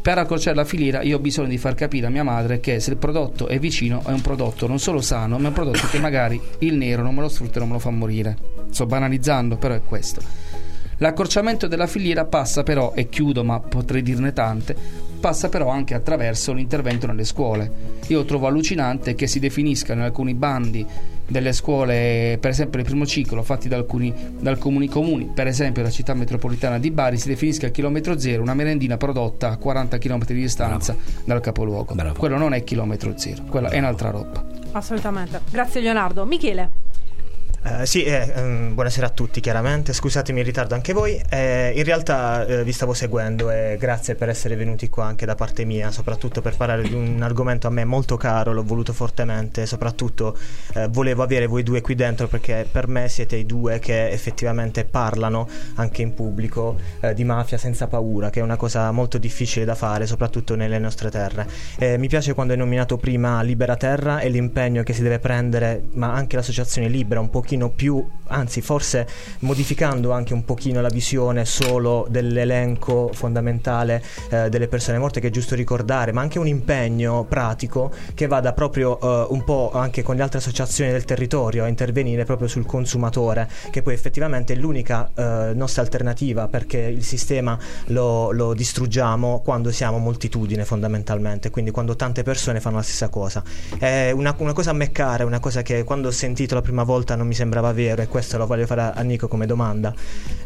Per 0.00 0.16
accorciare 0.16 0.56
la 0.56 0.64
filiera 0.64 1.02
io 1.02 1.18
ho 1.18 1.20
bisogno 1.20 1.48
di 1.48 1.58
far 1.58 1.74
capire 1.74 2.06
a 2.06 2.10
mia 2.10 2.24
madre 2.24 2.58
che 2.58 2.80
se 2.80 2.90
il 2.90 2.96
prodotto 2.96 3.48
è 3.48 3.58
vicino 3.58 4.02
è 4.04 4.10
un 4.10 4.22
prodotto 4.22 4.66
non 4.66 4.78
solo 4.78 5.02
sano, 5.02 5.36
ma 5.36 5.44
è 5.44 5.48
un 5.48 5.52
prodotto 5.52 5.86
che 5.90 5.98
magari 5.98 6.40
il 6.60 6.74
nero 6.74 7.02
non 7.02 7.14
me 7.14 7.20
lo 7.20 7.28
sfrutta 7.28 7.56
e 7.56 7.58
non 7.58 7.68
me 7.68 7.74
lo 7.74 7.80
fa 7.80 7.90
morire. 7.90 8.36
Sto 8.70 8.86
banalizzando, 8.86 9.58
però 9.58 9.74
è 9.74 9.82
questo. 9.84 10.22
L'accorciamento 10.96 11.66
della 11.66 11.86
filiera 11.86 12.24
passa 12.24 12.62
però, 12.62 12.92
e 12.94 13.08
chiudo 13.08 13.44
ma 13.44 13.60
potrei 13.60 14.02
dirne 14.02 14.32
tante, 14.32 14.74
passa 15.20 15.48
però 15.48 15.68
anche 15.68 15.94
attraverso 15.94 16.52
l'intervento 16.52 17.06
nelle 17.06 17.24
scuole. 17.24 17.98
Io 18.08 18.24
trovo 18.24 18.48
allucinante 18.48 19.14
che 19.14 19.26
si 19.26 19.38
definiscano 19.38 20.00
in 20.00 20.06
alcuni 20.06 20.34
bandi 20.34 20.84
delle 21.28 21.52
scuole, 21.52 22.38
per 22.40 22.50
esempio 22.50 22.80
il 22.80 22.84
primo 22.84 23.06
ciclo, 23.06 23.42
fatti 23.42 23.68
da 23.68 23.76
alcuni, 23.76 24.12
da 24.40 24.50
alcuni 24.50 24.88
comuni, 24.88 25.30
per 25.32 25.46
esempio 25.46 25.82
la 25.82 25.90
città 25.90 26.12
metropolitana 26.12 26.78
di 26.78 26.90
Bari, 26.90 27.18
si 27.18 27.28
definisca 27.28 27.68
a 27.68 27.70
chilometro 27.70 28.18
zero 28.18 28.42
una 28.42 28.54
merendina 28.54 28.96
prodotta 28.96 29.50
a 29.50 29.56
40 29.56 29.98
km 29.98 30.24
di 30.26 30.34
distanza 30.34 30.96
dal 31.24 31.40
capoluogo. 31.40 31.94
Bravo. 31.94 32.18
Quello 32.18 32.36
non 32.36 32.52
è 32.52 32.64
chilometro 32.64 33.16
zero, 33.16 33.44
quella 33.44 33.68
è 33.68 33.78
un'altra 33.78 34.10
roba. 34.10 34.44
Assolutamente. 34.72 35.40
Grazie 35.50 35.80
Leonardo. 35.80 36.24
Michele. 36.24 36.89
Eh, 37.62 37.84
sì, 37.84 38.04
eh, 38.04 38.32
ehm, 38.34 38.72
buonasera 38.72 39.08
a 39.08 39.10
tutti 39.10 39.40
chiaramente, 39.40 39.92
scusatemi 39.92 40.40
il 40.40 40.46
ritardo 40.46 40.74
anche 40.74 40.94
voi. 40.94 41.20
Eh, 41.28 41.74
in 41.76 41.84
realtà 41.84 42.46
eh, 42.46 42.64
vi 42.64 42.72
stavo 42.72 42.94
seguendo 42.94 43.50
e 43.50 43.76
grazie 43.78 44.14
per 44.14 44.30
essere 44.30 44.56
venuti 44.56 44.88
qua 44.88 45.04
anche 45.04 45.26
da 45.26 45.34
parte 45.34 45.66
mia, 45.66 45.90
soprattutto 45.90 46.40
per 46.40 46.56
parlare 46.56 46.80
di 46.80 46.94
un 46.94 47.20
argomento 47.20 47.66
a 47.66 47.70
me 47.70 47.84
molto 47.84 48.16
caro, 48.16 48.54
l'ho 48.54 48.62
voluto 48.62 48.94
fortemente, 48.94 49.66
soprattutto 49.66 50.38
eh, 50.74 50.88
volevo 50.88 51.22
avere 51.22 51.44
voi 51.44 51.62
due 51.62 51.82
qui 51.82 51.94
dentro 51.94 52.28
perché 52.28 52.66
per 52.70 52.88
me 52.88 53.10
siete 53.10 53.36
i 53.36 53.44
due 53.44 53.78
che 53.78 54.08
effettivamente 54.08 54.86
parlano 54.86 55.46
anche 55.74 56.00
in 56.00 56.14
pubblico 56.14 56.78
di 57.14 57.24
mafia 57.24 57.58
senza 57.58 57.86
paura, 57.88 58.30
che 58.30 58.40
è 58.40 58.42
una 58.42 58.56
cosa 58.56 58.90
molto 58.90 59.18
difficile 59.18 59.66
da 59.66 59.74
fare, 59.74 60.06
soprattutto 60.06 60.54
nelle 60.54 60.78
nostre 60.78 61.10
terre. 61.10 61.46
Mi 61.98 62.08
piace 62.08 62.32
quando 62.32 62.52
hai 62.52 62.58
nominato 62.58 62.96
prima 62.96 63.42
Libera 63.42 63.76
Terra 63.76 64.20
e 64.20 64.28
l'impegno 64.28 64.82
che 64.82 64.92
si 64.92 65.02
deve 65.02 65.18
prendere, 65.18 65.82
ma 65.92 66.12
anche 66.12 66.36
l'associazione 66.36 66.88
Libera 66.88 67.20
un 67.20 67.28
pochino 67.50 67.70
più, 67.70 68.06
anzi 68.28 68.60
forse 68.60 69.08
modificando 69.40 70.12
anche 70.12 70.34
un 70.34 70.44
pochino 70.44 70.80
la 70.80 70.88
visione 70.88 71.44
solo 71.44 72.06
dell'elenco 72.08 73.10
fondamentale 73.12 74.02
eh, 74.28 74.48
delle 74.48 74.68
persone 74.68 74.98
morte 74.98 75.18
che 75.18 75.28
è 75.28 75.30
giusto 75.30 75.56
ricordare, 75.56 76.12
ma 76.12 76.20
anche 76.20 76.38
un 76.38 76.46
impegno 76.46 77.24
pratico 77.24 77.92
che 78.14 78.28
vada 78.28 78.52
proprio 78.52 79.00
eh, 79.00 79.26
un 79.30 79.42
po' 79.42 79.72
anche 79.74 80.02
con 80.02 80.14
le 80.14 80.22
altre 80.22 80.38
associazioni 80.38 80.92
del 80.92 81.04
territorio 81.04 81.64
a 81.64 81.66
intervenire 81.66 82.24
proprio 82.24 82.46
sul 82.46 82.66
consumatore, 82.66 83.48
che 83.70 83.82
poi 83.82 83.94
effettivamente 83.94 84.52
è 84.52 84.56
l'unica 84.56 85.10
eh, 85.12 85.50
nostra 85.54 85.82
alternativa 85.82 86.46
perché 86.46 86.78
il 86.78 87.02
sistema 87.02 87.58
lo, 87.86 88.30
lo 88.30 88.54
distruggiamo 88.54 89.40
quando 89.40 89.72
siamo 89.72 89.98
moltitudine 89.98 90.64
fondamentalmente, 90.64 91.50
quindi 91.50 91.72
quando 91.72 91.96
tante 91.96 92.22
persone 92.22 92.60
fanno 92.60 92.76
la 92.76 92.82
stessa 92.82 93.08
cosa. 93.08 93.42
È 93.76 94.12
una, 94.12 94.36
una 94.38 94.52
cosa 94.52 94.70
a 94.70 94.74
me 94.74 94.92
cara, 94.92 95.24
una 95.24 95.40
cosa 95.40 95.62
che 95.62 95.82
quando 95.82 96.08
ho 96.08 96.12
sentito 96.12 96.54
la 96.54 96.62
prima 96.62 96.84
volta 96.84 97.16
non 97.16 97.26
mi 97.26 97.34
sembrava 97.40 97.72
vero 97.72 98.02
e 98.02 98.06
questo 98.06 98.36
lo 98.36 98.44
voglio 98.46 98.66
fare 98.66 98.82
a, 98.82 98.90
a 98.92 99.00
Nico 99.00 99.26
come 99.26 99.46
domanda. 99.46 99.94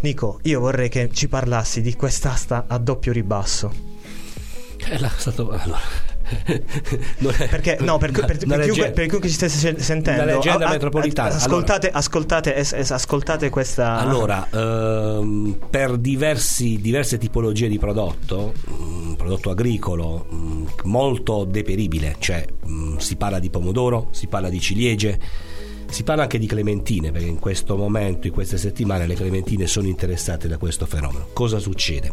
Nico, 0.01 0.39
io 0.43 0.61
vorrei 0.61 0.89
che 0.89 1.11
ci 1.13 1.27
parlassi 1.27 1.81
di 1.81 1.95
quest'asta 1.97 2.67
a 2.69 2.79
doppio 2.79 3.11
ribasso. 3.13 3.73
È 4.77 4.97
la- 4.99 5.11
stato 5.17 5.49
allora. 5.51 6.13
È- 6.45 6.63
Perché, 7.49 7.77
no, 7.81 7.99
per, 7.99 8.11
per- 8.13 8.39
per 8.47 8.61
chiunque, 8.61 8.93
per 8.93 9.07
chiunque 9.09 9.29
ci 9.29 9.35
stesse 9.35 9.59
se- 9.59 9.83
sentendo, 9.83 10.23
Una 10.23 10.33
leggenda 10.35 10.67
a- 10.67 10.71
metropolitana. 10.71 11.35
Ascoltate, 11.35 11.91
ascoltate, 11.91 12.55
es- 12.55 12.73
es- 12.73 12.91
ascoltate 12.93 13.51
questa. 13.51 13.97
Allora, 13.99 14.47
ehm, 14.51 15.59
per 15.69 15.97
diversi- 15.99 16.81
diverse 16.81 17.19
tipologie 17.19 17.69
di 17.69 17.79
prodotto, 17.79 18.55
mm, 18.71 19.13
prodotto 19.15 19.51
agricolo 19.51 20.27
mm, 20.33 20.67
molto 20.85 21.45
deperibile, 21.45 22.17
cioè 22.21 22.45
mm, 22.67 22.97
si 22.99 23.17
parla 23.17 23.39
di 23.41 23.51
pomodoro, 23.51 24.09
si 24.13 24.27
parla 24.29 24.49
di 24.49 24.61
ciliegie, 24.61 25.19
si 25.95 26.03
parla 26.03 26.23
anche 26.23 26.41
di 26.41 26.47
clementine, 26.47 27.13
perché 27.13 27.29
in 27.29 27.39
questo 27.39 27.77
momento, 27.77 28.27
in 28.27 28.33
queste 28.33 28.59
settimane, 28.59 29.07
le 29.07 29.15
clementine 29.15 29.69
sono 29.69 29.87
interessate 29.87 30.49
da 30.49 30.59
questo 30.59 30.87
fenomeno. 30.87 31.29
Cosa 31.33 31.61
succede? 31.61 32.13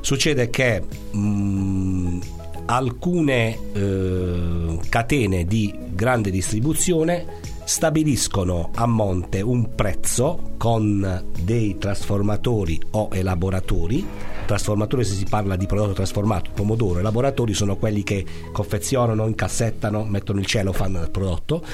Succede 0.00 0.50
che 0.50 0.82
mm, 1.16 2.20
alcune 2.66 3.56
eh, 3.72 4.78
catene 4.88 5.44
di 5.44 5.72
grande 5.92 6.32
distribuzione 6.32 7.24
stabiliscono 7.62 8.70
a 8.74 8.86
monte 8.86 9.40
un 9.42 9.76
prezzo 9.76 10.54
con 10.58 11.24
dei 11.40 11.78
trasformatori 11.78 12.80
o 12.90 13.10
elaboratori 13.12 14.04
trasformatore 14.44 15.04
se 15.04 15.14
si 15.14 15.24
parla 15.24 15.56
di 15.56 15.66
prodotto 15.66 15.92
trasformato, 15.92 16.50
pomodoro, 16.52 17.00
i 17.00 17.02
laboratori 17.02 17.54
sono 17.54 17.76
quelli 17.76 18.02
che 18.02 18.24
confezionano, 18.52 19.26
incassettano, 19.26 20.04
mettono 20.04 20.40
il 20.40 20.46
cellophane 20.46 20.98
nel 20.98 21.10
prodotto, 21.10 21.64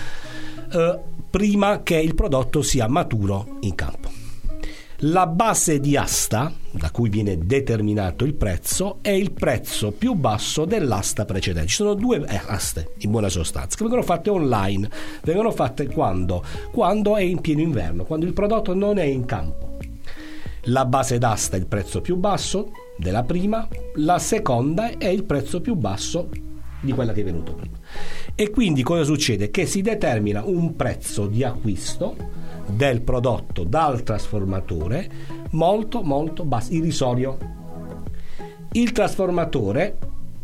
eh, 0.71 0.99
prima 1.31 1.83
che 1.83 1.97
il 1.97 2.15
prodotto 2.15 2.63
sia 2.63 2.89
maturo 2.89 3.59
in 3.61 3.75
campo. 3.75 4.21
La 5.05 5.27
base 5.27 5.81
di 5.81 5.97
asta, 5.97 6.53
da 6.71 6.91
cui 6.91 7.09
viene 7.09 7.39
determinato 7.39 8.27
il 8.27 8.35
prezzo, 8.35 8.99
è 9.01 9.09
il 9.09 9.33
prezzo 9.33 9.93
più 9.93 10.13
basso 10.13 10.67
dell'asta 10.67 11.25
precedente. 11.25 11.69
Ci 11.69 11.77
sono 11.77 11.95
due 11.95 12.23
eh, 12.29 12.41
aste, 12.49 12.93
in 12.99 13.11
buona 13.11 13.31
sostanza, 13.31 13.77
che 13.77 13.83
vengono 13.83 14.03
fatte 14.03 14.29
online. 14.29 14.91
Vengono 15.23 15.53
fatte 15.53 15.87
quando? 15.87 16.45
Quando 16.71 17.17
è 17.17 17.23
in 17.23 17.41
pieno 17.41 17.63
inverno, 17.63 18.05
quando 18.05 18.27
il 18.27 18.35
prodotto 18.35 18.75
non 18.75 18.99
è 18.99 19.05
in 19.05 19.25
campo. 19.25 19.79
La 20.65 20.85
base 20.85 21.17
d'asta 21.17 21.57
è 21.57 21.61
il 21.61 21.67
prezzo 21.67 22.03
più 22.03 22.17
basso 22.17 22.73
della 22.99 23.23
prima, 23.23 23.67
la 23.95 24.19
seconda 24.19 24.99
è 24.99 25.09
il 25.09 25.25
prezzo 25.25 25.63
più 25.63 25.77
basso 25.77 26.29
di 26.83 26.93
quella 26.93 27.15
che 27.15 27.23
è 27.23 27.25
venuto 27.25 27.55
prima. 27.55 27.79
E 28.35 28.51
quindi 28.51 28.83
cosa 28.83 29.05
succede? 29.05 29.51
Che 29.51 29.67
si 29.67 29.83
determina 29.83 30.43
un 30.45 30.77
prezzo 30.77 31.27
di 31.27 31.45
acquisto 31.45 32.17
del 32.67 33.03
prodotto 33.03 33.65
dal 33.65 34.03
trasformatore 34.03 35.11
molto 35.51 36.03
molto 36.03 36.45
basso, 36.45 36.73
irrisorio. 36.73 37.37
Il 38.73 38.93
trasformatore 38.93 39.99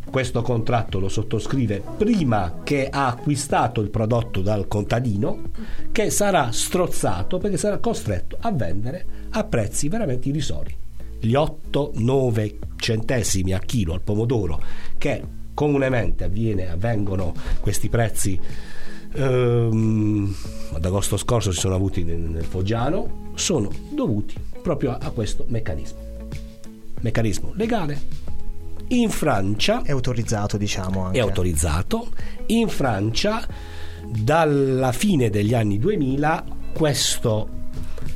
questo 0.09 0.41
contratto 0.41 1.01
lo 1.01 1.09
sottoscrive 1.09 1.83
prima 1.97 2.61
che 2.63 2.89
ha 2.89 3.09
acquistato 3.09 3.81
il 3.81 3.91
prodotto 3.91 4.41
dal 4.41 4.69
contadino 4.69 5.51
che 5.91 6.11
sarà 6.11 6.53
strozzato 6.53 7.39
perché 7.39 7.57
sarà 7.57 7.79
costretto 7.79 8.37
a 8.41 8.53
vendere 8.53 9.07
a 9.31 9.45
prezzi 9.45 9.89
veramente 9.89 10.29
irrisori. 10.29 10.75
Gli 11.19 11.33
8-9 11.33 12.57
centesimi 12.77 13.53
a 13.53 13.59
chilo 13.59 13.95
al 13.95 14.03
pomodoro 14.03 14.63
che 14.97 15.23
comunemente 15.57 16.25
avviene, 16.25 16.69
avvengono 16.71 17.33
questi 17.61 17.89
prezzi 17.89 18.39
ehm, 19.15 20.37
ad 20.75 20.85
agosto 20.85 21.17
scorso 21.17 21.51
si 21.51 21.61
sono 21.61 21.75
avuti 21.75 22.05
nel, 22.05 22.19
nel 22.19 22.45
Foggiano 22.45 23.33
sono 23.35 23.71
dovuti 23.91 24.35
proprio 24.61 24.91
a, 24.91 24.99
a 25.01 25.11
questo 25.11 25.47
meccanismo 25.49 26.05
meccanismo 27.01 27.53
legale 27.55 28.25
in 28.89 29.11
Francia 29.11 29.83
È 29.83 29.91
autorizzato, 29.91 30.57
diciamo. 30.57 31.07
Anche. 31.07 31.19
è 31.19 31.21
autorizzato. 31.21 32.11
In 32.47 32.69
Francia, 32.69 33.45
dalla 34.05 34.93
fine 34.93 35.29
degli 35.29 35.55
anni 35.55 35.79
2000, 35.79 36.45
questo 36.73 37.49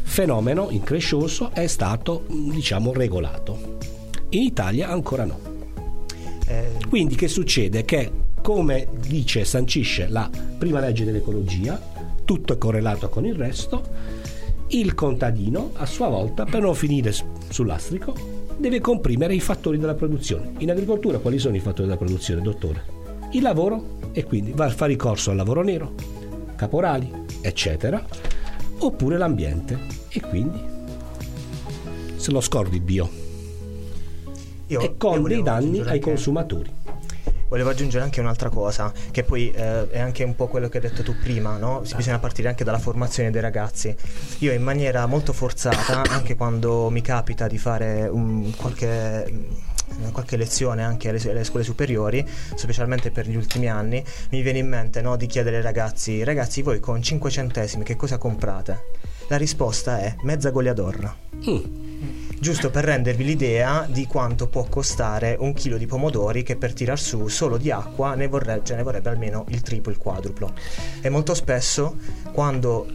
fenomeno 0.03 0.69
increscioso 0.71 1.51
è 1.53 1.67
stato, 1.67 2.25
diciamo, 2.29 2.93
regolato. 2.93 3.79
In 4.29 4.43
Italia 4.43 4.91
ancora 4.91 5.25
no. 5.25 5.50
Eh, 6.51 6.73
Quindi 6.89 7.15
che 7.15 7.29
succede? 7.29 7.85
Che 7.85 8.11
come 8.43 8.89
dice, 9.07 9.45
sancisce 9.45 10.09
la 10.09 10.29
prima 10.59 10.81
legge 10.81 11.05
dell'ecologia, 11.05 11.81
tutto 12.25 12.55
è 12.55 12.59
correlato 12.59 13.09
con 13.09 13.25
il 13.25 13.37
resto, 13.37 13.83
il 14.69 14.95
contadino 14.95 15.71
a 15.75 15.87
sua 15.87 16.09
volta, 16.09 16.45
per 16.45 16.63
non 16.63 16.75
finire 16.75 17.15
sull'astrico, 17.49 18.17
deve 18.57 18.81
comprimere 18.81 19.35
i 19.35 19.41
fattori 19.41 19.79
della 19.79 19.95
produzione. 19.95 20.55
In 20.59 20.71
agricoltura 20.71 21.19
quali 21.19 21.39
sono 21.39 21.55
i 21.55 21.61
fattori 21.61 21.87
della 21.87 21.99
produzione, 21.99 22.43
dottore? 22.43 22.85
Il 23.31 23.43
lavoro 23.43 23.99
e 24.11 24.25
quindi 24.25 24.51
va 24.53 24.65
a 24.65 24.71
fare 24.71 24.91
ricorso 24.91 25.31
al 25.31 25.37
lavoro 25.37 25.63
nero, 25.63 25.95
caporali, 26.57 27.09
eccetera, 27.41 28.05
oppure 28.79 29.17
l'ambiente 29.17 29.79
e 30.09 30.21
quindi 30.21 30.61
se 32.17 32.33
lo 32.33 32.41
scordi 32.41 32.81
bio 32.81 33.20
io- 34.71 34.81
e 34.81 34.97
con 34.97 35.23
dei 35.25 35.43
danni 35.43 35.81
ai 35.81 36.01
consumatori. 36.01 36.71
Volevo 37.49 37.71
aggiungere 37.71 38.05
anche 38.05 38.21
un'altra 38.21 38.49
cosa, 38.49 38.93
che 39.11 39.25
poi 39.25 39.51
eh, 39.51 39.91
è 39.91 39.99
anche 39.99 40.23
un 40.23 40.37
po' 40.37 40.47
quello 40.47 40.69
che 40.69 40.77
hai 40.79 40.85
detto 40.85 41.03
tu 41.03 41.17
prima, 41.21 41.57
no? 41.57 41.83
Si- 41.85 41.97
Bisogna 41.97 42.21
partire 42.21 42.47
anche 42.49 42.63
dalla 42.63 42.79
formazione 42.79 43.33
dei 43.33 43.41
ragazzi. 43.41 43.93
Io 44.39 44.53
in 44.53 44.63
maniera 44.63 45.05
molto 45.07 45.33
forzata, 45.33 46.03
anche 46.11 46.37
quando 46.37 46.91
mi 46.91 47.01
capita 47.03 47.49
di 47.49 47.59
fare 47.59 48.07
un- 48.07 48.53
qualche, 48.57 49.27
mm, 49.29 50.11
qualche 50.13 50.37
lezione 50.37 50.85
anche 50.85 51.09
alle, 51.09 51.21
alle 51.29 51.43
scuole 51.43 51.65
superiori, 51.65 52.25
specialmente 52.55 53.11
per 53.11 53.27
gli 53.29 53.35
ultimi 53.35 53.69
anni, 53.69 54.03
mi 54.31 54.43
viene 54.43 54.59
in 54.61 54.69
mente 54.69 55.01
no, 55.03 55.17
di 55.17 55.27
chiedere 55.27 55.57
ai 55.57 55.63
ragazzi, 55.63 56.23
ragazzi 56.23 56.63
voi 56.63 56.79
con 56.79 57.03
5 57.03 57.31
centesimi 57.31 57.83
che 57.83 57.97
cosa 57.97 58.17
comprate? 58.17 58.85
La 59.27 59.37
risposta 59.37 59.99
è 59.99 60.15
mezza 60.23 60.51
goleador 60.51 61.15
giusto 62.41 62.71
per 62.71 62.85
rendervi 62.85 63.23
l'idea 63.23 63.87
di 63.87 64.07
quanto 64.07 64.49
può 64.49 64.65
costare 64.65 65.37
un 65.39 65.53
chilo 65.53 65.77
di 65.77 65.87
pomodori 65.87 66.43
che 66.43 66.57
per 66.57 66.73
tirar 66.73 66.99
su 66.99 67.29
solo 67.29 67.59
di 67.59 67.71
acqua 67.71 68.15
ne 68.15 68.29
vorrebbe, 68.29 68.65
ce 68.65 68.75
ne 68.77 68.83
vorrebbe 68.83 69.11
almeno 69.11 69.45
il 69.49 69.61
triplo, 69.61 69.93
il 69.93 69.99
quadruplo. 69.99 70.55
E 71.03 71.11
molto 71.11 71.35
spesso 71.35 71.97
quando 72.33 72.87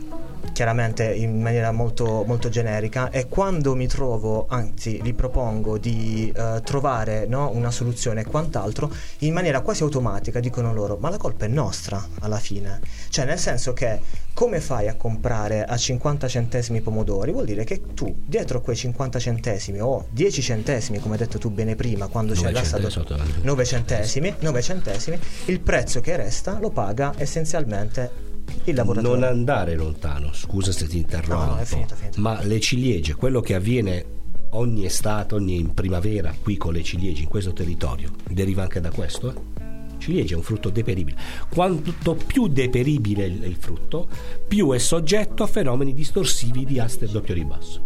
chiaramente 0.52 1.14
in 1.14 1.42
maniera 1.42 1.72
molto, 1.72 2.24
molto 2.26 2.50
generica 2.50 3.10
e 3.10 3.28
quando 3.28 3.76
mi 3.76 3.88
trovo, 3.88 4.46
anzi 4.50 5.02
li 5.02 5.14
propongo 5.14 5.78
di 5.78 6.32
eh, 6.36 6.62
trovare 6.64 7.26
no, 7.28 7.52
una 7.54 7.72
soluzione 7.72 8.22
e 8.22 8.26
quant'altro, 8.26 8.92
in 9.20 9.34
maniera 9.34 9.62
quasi 9.62 9.84
automatica 9.84 10.40
dicono 10.40 10.74
loro 10.74 10.98
ma 11.00 11.10
la 11.10 11.18
colpa 11.18 11.46
è 11.46 11.48
nostra 11.48 12.04
alla 12.20 12.40
fine, 12.40 12.80
cioè 13.10 13.26
nel 13.26 13.40
senso 13.40 13.74
che 13.74 14.00
come 14.34 14.60
fai 14.60 14.90
a 14.90 14.96
comprare 14.96 15.64
a 15.64 15.78
50 15.78 16.28
centesimi 16.28 16.80
i 16.80 16.82
pomodori? 16.82 17.32
Vuol 17.32 17.46
dire 17.46 17.64
che 17.64 17.82
tu 17.94 18.14
dietro 18.26 18.60
quei 18.60 18.76
50 18.76 19.18
centesimi 19.18 19.80
o 19.80 20.08
10 20.10 20.42
centesimi 20.42 21.00
come 21.00 21.14
hai 21.14 21.20
detto 21.20 21.38
tu 21.38 21.50
bene 21.50 21.76
prima 21.76 22.08
quando 22.08 22.34
c'è 22.34 22.52
9 22.52 22.52
l'asta 22.52 22.80
centesimi, 22.80 23.06
sotto- 23.06 23.42
9 23.44 23.66
centesimi, 23.66 24.36
9 24.40 24.62
centesimi, 24.62 25.20
il 25.46 25.60
prezzo 25.62 26.02
che 26.02 26.18
resta 26.18 26.58
lo 26.60 26.70
paga 26.70 27.14
essenzialmente 27.18 28.25
il 28.66 28.76
lavoratore. 28.76 29.14
Non 29.20 29.24
andare 29.28 29.76
lontano, 29.76 30.32
scusa 30.34 30.72
se 30.72 30.88
ti 30.88 30.98
interrompo. 30.98 31.54
No, 31.54 31.58
è 31.58 31.66
finito, 31.66 31.94
è 31.94 31.98
finito. 31.98 32.22
Ma 32.22 32.42
le 32.44 32.60
ciliegie, 32.60 33.14
quello 33.16 33.42
che 33.42 33.56
avviene 33.56 34.06
ogni 34.52 34.86
estate, 34.86 35.36
ogni 35.36 35.70
primavera 35.74 36.34
qui 36.42 36.58
con 36.58 36.74
le 36.74 36.84
ciliegie 36.84 37.24
in 37.24 37.30
questo 37.30 37.54
territorio, 37.54 38.12
deriva 38.30 38.62
anche 38.64 38.80
da 38.80 38.92
questo? 38.92 39.30
Eh? 39.32 39.54
Ciliegia 39.98 40.34
è 40.34 40.38
un 40.38 40.44
frutto 40.44 40.70
deperibile. 40.70 41.18
Quanto 41.50 42.16
più 42.16 42.48
deperibile 42.48 43.26
il 43.26 43.44
il 43.44 43.56
frutto, 43.58 44.08
più 44.48 44.72
è 44.72 44.78
soggetto 44.78 45.44
a 45.44 45.48
fenomeni 45.48 45.94
distorsivi 45.94 46.66
di 46.66 46.80
aste 46.80 47.08
doppio 47.08 47.34
ribasso. 47.34 47.82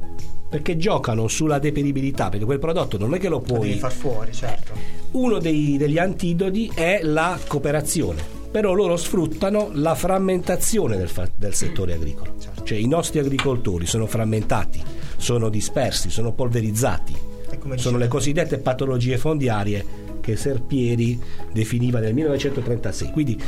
Perché 0.49 0.78
giocano 0.78 1.28
sulla 1.28 1.60
deperibilità, 1.60 2.30
perché 2.30 2.45
quel 2.45 2.57
prodotto 2.60 2.97
non 2.97 3.14
è 3.14 3.20
che 3.20 3.30
lo 3.30 3.38
Lo 3.38 3.43
devi 3.43 3.55
puoi 3.55 3.78
far 3.78 3.91
fuori, 3.91 4.34
certo. 4.34 4.74
uno 5.12 5.38
dei- 5.38 5.78
degli 5.78 5.99
antidoti 5.99 6.72
è 6.74 7.01
la 7.03 7.39
cooperazione. 7.47 8.39
Però 8.52 8.74
loro 8.74 8.97
sfruttano 8.97 9.70
la 9.74 9.93
frammentazione 9.95 10.97
del, 10.97 11.10
fa- 11.10 11.30
del 11.36 11.54
settore 11.54 11.93
agricolo. 11.93 12.34
Cioè 12.64 12.78
i 12.78 12.88
nostri 12.88 13.20
agricoltori 13.20 13.86
sono 13.86 14.08
frammentati, 14.08 14.82
sono 15.18 15.50
dispersi, 15.50 16.10
sono 16.10 16.34
polverizzati. 16.34 17.28
Sono 17.76 17.97
le 17.97 18.08
cosiddette 18.08 18.60
patologie 18.60 19.18
fondiarie 19.18 19.86
che 20.22 20.36
Serpieri 20.36 21.20
definiva 21.52 22.00
nel 22.00 22.14
1936. 22.14 23.12
Quindi, 23.12 23.41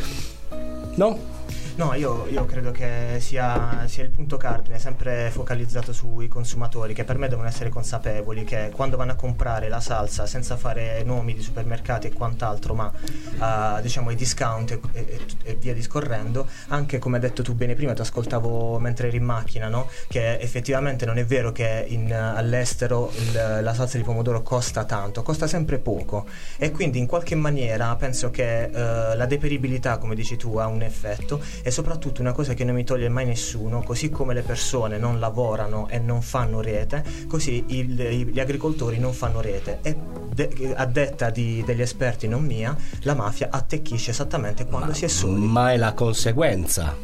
no? 0.96 1.40
No, 1.76 1.94
io, 1.96 2.28
io 2.30 2.46
credo 2.46 2.72
che 2.72 3.18
sia, 3.20 3.86
sia 3.88 4.04
il 4.04 4.10
punto 4.10 4.38
cardine, 4.38 4.78
sempre 4.78 5.30
focalizzato 5.32 5.94
sui 5.94 6.28
consumatori, 6.28 6.94
che 6.94 7.04
per 7.06 7.18
me 7.18 7.28
devono 7.28 7.48
essere 7.48 7.70
consapevoli 7.70 8.44
che 8.44 8.72
quando 8.76 8.98
vanno 8.98 9.14
a 9.14 9.16
comprare 9.16 9.68
la 9.68 9.80
salsa, 9.80 10.28
senza 10.28 10.58
fare 10.58 11.02
nomi 11.04 11.34
di 11.34 11.42
supermercati 11.42 12.08
e 12.08 12.14
quant'altro, 12.14 12.76
ma 12.76 12.92
eh, 12.94 13.82
diciamo 13.82 14.12
i 14.12 14.16
discount 14.16 14.72
e, 14.72 14.80
e- 14.92 15.20
e 15.44 15.56
via 15.56 15.74
discorrendo, 15.74 16.46
anche 16.68 17.00
come 17.00 17.16
hai 17.16 17.22
detto 17.22 17.42
tu 17.42 17.56
bene 17.56 17.74
prima, 17.74 17.94
ti 17.94 18.02
ascoltavo 18.02 18.78
mentre 18.78 19.08
eri 19.08 19.18
in 19.18 19.24
macchina, 19.24 19.68
no? 19.70 19.90
che 20.08 20.38
effettivamente 20.40 21.06
non 21.06 21.18
è 21.18 21.26
vero 21.26 21.52
che 21.52 21.86
in- 21.88 22.14
all'estero 22.14 23.12
il- 23.16 23.60
la 23.64 23.74
salsa 23.74 23.98
di 23.98 24.04
pomodoro 24.04 24.44
costa 24.44 24.84
tanto, 24.84 25.24
costa 25.24 25.48
sempre 25.48 25.80
poco 25.80 26.28
e 26.58 26.70
quindi 26.72 27.00
in 27.00 27.08
qualche 27.08 27.34
maniera 27.36 27.96
penso 27.96 28.30
che 28.30 28.64
eh, 28.66 29.16
la 29.16 29.26
deperibilità, 29.26 29.98
come 29.98 30.14
dici 30.16 30.36
tu, 30.36 30.58
ha 30.58 30.68
un 30.68 30.82
effetto 30.84 31.42
e 31.64 31.72
soprattutto 31.72 32.22
una 32.22 32.32
cosa 32.32 32.54
che 32.54 32.64
non 32.64 32.76
mi 32.76 32.84
toglie 32.84 33.10
mai 33.10 33.26
nessuno, 33.26 33.82
così 33.84 34.10
come 34.10 34.34
le 34.34 34.42
persone 34.42 34.98
non 34.98 35.20
lavorano 35.20 35.88
e 35.90 36.00
non 36.00 36.22
fanno 36.22 36.62
rete, 36.62 37.04
così 37.28 37.64
il- 37.68 38.30
gli 38.32 38.40
agricoltori 38.40 39.00
non 39.00 39.14
fanno 39.14 39.42
rete 39.42 39.80
e 39.82 39.96
de- 40.34 40.74
a 40.76 40.86
detta 40.86 41.30
di- 41.30 41.64
degli 41.66 41.82
esperti, 41.82 42.28
non 42.28 42.44
mia, 42.44 42.76
la 43.02 43.14
mafia 43.14 43.50
attecchisce 43.52 44.12
esattamente 44.12 44.66
quando 44.66 44.94
si 44.94 45.06
è 45.06 45.08
soli. 45.08 45.40
Ma 45.42 45.72
è 45.74 45.78
la 45.78 45.94
conseguenza. 45.94 46.96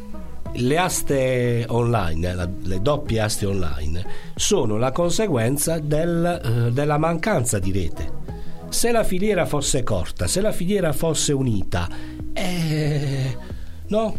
Le 0.53 0.78
aste 0.78 1.66
online, 1.68 2.34
la- 2.34 2.49
le 2.64 2.82
doppie 2.82 3.20
aste 3.20 3.45
online, 3.45 4.05
sono 4.36 4.78
la 4.78 4.91
conseguenza 4.91 5.78
del, 5.78 6.41
eh, 6.43 6.72
della 6.72 6.97
mancanza 6.97 7.60
di 7.60 7.72
rete. 7.72 8.12
Se 8.70 8.91
la 8.91 9.03
filiera 9.03 9.45
fosse 9.45 9.84
corta, 9.84 10.26
se 10.26 10.41
la 10.41 10.51
filiera 10.51 10.93
fosse 10.93 11.32
unita, 11.32 11.88
eh, 12.34 13.38
no? 13.88 14.16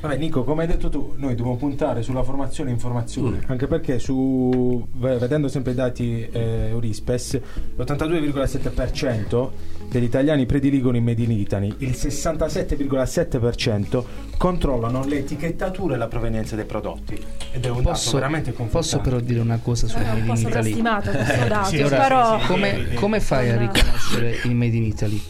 Vabbè, 0.00 0.16
Nico, 0.16 0.44
come 0.44 0.62
hai 0.62 0.68
detto 0.68 0.88
tu, 0.88 1.12
noi 1.16 1.34
dobbiamo 1.34 1.58
puntare 1.58 2.00
sulla 2.02 2.22
formazione 2.22 2.70
e 2.70 2.72
informazione, 2.72 3.36
Mm. 3.38 3.50
anche 3.50 3.66
perché 3.66 3.98
su, 3.98 4.86
vedendo 4.92 5.48
sempre 5.48 5.72
i 5.72 5.74
dati 5.74 6.26
eh, 6.32 6.68
Eurispes, 6.70 7.38
l'82,7% 7.76 9.48
degli 9.90 10.04
italiani 10.04 10.46
prediligono 10.46 10.96
i 10.96 11.00
made 11.00 11.22
in 11.22 11.32
Italy, 11.32 11.74
il 11.78 11.90
67,7% 11.90 14.02
controllano 14.38 15.04
l'etichettatura 15.04 15.94
e 15.94 15.98
la 15.98 16.06
provenienza 16.08 16.56
dei 16.56 16.64
prodotti. 16.64 17.14
Ed 17.52 17.64
è 17.64 17.68
un 17.68 17.76
dato 17.78 17.90
Posso, 17.90 18.12
veramente 18.14 18.52
confortante. 18.52 18.96
posso 18.96 19.00
però 19.00 19.20
dire 19.20 19.40
una 19.40 19.58
cosa 19.62 19.86
sul 19.86 20.00
un 20.00 20.06
Made 20.06 20.18
in 20.20 20.24
Italy? 20.24 20.40
sovrastimato 20.42 21.10
questo 21.10 21.46
dato, 21.48 21.68
sì, 21.68 21.82
ora- 21.82 21.98
però 22.00 22.38
Come, 22.46 22.94
come 22.94 23.20
fai 23.20 23.50
a 23.50 23.56
riconoscere 23.58 24.38
il 24.44 24.54
Made 24.54 24.76
in 24.76 24.84
Italy? 24.84 25.22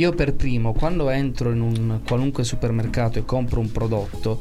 Io 0.00 0.14
per 0.14 0.32
primo, 0.32 0.72
quando 0.72 1.10
entro 1.10 1.52
in 1.52 1.60
un 1.60 2.00
qualunque 2.06 2.42
supermercato 2.42 3.18
e 3.18 3.26
compro 3.26 3.60
un 3.60 3.70
prodotto, 3.70 4.40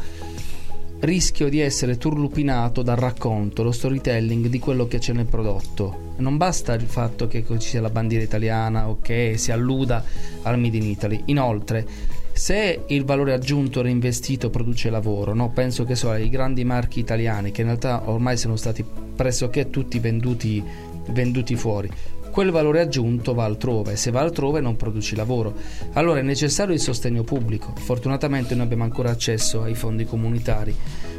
rischio 1.02 1.50
di 1.50 1.60
essere 1.60 1.98
turlupinato 1.98 2.82
dal 2.82 2.96
racconto, 2.96 3.62
lo 3.62 3.74
storytelling 3.74 4.48
di 4.48 4.58
quello 4.58 4.88
che 4.88 5.00
c'è 5.00 5.12
nel 5.12 5.26
prodotto. 5.26 6.14
Non 6.20 6.38
basta 6.38 6.74
il 6.76 6.86
fatto 6.86 7.28
che 7.28 7.44
ci 7.46 7.68
sia 7.68 7.82
la 7.82 7.90
bandiera 7.90 8.24
italiana 8.24 8.88
o 8.88 9.00
che 9.02 9.34
si 9.36 9.52
alluda 9.52 10.02
al 10.44 10.58
Made 10.58 10.78
in 10.78 10.84
Italy. 10.84 11.24
Inoltre, 11.26 11.86
se 12.32 12.86
il 12.88 13.04
valore 13.04 13.34
aggiunto 13.34 13.82
reinvestito 13.82 14.50
produce 14.50 14.90
lavoro, 14.90 15.34
no? 15.34 15.50
penso 15.50 15.84
che 15.84 15.96
so, 15.96 16.14
i 16.14 16.30
grandi 16.30 16.64
marchi 16.64 17.02
italiani 17.02 17.52
che 17.52 17.60
in 17.60 17.68
realtà 17.68 18.04
ormai 18.06 18.38
sono 18.38 18.56
stati 18.56 18.86
pressoché 19.14 19.70
tutti 19.70 20.00
venduti, 20.00 20.64
venduti 21.10 21.58
fuori. 21.58 21.90
Quel 22.32 22.52
valore 22.52 22.82
aggiunto 22.82 23.34
va 23.34 23.44
altrove, 23.44 23.96
se 23.96 24.12
va 24.12 24.22
altrove 24.22 24.62
non 24.62 24.76
produci 24.76 25.16
lavoro. 25.16 25.56
Allora 25.94 26.20
è 26.20 26.24
necessario 26.24 26.74
il 26.74 26.80
sostegno 26.80 27.24
pubblico. 27.24 27.74
Fortunatamente 27.76 28.56
noi 28.56 28.66
abbiamo 28.66 28.84
ancora 28.84 29.10
accesso 29.10 29.64
ai 29.64 29.76
fondi 29.76 30.06
comunitari 30.06 30.76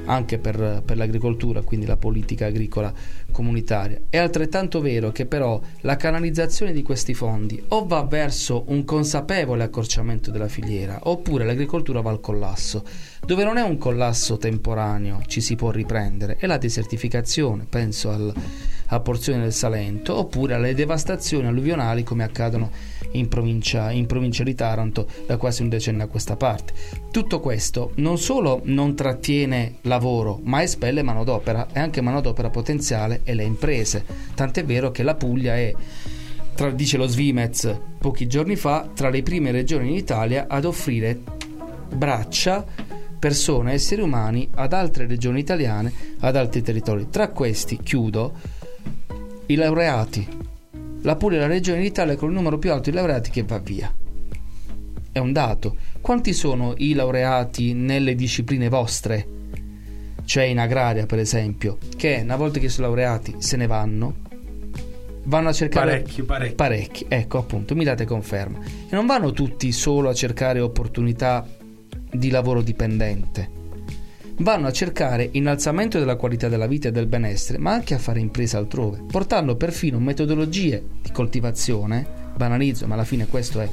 anche 0.07 0.39
per, 0.39 0.83
per 0.85 0.97
l'agricoltura, 0.97 1.63
quindi 1.63 1.87
la 1.87 1.97
politica 1.97 2.47
agricola 2.47 2.93
comunitaria. 3.31 4.01
È 4.09 4.17
altrettanto 4.17 4.81
vero 4.81 5.13
che 5.13 5.27
però 5.27 5.61
la 5.83 5.97
canalizzazione 5.97 6.73
di 6.73 6.83
questi 6.83 7.15
fondi 7.15 7.63
o 7.69 7.87
va 7.87 8.03
verso 8.03 8.65
un 8.69 8.85
consapevole 8.85 9.63
accorciamento 9.63 10.31
della 10.31 10.49
filiera 10.49 10.99
oppure 11.03 11.45
l'agricoltura 11.45 12.01
va 12.01 12.11
al 12.11 12.21
collasso. 12.21 12.85
Dove 13.25 13.45
non 13.45 13.57
è 13.57 13.63
un 13.63 13.79
collasso 13.79 14.37
temporaneo 14.37 15.21
ci 15.27 15.41
si 15.41 15.55
può 15.55 15.71
riprendere, 15.71 16.37
è 16.37 16.47
la 16.47 16.59
desertificazione, 16.59 17.67
penso 17.69 18.11
al, 18.11 18.33
a 18.93 19.01
porzioni 19.01 19.41
del 19.41 19.53
Salento 19.53 20.17
oppure 20.17 20.55
alle 20.55 20.75
devastazioni 20.75 21.47
alluvionali 21.47 22.03
come 22.03 22.25
accadono 22.25 22.71
in 23.13 23.29
provincia, 23.29 23.91
in 23.91 24.07
provincia 24.07 24.43
di 24.45 24.55
Taranto 24.55 25.07
da 25.27 25.37
quasi 25.37 25.63
un 25.63 25.69
decennio 25.69 26.05
a 26.05 26.09
questa 26.09 26.37
parte. 26.37 26.73
Tutto 27.11 27.41
questo 27.41 27.93
non 27.97 28.19
solo 28.19 28.61
non 28.65 28.95
trattiene 28.95 29.77
lavoro, 29.83 30.41
ma 30.43 30.63
espelle 30.63 31.03
manodopera 31.03 31.69
e 31.73 31.81
anche 31.81 32.01
manodopera 32.01 32.51
potenziale 32.51 33.21
e 33.25 33.35
le 33.35 33.45
imprese. 33.45 34.05
Tant'è 34.35 34.65
vero 34.65 34.91
che 34.91 35.03
la 35.03 35.15
Puglia 35.15 35.57
è, 35.57 35.75
tra- 36.55 36.71
dice 36.71 36.97
lo 36.97 37.07
Svimez 37.07 37.79
pochi 37.99 38.27
giorni 38.27 38.57
fa, 38.57 38.89
tra 38.95 39.11
le 39.11 39.23
prime 39.23 39.51
regioni 39.51 39.89
in 39.89 39.95
Italia 39.95 40.47
ad 40.49 40.65
offrire 40.65 41.19
braccia, 41.95 42.65
persone, 43.19 43.73
esseri 43.73 44.01
umani 44.01 44.49
ad 44.55 44.73
altre 44.73 45.07
regioni 45.07 45.41
italiane, 45.41 45.93
ad 46.21 46.37
altri 46.37 46.63
territori. 46.63 47.09
Tra 47.11 47.29
questi, 47.29 47.79
chiudo, 47.83 48.59
i 49.53 49.57
laureati. 49.57 50.27
La 51.03 51.17
Puglia 51.17 51.39
è 51.39 51.41
la 51.41 51.47
regione 51.49 51.81
d'Italia 51.81 52.15
con 52.15 52.29
il 52.29 52.37
numero 52.37 52.59
più 52.59 52.71
alto 52.71 52.89
di 52.91 52.95
laureati 52.97 53.31
che 53.31 53.43
va 53.43 53.59
via. 53.59 53.93
È 55.11 55.19
un 55.19 55.33
dato. 55.33 55.77
Quanti 56.01 56.33
sono 56.33 56.75
i 56.77 56.93
laureati 56.93 57.73
nelle 57.73 58.15
discipline 58.15 58.69
vostre? 58.69 59.27
Cioè 60.25 60.45
in 60.45 60.61
agraria, 60.61 61.07
per 61.07 61.19
esempio, 61.19 61.79
che 61.97 62.21
una 62.23 62.37
volta 62.37 62.61
che 62.61 62.69
sono 62.69 62.87
laureati 62.87 63.37
se 63.39 63.57
ne 63.57 63.67
vanno, 63.67 64.15
vanno 65.25 65.49
a 65.49 65.53
cercare 65.53 66.03
Parecchi, 66.03 66.23
parecchi. 66.23 66.55
parecchi, 66.55 67.07
ecco 67.09 67.39
appunto, 67.39 67.75
mi 67.75 67.83
date 67.83 68.05
conferma. 68.05 68.61
E 68.61 68.95
non 68.95 69.07
vanno 69.07 69.33
tutti 69.33 69.73
solo 69.73 70.11
a 70.11 70.15
cercare 70.15 70.61
opportunità 70.61 71.45
di 72.13 72.31
lavoro 72.31 72.63
dipendente. 72.63 73.59
Vanno 74.41 74.69
a 74.69 74.73
cercare 74.73 75.29
innalzamento 75.33 75.99
della 75.99 76.17
qualità 76.17 76.49
della 76.49 76.67
vita 76.67 76.89
e 76.89 76.93
del 76.93 77.07
benessere, 77.07 77.59
ma 77.59 77.73
anche 77.73 77.93
a 77.93 77.99
fare 77.99 78.21
impresa 78.21 78.57
altrove, 78.57 79.03
portando 79.07 79.55
perfino 79.55 80.01
metodologie 80.01 80.83
di 81.03 81.13
coltivazione, 81.13 82.07
banalizzo, 82.37 82.87
ma 82.87 82.95
alla 82.95 83.05
fine 83.05 83.27
questo 83.27 83.61
è, 83.61 83.69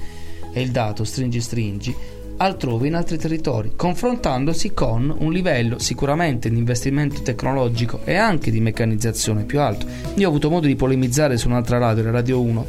è 0.51 0.59
il 0.59 0.71
dato, 0.71 1.05
stringi 1.05 1.39
stringi, 1.39 1.95
altrove 2.35 2.85
in 2.85 2.95
altri 2.95 3.17
territori, 3.17 3.75
confrontandosi 3.77 4.73
con 4.73 5.15
un 5.17 5.31
livello 5.31 5.79
sicuramente 5.79 6.49
di 6.49 6.57
investimento 6.57 7.21
tecnologico 7.21 8.01
e 8.03 8.15
anche 8.15 8.51
di 8.51 8.59
meccanizzazione 8.59 9.45
più 9.45 9.61
alto. 9.61 9.85
Io 10.15 10.27
ho 10.27 10.29
avuto 10.29 10.49
modo 10.49 10.67
di 10.67 10.75
polemizzare 10.75 11.37
su 11.37 11.47
un'altra 11.47 11.77
radio, 11.77 12.03
la 12.03 12.11
Radio 12.11 12.41
1, 12.41 12.67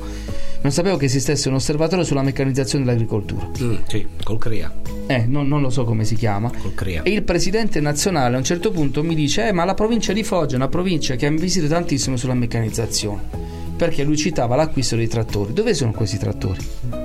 non 0.61 0.73
sapevo 0.73 0.97
che 0.97 1.07
esistesse 1.07 1.49
un 1.49 1.55
osservatorio 1.55 2.05
sulla 2.05 2.23
meccanizzazione 2.23 2.85
dell'agricoltura. 2.85 3.49
Mm, 3.63 3.75
sì, 3.87 4.07
col 4.23 4.39
CREA. 4.39 4.73
Eh, 5.07 5.25
non, 5.27 5.47
non 5.49 5.63
lo 5.63 5.71
so 5.71 5.85
come 5.85 6.05
si 6.05 6.15
chiama. 6.15 6.51
Col 6.51 6.75
CREA. 6.75 7.03
E 7.03 7.11
il 7.11 7.23
presidente 7.23 7.81
nazionale 7.81 8.35
a 8.35 8.39
un 8.39 8.45
certo 8.45 8.71
punto 8.71 9.03
mi 9.03 9.15
dice: 9.15 9.49
Eh, 9.49 9.53
ma 9.53 9.65
la 9.65 9.75
provincia 9.75 10.13
di 10.13 10.23
Foggia 10.23 10.55
è 10.55 10.57
una 10.57 10.69
provincia 10.69 11.15
che 11.17 11.27
ha 11.27 11.31
investito 11.31 11.67
tantissimo 11.67 12.17
sulla 12.17 12.35
meccanizzazione. 12.35 13.47
Perché 13.77 14.03
lui 14.03 14.17
citava 14.17 14.57
l'acquisto 14.57 14.97
dei 14.97 15.07
trattori. 15.07 15.53
Dove 15.53 15.73
sono 15.73 15.93
questi 15.93 16.19
trattori? 16.19 16.98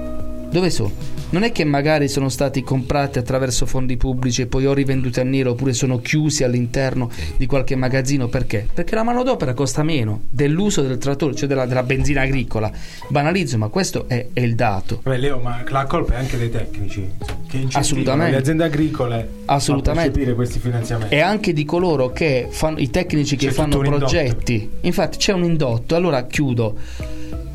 Dove 0.53 0.69
sono? 0.69 0.91
Non 1.31 1.41
è 1.41 1.51
che 1.51 1.63
magari 1.63 2.07
sono 2.07 2.29
stati 2.29 2.61
comprati 2.61 3.17
attraverso 3.17 3.65
fondi 3.65 3.97
pubblici 3.97 4.43
e 4.43 4.45
poi 4.45 4.67
o 4.67 4.73
rivenduti 4.75 5.19
a 5.19 5.23
nero 5.23 5.49
oppure 5.51 5.73
sono 5.73 5.97
chiusi 5.97 6.43
all'interno 6.43 7.09
di 7.37 7.47
qualche 7.47 7.75
magazzino. 7.75 8.27
Perché? 8.27 8.67
Perché 8.71 8.93
la 8.93 9.01
manodopera 9.01 9.55
costa 9.55 9.81
meno 9.81 10.25
dell'uso 10.29 10.83
del 10.83 10.99
trattore, 10.99 11.33
cioè 11.33 11.47
della, 11.47 11.65
della 11.65 11.81
benzina 11.81 12.21
agricola. 12.21 12.71
Banalizzo, 13.07 13.57
ma 13.57 13.69
questo 13.69 14.07
è, 14.07 14.27
è 14.31 14.41
il 14.41 14.53
dato. 14.53 14.99
Vabbè, 15.01 15.17
Leo, 15.17 15.39
ma 15.39 15.63
la 15.67 15.85
colpa 15.85 16.13
è 16.13 16.17
anche 16.17 16.37
dei 16.37 16.51
tecnici 16.51 17.09
che 17.49 17.65
Assolutamente. 17.71 18.33
le 18.33 18.37
aziende 18.37 18.63
agricole 18.65 19.27
Assolutamente. 19.45 20.07
a 20.09 20.11
percepire 20.11 20.35
questi 20.35 20.59
finanziamenti. 20.59 21.15
e 21.15 21.19
anche 21.19 21.51
di 21.53 21.65
coloro 21.65 22.11
che 22.11 22.45
fanno 22.51 22.77
i 22.77 22.91
tecnici 22.91 23.35
che 23.37 23.47
C'è 23.47 23.53
fanno 23.53 23.79
un 23.79 23.85
indotto. 23.85 24.05
progetti. 24.05 24.69
Infatti 24.81 25.17
c'è 25.17 25.33
un 25.33 25.45
indotto. 25.45 25.95
Allora 25.95 26.27
chiudo. 26.27 26.77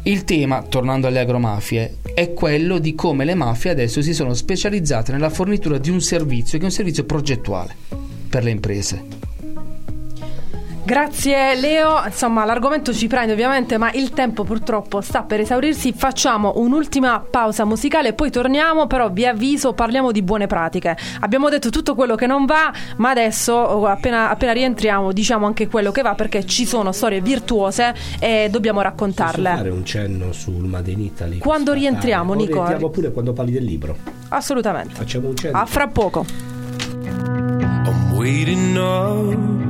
Il 0.08 0.24
tema, 0.24 0.62
tornando 0.62 1.06
alle 1.06 1.18
agromafie, 1.18 1.98
è 2.14 2.32
quello 2.32 2.78
di 2.78 2.94
come 2.94 3.26
le 3.26 3.34
mafie 3.34 3.72
adesso 3.72 4.00
si 4.00 4.14
sono 4.14 4.32
specializzate 4.32 5.12
nella 5.12 5.28
fornitura 5.28 5.76
di 5.76 5.90
un 5.90 6.00
servizio 6.00 6.56
che 6.56 6.64
è 6.64 6.68
un 6.68 6.72
servizio 6.72 7.04
progettuale 7.04 7.76
per 8.30 8.42
le 8.42 8.48
imprese. 8.48 9.27
Grazie 10.88 11.54
Leo, 11.54 12.02
insomma 12.06 12.46
l'argomento 12.46 12.94
ci 12.94 13.08
prende 13.08 13.34
ovviamente 13.34 13.76
ma 13.76 13.92
il 13.92 14.08
tempo 14.08 14.42
purtroppo 14.42 15.02
sta 15.02 15.22
per 15.22 15.40
esaurirsi, 15.40 15.92
facciamo 15.92 16.54
un'ultima 16.56 17.22
pausa 17.30 17.66
musicale 17.66 18.08
e 18.08 18.12
poi 18.14 18.30
torniamo, 18.30 18.86
però 18.86 19.10
vi 19.10 19.26
avviso 19.26 19.74
parliamo 19.74 20.12
di 20.12 20.22
buone 20.22 20.46
pratiche. 20.46 20.96
Abbiamo 21.20 21.50
detto 21.50 21.68
tutto 21.68 21.94
quello 21.94 22.14
che 22.14 22.26
non 22.26 22.46
va, 22.46 22.72
ma 22.96 23.10
adesso 23.10 23.52
oh, 23.52 23.84
appena, 23.84 24.30
appena 24.30 24.52
rientriamo 24.52 25.12
diciamo 25.12 25.44
anche 25.44 25.68
quello 25.68 25.92
che 25.92 26.00
va 26.00 26.14
perché 26.14 26.46
ci 26.46 26.64
sono 26.64 26.90
storie 26.92 27.20
virtuose 27.20 27.94
e 28.18 28.48
dobbiamo 28.50 28.78
Posso 28.78 28.88
raccontarle. 28.90 29.56
fare 29.56 29.68
un 29.68 29.84
cenno 29.84 30.32
sul 30.32 30.64
Made 30.64 30.90
in 30.90 31.00
Italy? 31.00 31.36
Quando 31.36 31.74
rientriamo, 31.74 32.32
Nico? 32.32 32.54
rientriamo 32.54 32.88
pure 32.88 33.12
quando 33.12 33.34
parli 33.34 33.52
del 33.52 33.64
libro. 33.64 33.94
Assolutamente. 34.28 34.94
Facciamo 34.94 35.28
un 35.28 35.36
cenno. 35.36 35.58
A 35.58 35.66
fra 35.66 35.86
poco. 35.86 36.24
I'm 37.84 38.12
waiting 38.16 38.74
up, 38.76 39.67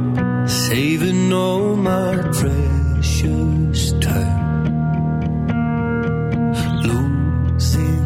saving 0.49 1.33
all 1.33 1.77
my 1.77 2.17
precious 2.39 3.93
time. 4.01 4.65
Losing 6.83 8.03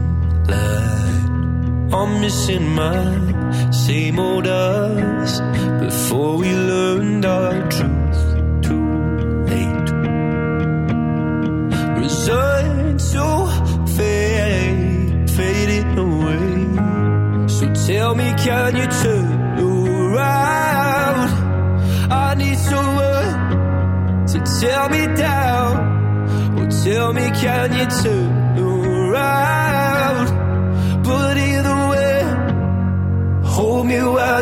light, 0.47 1.95
I'm 1.95 2.21
missing 2.21 2.69
my 2.75 3.71
same 3.71 4.19
old 4.19 4.47
us 4.47 5.41
before 5.81 6.37
we 6.39 6.53
learned 6.53 7.25
our 7.25 7.71
truth 7.71 8.23
too 8.67 8.89
late. 9.51 9.91
Resigned 12.03 13.01
to 13.13 13.27
fade, 13.97 15.31
fading 15.31 15.99
away. 16.07 17.49
So 17.49 17.73
tell 17.87 18.15
me, 18.15 18.35
can 18.37 18.77
you 18.77 18.87
turn? 19.03 19.32
I 22.13 22.35
need 22.35 22.59
someone 22.59 23.31
to 24.33 24.39
tear 24.57 24.89
me 24.95 25.03
down. 25.17 25.73
Or 26.59 26.69
tell 26.85 27.13
me, 27.13 27.27
can 27.43 27.69
you 27.79 27.87
turn 28.03 28.59
around? 28.59 30.27
But 31.03 31.37
either 31.39 31.79
way, 31.93 32.17
hold 33.55 33.87
me 33.87 34.01
while 34.03 34.42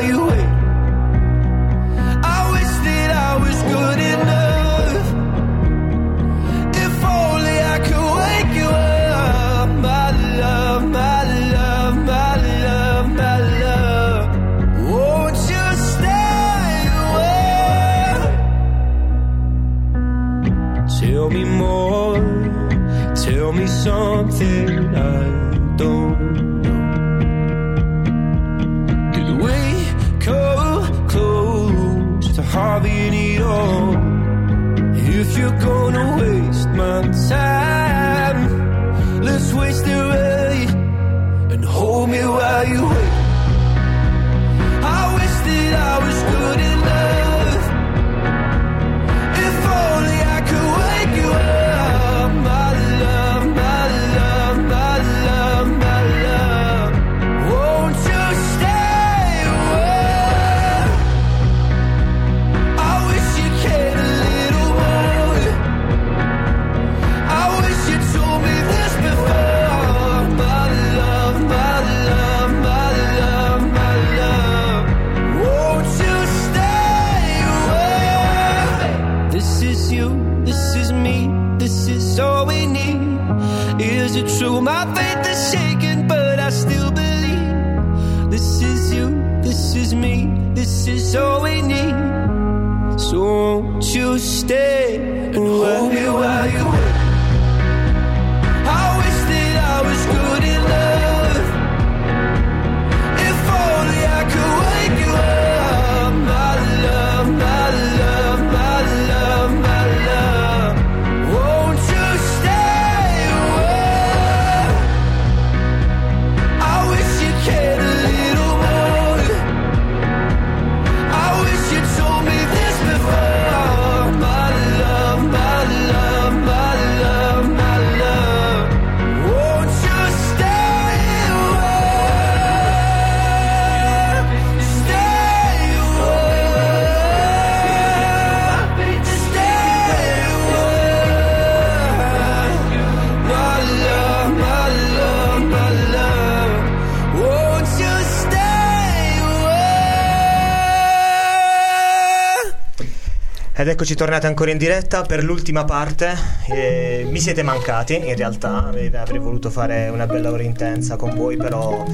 eccoci 153.71 153.95
tornati 153.95 154.27
ancora 154.27 154.51
in 154.51 154.59
diretta 154.59 155.03
per 155.03 155.23
l'ultima 155.23 155.65
parte. 155.65 156.17
Eh, 156.49 157.07
mi 157.09 157.21
siete 157.21 157.43
mancati, 157.43 157.95
in 157.95 158.17
realtà 158.17 158.67
avrei, 158.67 159.19
voluto 159.19 159.49
fare 159.49 159.89
una 159.89 160.07
bella 160.07 160.31
ora 160.31 160.43
intensa 160.43 160.97
con 160.97 161.15
voi, 161.15 161.37
però 161.37 161.85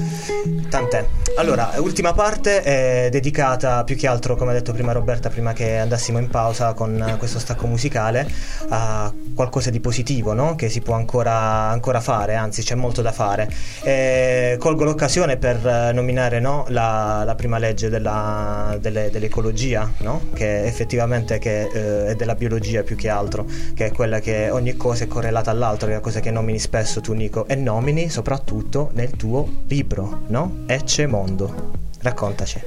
tant'è. 0.69 1.07
Allora, 1.37 1.73
ultima 1.77 2.13
parte 2.13 2.63
è 2.63 3.09
dedicata 3.11 3.83
più 3.83 3.95
che 3.95 4.07
altro, 4.07 4.35
come 4.35 4.51
ha 4.51 4.53
detto 4.55 4.73
prima 4.73 4.91
Roberta, 4.91 5.29
prima 5.29 5.53
che 5.53 5.77
andassimo 5.77 6.17
in 6.17 6.29
pausa 6.29 6.73
con 6.73 7.15
questo 7.17 7.37
stacco 7.37 7.67
musicale, 7.67 8.27
a 8.69 9.13
qualcosa 9.37 9.69
di 9.69 9.79
positivo, 9.79 10.33
no? 10.33 10.55
Che 10.55 10.67
si 10.67 10.81
può 10.81 10.95
ancora, 10.95 11.69
ancora 11.69 12.01
fare, 12.01 12.33
anzi 12.33 12.63
c'è 12.63 12.73
molto 12.73 13.03
da 13.03 13.11
fare. 13.11 13.47
Eh, 13.83 14.57
colgo 14.59 14.83
l'occasione 14.83 15.37
per 15.37 15.65
eh, 15.65 15.91
nominare 15.93 16.39
no, 16.39 16.65
la, 16.69 17.21
la 17.23 17.35
prima 17.35 17.59
legge 17.59 17.87
della- 17.87 18.75
delle- 18.81 19.11
dell'ecologia, 19.11 19.89
no? 19.99 20.29
Che 20.33 20.63
effettivamente 20.65 21.37
che, 21.37 21.69
eh, 21.71 22.05
è 22.07 22.15
della 22.15 22.33
biologia 22.33 22.81
più 22.81 22.95
che 22.95 23.09
altro, 23.09 23.45
che 23.75 23.85
è 23.85 23.91
quella 23.91 24.19
che 24.19 24.49
ogni 24.49 24.75
cosa 24.75 25.03
è 25.03 25.07
correlata 25.07 25.51
all'altra, 25.51 25.85
che 25.85 25.93
è 25.93 25.95
una 25.97 26.03
cosa 26.03 26.19
che 26.19 26.31
nomini 26.31 26.57
spesso 26.57 26.99
tu 26.99 27.13
Nico, 27.13 27.47
e 27.47 27.53
nomini 27.55 28.09
soprattutto 28.09 28.89
nel 28.93 29.11
tuo 29.11 29.47
libro, 29.67 30.23
no? 30.29 30.63
Ecce 30.65 31.05
Mondo. 31.05 31.75
Raccontaci. 32.01 32.61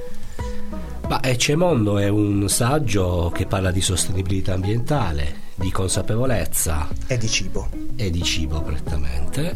Ecce 1.21 1.55
Mondo 1.57 1.97
è 1.97 2.07
un 2.07 2.47
saggio 2.47 3.29
che 3.33 3.45
parla 3.45 3.71
di 3.71 3.81
sostenibilità 3.81 4.53
ambientale, 4.53 5.40
di 5.61 5.71
consapevolezza 5.71 6.87
E 7.07 7.17
di 7.17 7.27
cibo. 7.29 7.69
e 7.95 8.09
di 8.09 8.23
cibo 8.23 8.61
prettamente. 8.61 9.53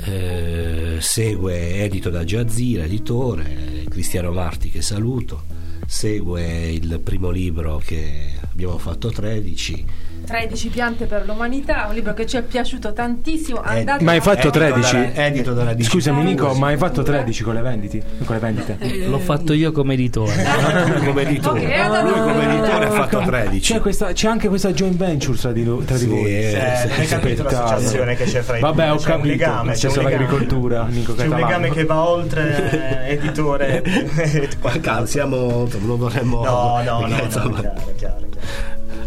Eh, 0.98 1.02
segue, 1.02 1.84
edito 1.84 2.10
da 2.10 2.24
Giazzira, 2.24 2.84
editore, 2.84 3.84
Cristiano 3.90 4.32
Marti 4.32 4.70
che 4.70 4.82
saluto. 4.82 5.44
Segue 5.88 6.70
il 6.72 7.00
primo 7.04 7.30
libro 7.30 7.82
che 7.84 8.34
abbiamo 8.52 8.78
fatto 8.78 9.10
13. 9.10 9.86
13 10.26 10.68
piante 10.70 11.06
per 11.06 11.24
l'umanità, 11.26 11.86
un 11.88 11.94
libro 11.96 12.14
che 12.14 12.26
ci 12.26 12.38
è 12.38 12.42
piaciuto 12.42 12.94
tantissimo. 12.94 13.64
Eh, 13.64 13.80
Andate 13.80 14.04
Ma 14.04 14.12
hai 14.12 14.22
fatto 14.22 14.48
Edito 14.48 14.50
13? 14.52 14.96
dalla- 14.96 15.14
edito 15.26 15.54
dalla 15.54 15.74
DC. 15.74 15.84
Scusami 15.90 16.24
Nico, 16.24 16.54
ma 16.54 16.68
hai 16.68 16.78
fatto 16.78 17.04
13 17.04 17.44
con 17.44 17.54
le 17.54 17.62
vendite? 17.62 18.04
Con 18.26 18.36
le 18.36 18.42
vendite? 18.42 18.78
L'ho 19.08 19.20
fatto 19.20 19.54
io 19.54 19.72
come 19.72 19.94
editore. 19.94 20.34
Come 21.06 21.22
editore, 21.22 21.66
Ok, 21.66 21.72
allora- 21.80 22.02
lui 22.02 22.20
come 22.20 22.54
editore 22.58 22.86
ha 22.86 22.92
fatto 22.92 23.20
13. 23.26 23.74
C'è, 23.74 23.80
questa- 23.80 24.12
c'è 24.14 24.28
anche 24.28 24.48
questa 24.48 24.72
joint 24.74 24.96
venture 24.98 25.38
tra 25.38 25.52
di, 25.52 25.64
lo- 25.64 25.78
tra 25.86 25.96
di 25.96 26.02
Sì, 26.02 26.08
voi. 26.08 26.26
eh, 26.26 26.52
Eh, 26.54 26.90
sì, 26.90 27.00
hai 27.02 27.08
capito 27.08 27.44
l'associazione 27.44 28.16
che 28.16 28.24
c'è 28.26 28.42
fra 28.42 28.58
i 28.58 28.62
Vabbè, 28.62 28.84
due? 28.84 28.92
ho 28.92 28.96
C'è 28.98 29.04
capito. 29.04 29.22
un 29.22 29.28
legame, 29.30 29.74
C'è 29.74 29.90
c'è 29.90 29.98
un 29.98 30.04
l'agricoltura, 30.04 30.86
Nico 30.90 31.14
C'è 31.16 31.28
un 31.28 31.36
legame 31.36 31.70
che 31.70 31.86
va 31.86 32.08
oltre 32.10 33.06
eh, 33.08 33.12
editore. 33.14 33.84
Qua, 34.60 35.06
siamo, 35.06 35.68
non 35.80 35.98
vorremmo 35.98 36.44
No, 36.44 36.82
no, 36.84 37.00
no, 37.02 37.08
no, 37.08 37.28
chiaro, 37.28 37.94
chiaro. 37.96 38.25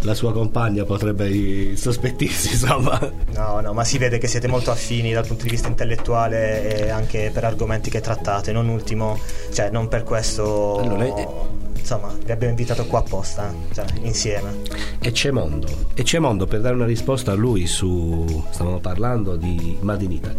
La 0.02 0.14
sua 0.14 0.32
compagna 0.32 0.84
potrebbe 0.84 1.76
sospettirsi 1.76 2.52
insomma 2.52 2.98
No, 3.34 3.60
no, 3.60 3.72
ma 3.72 3.84
si 3.84 3.98
vede 3.98 4.18
che 4.18 4.26
siete 4.28 4.46
molto 4.48 4.70
affini 4.70 5.12
dal 5.12 5.26
punto 5.26 5.44
di 5.44 5.50
vista 5.50 5.68
intellettuale 5.68 6.86
e 6.86 6.90
anche 6.90 7.30
per 7.32 7.44
argomenti 7.44 7.90
che 7.90 8.00
trattate. 8.00 8.52
Non 8.52 8.68
ultimo, 8.68 9.18
cioè, 9.52 9.70
non 9.70 9.88
per 9.88 10.02
questo. 10.04 10.78
Allora, 10.78 11.04
eh- 11.04 11.56
Insomma, 11.78 12.12
vi 12.22 12.32
abbiamo 12.32 12.50
invitato 12.52 12.84
qua 12.84 12.98
apposta, 12.98 13.50
cioè, 13.72 13.86
insieme. 14.02 14.56
e 15.00 15.10
c'è 15.10 15.30
mondo 15.30 15.66
e 15.94 16.02
c'è 16.02 16.18
mondo 16.18 16.46
per 16.46 16.60
dare 16.60 16.74
una 16.74 16.84
risposta 16.84 17.32
a 17.32 17.34
lui 17.34 17.66
su 17.66 18.44
stavamo 18.50 18.78
parlando 18.78 19.36
di 19.36 19.76
Made 19.80 20.04
in 20.04 20.10
Italy 20.12 20.36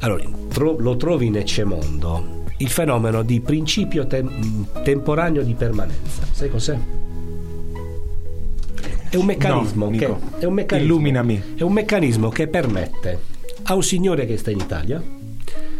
allora 0.00 0.24
tro- 0.48 0.76
lo 0.78 0.96
trovi 0.96 1.26
in 1.26 1.36
Eccemondo 1.36 2.42
il 2.58 2.68
fenomeno 2.68 3.22
di 3.22 3.40
principio 3.40 4.06
tem- 4.06 4.82
temporaneo 4.82 5.42
di 5.42 5.54
permanenza 5.54 6.22
sai 6.32 6.50
cos'è? 6.50 6.76
È 9.10 9.16
un 9.16 9.26
meccanismo 9.26 9.90
No, 9.90 9.96
che 9.96 10.06
è 10.38 10.44
un 10.44 10.54
meccanismo 10.54 10.92
Illuminami. 10.92 11.42
è 11.56 11.62
un 11.62 11.72
meccanismo 11.72 12.28
che 12.28 12.46
permette 12.46 13.20
a 13.64 13.74
un 13.74 13.82
signore 13.82 14.24
che 14.24 14.36
sta 14.36 14.50
in 14.50 14.60
Italia 14.60 15.02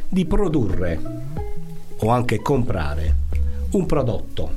di 0.08 0.24
produrre 0.26 1.00
o 1.98 2.10
anche 2.10 2.42
comprare 2.42 3.14
un 3.70 3.86
prodotto 3.86 4.54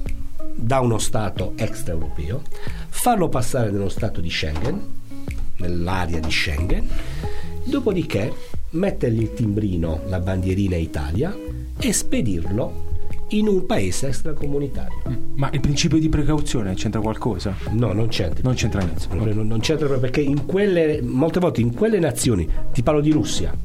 da 0.55 0.79
uno 0.79 0.97
Stato 0.97 1.53
extraeuropeo, 1.55 2.41
farlo 2.89 3.29
passare 3.29 3.69
nello 3.69 3.89
Stato 3.89 4.21
di 4.21 4.29
Schengen, 4.29 4.81
nell'area 5.57 6.19
di 6.19 6.31
Schengen, 6.31 6.87
dopodiché 7.63 8.33
mettergli 8.71 9.21
il 9.21 9.33
timbrino, 9.33 10.01
la 10.07 10.19
bandierina 10.19 10.75
Italia 10.75 11.35
e 11.77 11.93
spedirlo 11.93 12.91
in 13.33 13.47
un 13.47 13.65
paese 13.65 14.07
extracomunitario. 14.07 15.01
Ma 15.35 15.49
il 15.51 15.59
principio 15.59 15.97
di 15.97 16.09
precauzione 16.09 16.73
c'entra 16.75 17.01
qualcosa? 17.01 17.55
No, 17.71 17.91
non 17.93 18.07
c'entra. 18.07 18.41
Non 18.43 18.53
c'entra 18.53 18.81
niente. 18.81 19.07
Proprio 19.07 19.33
Non, 19.33 19.47
non 19.47 19.59
c'entra 19.59 19.87
proprio 19.87 20.09
perché 20.09 20.21
in 20.21 20.45
quelle, 20.45 21.01
molte 21.01 21.39
volte 21.39 21.61
in 21.61 21.73
quelle 21.73 21.99
nazioni, 21.99 22.47
ti 22.71 22.83
parlo 22.83 23.01
di 23.01 23.11
Russia, 23.11 23.55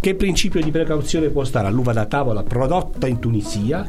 che 0.00 0.14
principio 0.14 0.60
di 0.60 0.70
precauzione 0.70 1.30
può 1.30 1.44
stare 1.44 1.66
all'uva 1.66 1.92
da 1.92 2.06
tavola 2.06 2.42
prodotta 2.42 3.06
in 3.06 3.18
Tunisia, 3.18 3.88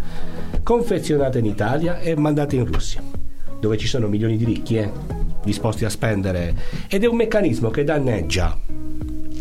confezionata 0.64 1.38
in 1.38 1.45
Italia 1.45 1.99
e 1.99 2.16
mandata 2.16 2.55
in 2.55 2.66
Russia, 2.66 3.01
dove 3.59 3.78
ci 3.78 3.88
sono 3.88 4.07
milioni 4.07 4.38
di 4.38 4.45
ricchi 4.45 4.78
eh, 4.78 4.91
disposti 5.43 5.86
a 5.86 5.89
spendere 5.89 6.55
ed 6.88 7.03
è 7.03 7.07
un 7.07 7.18
meccanismo 7.18 7.70
che 7.70 7.84
danneggia 7.84 8.57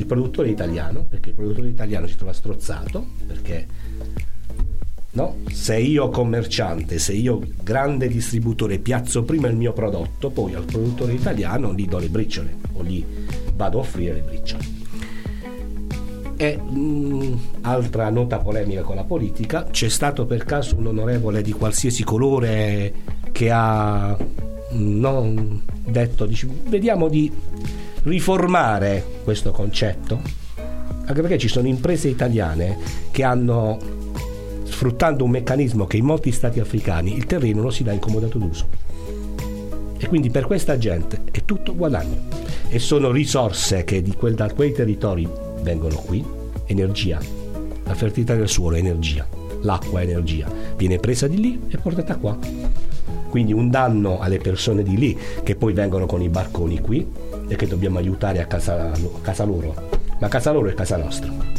il 0.00 0.06
produttore 0.06 0.48
italiano, 0.48 1.04
perché 1.08 1.28
il 1.28 1.34
produttore 1.34 1.68
italiano 1.68 2.06
si 2.06 2.16
trova 2.16 2.32
strozzato, 2.32 3.06
perché 3.26 3.66
No? 5.12 5.36
Se 5.50 5.76
io 5.76 6.08
commerciante, 6.08 6.98
se 6.98 7.12
io 7.12 7.40
grande 7.62 8.06
distributore 8.08 8.78
piazzo 8.78 9.24
prima 9.24 9.48
il 9.48 9.56
mio 9.56 9.72
prodotto, 9.72 10.30
poi 10.30 10.54
al 10.54 10.64
produttore 10.64 11.14
italiano 11.14 11.74
gli 11.74 11.86
do 11.86 11.98
le 11.98 12.08
briciole 12.08 12.56
o 12.74 12.84
gli 12.84 13.04
vado 13.54 13.78
a 13.78 13.80
offrire 13.80 14.14
le 14.14 14.20
briciole. 14.20 14.78
E 16.36 16.58
mm, 16.58 17.32
altra 17.62 18.08
nota 18.08 18.38
polemica 18.38 18.82
con 18.82 18.96
la 18.96 19.04
politica, 19.04 19.64
c'è 19.64 19.88
stato 19.88 20.26
per 20.26 20.44
caso 20.44 20.76
un 20.76 20.86
onorevole 20.86 21.42
di 21.42 21.52
qualsiasi 21.52 22.04
colore 22.04 22.92
che 23.32 23.50
ha 23.50 24.16
non 24.72 25.62
detto, 25.84 26.26
dice, 26.26 26.48
vediamo 26.66 27.08
di 27.08 27.30
riformare 28.02 29.04
questo 29.24 29.50
concetto? 29.50 30.20
Anche 31.04 31.20
perché 31.20 31.38
ci 31.38 31.48
sono 31.48 31.66
imprese 31.66 32.08
italiane 32.08 32.78
che 33.10 33.24
hanno, 33.24 33.78
sfruttando 34.80 35.24
un 35.24 35.30
meccanismo 35.30 35.86
che 35.86 35.98
in 35.98 36.06
molti 36.06 36.32
stati 36.32 36.58
africani 36.58 37.14
il 37.14 37.26
terreno 37.26 37.60
lo 37.60 37.68
si 37.68 37.82
dà 37.82 37.92
in 37.92 37.98
comodato 37.98 38.38
d'uso. 38.38 38.66
E 39.98 40.08
quindi 40.08 40.30
per 40.30 40.46
questa 40.46 40.78
gente 40.78 41.24
è 41.30 41.44
tutto 41.44 41.76
guadagno. 41.76 42.16
E 42.66 42.78
sono 42.78 43.10
risorse 43.10 43.84
che 43.84 44.02
quel- 44.16 44.34
da 44.34 44.50
quei 44.50 44.72
territori 44.72 45.28
vengono 45.60 45.96
qui, 45.96 46.24
energia. 46.64 47.20
La 47.84 47.92
fertilità 47.92 48.34
del 48.34 48.48
suolo 48.48 48.76
è 48.76 48.78
energia, 48.78 49.28
l'acqua 49.60 50.00
è 50.00 50.04
energia. 50.04 50.50
Viene 50.78 50.96
presa 50.96 51.26
di 51.26 51.38
lì 51.38 51.60
e 51.68 51.76
portata 51.76 52.16
qua. 52.16 52.38
Quindi 53.28 53.52
un 53.52 53.68
danno 53.68 54.18
alle 54.18 54.38
persone 54.38 54.82
di 54.82 54.96
lì 54.96 55.18
che 55.42 55.56
poi 55.56 55.74
vengono 55.74 56.06
con 56.06 56.22
i 56.22 56.30
barconi 56.30 56.80
qui 56.80 57.06
e 57.48 57.54
che 57.54 57.66
dobbiamo 57.66 57.98
aiutare 57.98 58.40
a 58.40 58.46
casa, 58.46 58.92
a 58.92 59.20
casa 59.20 59.44
loro. 59.44 59.74
Ma 60.18 60.28
casa 60.28 60.52
loro 60.52 60.70
è 60.70 60.72
casa 60.72 60.96
nostra. 60.96 61.49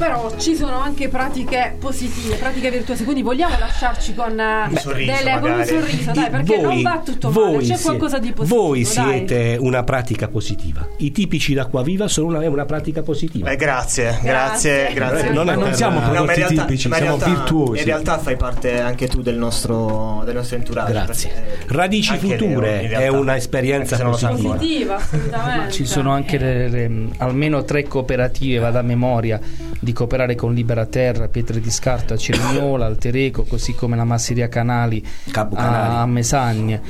Però 0.00 0.32
ci 0.38 0.56
sono 0.56 0.80
anche 0.80 1.08
pratiche 1.08 1.76
positive, 1.78 2.36
pratiche 2.36 2.70
virtuose, 2.70 3.04
quindi 3.04 3.22
vogliamo 3.22 3.58
lasciarci 3.58 4.14
con, 4.14 4.38
eh, 4.40 4.66
Un 4.70 4.76
sorriso, 4.76 5.12
delle- 5.12 5.38
con 5.40 5.50
un 5.50 5.64
sorriso, 5.64 6.10
dai, 6.12 6.30
perché 6.30 6.56
non 6.60 6.80
va 6.82 7.02
tutto 7.04 7.30
male, 7.30 7.58
c'è 7.58 7.64
siete- 7.64 7.82
qualcosa 7.82 8.18
di 8.18 8.32
positivo. 8.32 8.62
voi 8.62 8.82
dai. 8.82 8.86
siete 8.92 9.56
una 9.60 9.84
pratica 9.84 10.28
positiva. 10.28 10.86
I 10.98 11.12
tipici 11.12 11.52
d'acquaviva 11.52 12.08
sono 12.08 12.28
una, 12.38 12.48
una 12.48 12.64
pratica 12.64 13.02
positiva. 13.02 13.48
Beh, 13.50 13.56
grazie, 13.56 14.18
grazie, 14.22 14.92
Grazie. 14.92 14.94
grazie. 14.94 15.28
Eh, 15.28 15.32
non 15.32 15.44
Ma 15.46 15.54
non 15.54 15.64
per- 15.64 15.74
siamo 15.76 16.00
no, 16.00 16.06
ma 16.06 16.12
prodotti 16.12 16.34
realtà- 16.40 16.62
tipici, 16.64 16.88
ma 16.88 16.96
siamo 16.96 17.16
realtà- 17.16 17.28
virtuosi. 17.34 17.78
In 17.78 17.84
realtà 17.84 18.18
fai 18.18 18.36
parte 18.36 18.80
anche 18.80 19.06
tu 19.06 19.20
del 19.20 19.36
nostro, 19.36 20.22
del 20.24 20.34
nostro 20.34 20.56
entourage. 20.56 20.92
Grazie. 20.92 21.30
Radici 21.66 22.16
Future 22.16 22.88
è 22.88 23.08
un'esperienza 23.08 23.96
anche 23.96 23.96
se 23.96 24.02
non 24.02 24.12
lo 24.12 24.16
sa 24.18 24.28
positiva. 24.28 24.54
Positiva, 24.54 24.94
assolutamente. 24.96 25.72
Ci 25.72 25.84
sono 25.84 26.12
anche 26.12 26.38
le- 26.38 26.68
le- 26.68 27.08
almeno 27.18 27.64
tre 27.64 27.84
cooperative, 27.86 28.58
vado 28.60 28.78
a 28.78 28.82
memoria, 28.82 29.38
di 29.82 29.89
cooperare 29.92 30.34
con 30.34 30.54
Libera 30.54 30.86
Terra, 30.86 31.28
Pietre 31.28 31.60
di 31.60 31.70
Scarto 31.70 32.14
a 32.14 32.16
Cerignola, 32.16 32.86
al 32.86 32.98
Tereco, 32.98 33.44
così 33.44 33.74
come 33.74 33.96
la 33.96 34.04
Masseria 34.04 34.48
Canali 34.48 35.04
Capo 35.30 35.54
Canali. 35.54 35.94
a 35.94 36.06
Mesagne, 36.06 36.80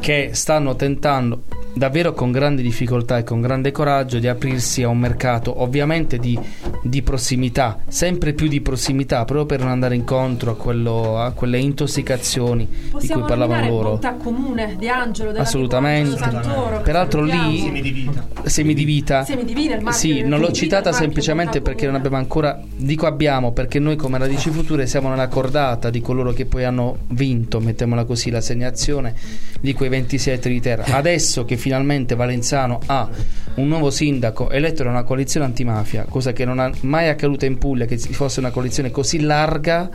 che 0.00 0.30
stanno 0.32 0.76
tentando 0.76 1.42
davvero 1.76 2.14
con 2.14 2.32
grande 2.32 2.62
difficoltà 2.62 3.18
e 3.18 3.22
con 3.22 3.42
grande 3.42 3.70
coraggio 3.70 4.18
di 4.18 4.26
aprirsi 4.26 4.82
a 4.82 4.88
un 4.88 4.98
mercato 4.98 5.60
ovviamente 5.60 6.16
di, 6.18 6.38
di 6.82 7.02
prossimità, 7.02 7.80
sempre 7.86 8.32
più 8.32 8.48
di 8.48 8.62
prossimità, 8.62 9.24
proprio 9.26 9.44
per 9.44 9.60
non 9.60 9.68
andare 9.68 9.94
incontro 9.94 10.52
a, 10.52 10.56
quello- 10.56 11.18
a 11.18 11.32
quelle 11.32 11.58
intossicazioni 11.58 12.66
di 12.66 12.88
Possiamo 12.90 13.20
cui 13.20 13.28
parlavano 13.28 13.68
loro. 13.68 13.90
Bontà 13.90 14.14
Comune 14.14 14.76
di 14.78 14.88
Angelo, 14.88 15.32
della 15.32 15.42
Assolutamente. 15.42 16.16
Santoro, 16.16 16.80
Peraltro 16.80 17.22
lì- 17.22 17.60
Semi 17.60 17.82
di 17.82 17.90
vita. 17.90 18.26
Semi 18.44 18.74
di 18.74 18.84
vita. 18.84 19.24
Semi 19.24 19.44
di 19.44 19.54
vita, 19.54 19.90
Sì, 19.92 20.22
non 20.22 20.40
l'ho 20.40 20.52
citata 20.52 20.92
semplicemente 20.92 21.60
perché 21.60 21.84
non 21.84 21.94
abbiamo 21.94 22.16
ancora. 22.16 22.58
Dico 22.74 23.06
abbiamo 23.06 23.52
perché 23.52 23.78
noi 23.78 23.96
come 23.96 24.16
Radici 24.16 24.50
Future 24.50 24.86
siamo 24.86 25.10
nella 25.10 25.28
cordata 25.28 25.90
di 25.90 26.00
coloro 26.00 26.32
che 26.32 26.46
poi 26.46 26.64
hanno 26.64 26.96
vinto, 27.08 27.60
mettiamola 27.60 28.04
così, 28.04 28.30
l'assegnazione 28.30 29.14
di 29.60 29.74
quei 29.74 29.90
26 29.90 30.32
ettari 30.34 30.54
di 30.54 30.60
terra. 30.60 30.84
Adesso 30.96 31.44
che 31.44 31.56
finalmente 31.70 32.14
Valenzano 32.14 32.78
ha 32.86 33.08
un 33.56 33.66
nuovo 33.66 33.90
sindaco 33.90 34.50
eletto 34.50 34.84
da 34.84 34.90
una 34.90 35.02
coalizione 35.02 35.46
antimafia, 35.46 36.04
cosa 36.08 36.32
che 36.32 36.44
non 36.44 36.60
è 36.60 36.70
mai 36.82 37.08
accaduta 37.08 37.44
in 37.44 37.58
Puglia, 37.58 37.86
che 37.86 37.98
ci 37.98 38.12
fosse 38.12 38.38
una 38.38 38.50
coalizione 38.50 38.92
così 38.92 39.18
larga 39.20 39.88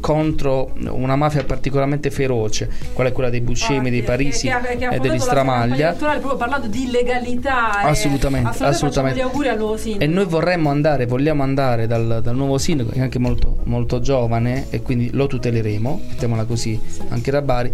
contro 0.00 0.72
una 0.90 1.14
mafia 1.14 1.44
particolarmente 1.44 2.10
feroce, 2.10 2.68
qual 2.92 3.06
è 3.06 3.12
quella 3.12 3.30
dei 3.30 3.40
Buscemi, 3.40 3.88
dei 3.90 4.00
Che- 4.00 4.06
Parisi 4.06 4.48
che- 4.48 4.76
che- 4.78 4.88
e 4.88 4.98
degli 4.98 5.18
Stramaglia. 5.20 5.92
proprio 5.92 6.34
parlando 6.36 6.66
di 6.66 6.90
legalità 6.90 7.82
Assolutamente, 7.82 8.48
facciamo 8.50 8.70
assolutamente. 8.70 9.18
gli 9.18 9.22
auguri 9.22 9.48
al 9.48 9.58
nuovo 9.58 9.76
sindaco 9.76 10.02
E 10.04 10.06
noi 10.08 10.24
vorremmo 10.24 10.70
andare, 10.70 11.06
vogliamo 11.06 11.44
andare 11.44 11.86
dal, 11.86 12.18
dal 12.20 12.34
nuovo 12.34 12.58
sindaco, 12.58 12.90
che 12.90 12.98
è 12.98 13.02
anche 13.02 13.20
molto, 13.20 13.58
molto 13.64 14.00
giovane, 14.00 14.66
e 14.70 14.82
quindi 14.82 15.10
lo 15.12 15.28
tuteleremo, 15.28 16.00
mettiamola 16.08 16.44
così, 16.46 16.80
anche 17.10 17.30
da 17.30 17.42
Bari, 17.42 17.70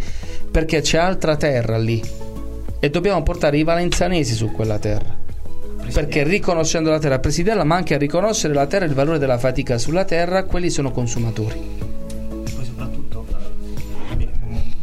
perché 0.51 0.82
c'è 0.82 0.99
altra 0.99 1.36
terra 1.36 1.78
lì 1.78 2.03
e 2.81 2.91
dobbiamo 2.91 3.22
portare 3.22 3.59
i 3.59 3.64
valenzanesi 3.64 4.35
su 4.35 4.53
quella 4.53 4.79
terra. 4.79 5.16
Perché 5.93 6.22
riconoscendo 6.22 6.91
la 6.91 6.99
terra 6.99 7.16
a 7.16 7.20
presidiarla, 7.20 7.64
ma 7.64 7.76
anche 7.76 7.95
a 7.95 7.99
riconoscere 7.99 8.53
la 8.53 8.66
terra 8.66 8.85
e 8.85 8.89
il 8.89 8.95
valore 8.95 9.18
della 9.18 9.39
fatica 9.39 9.79
sulla 9.79 10.05
terra, 10.05 10.45
quelli 10.45 10.70
sono 10.70 10.91
consumatori. 10.91 11.88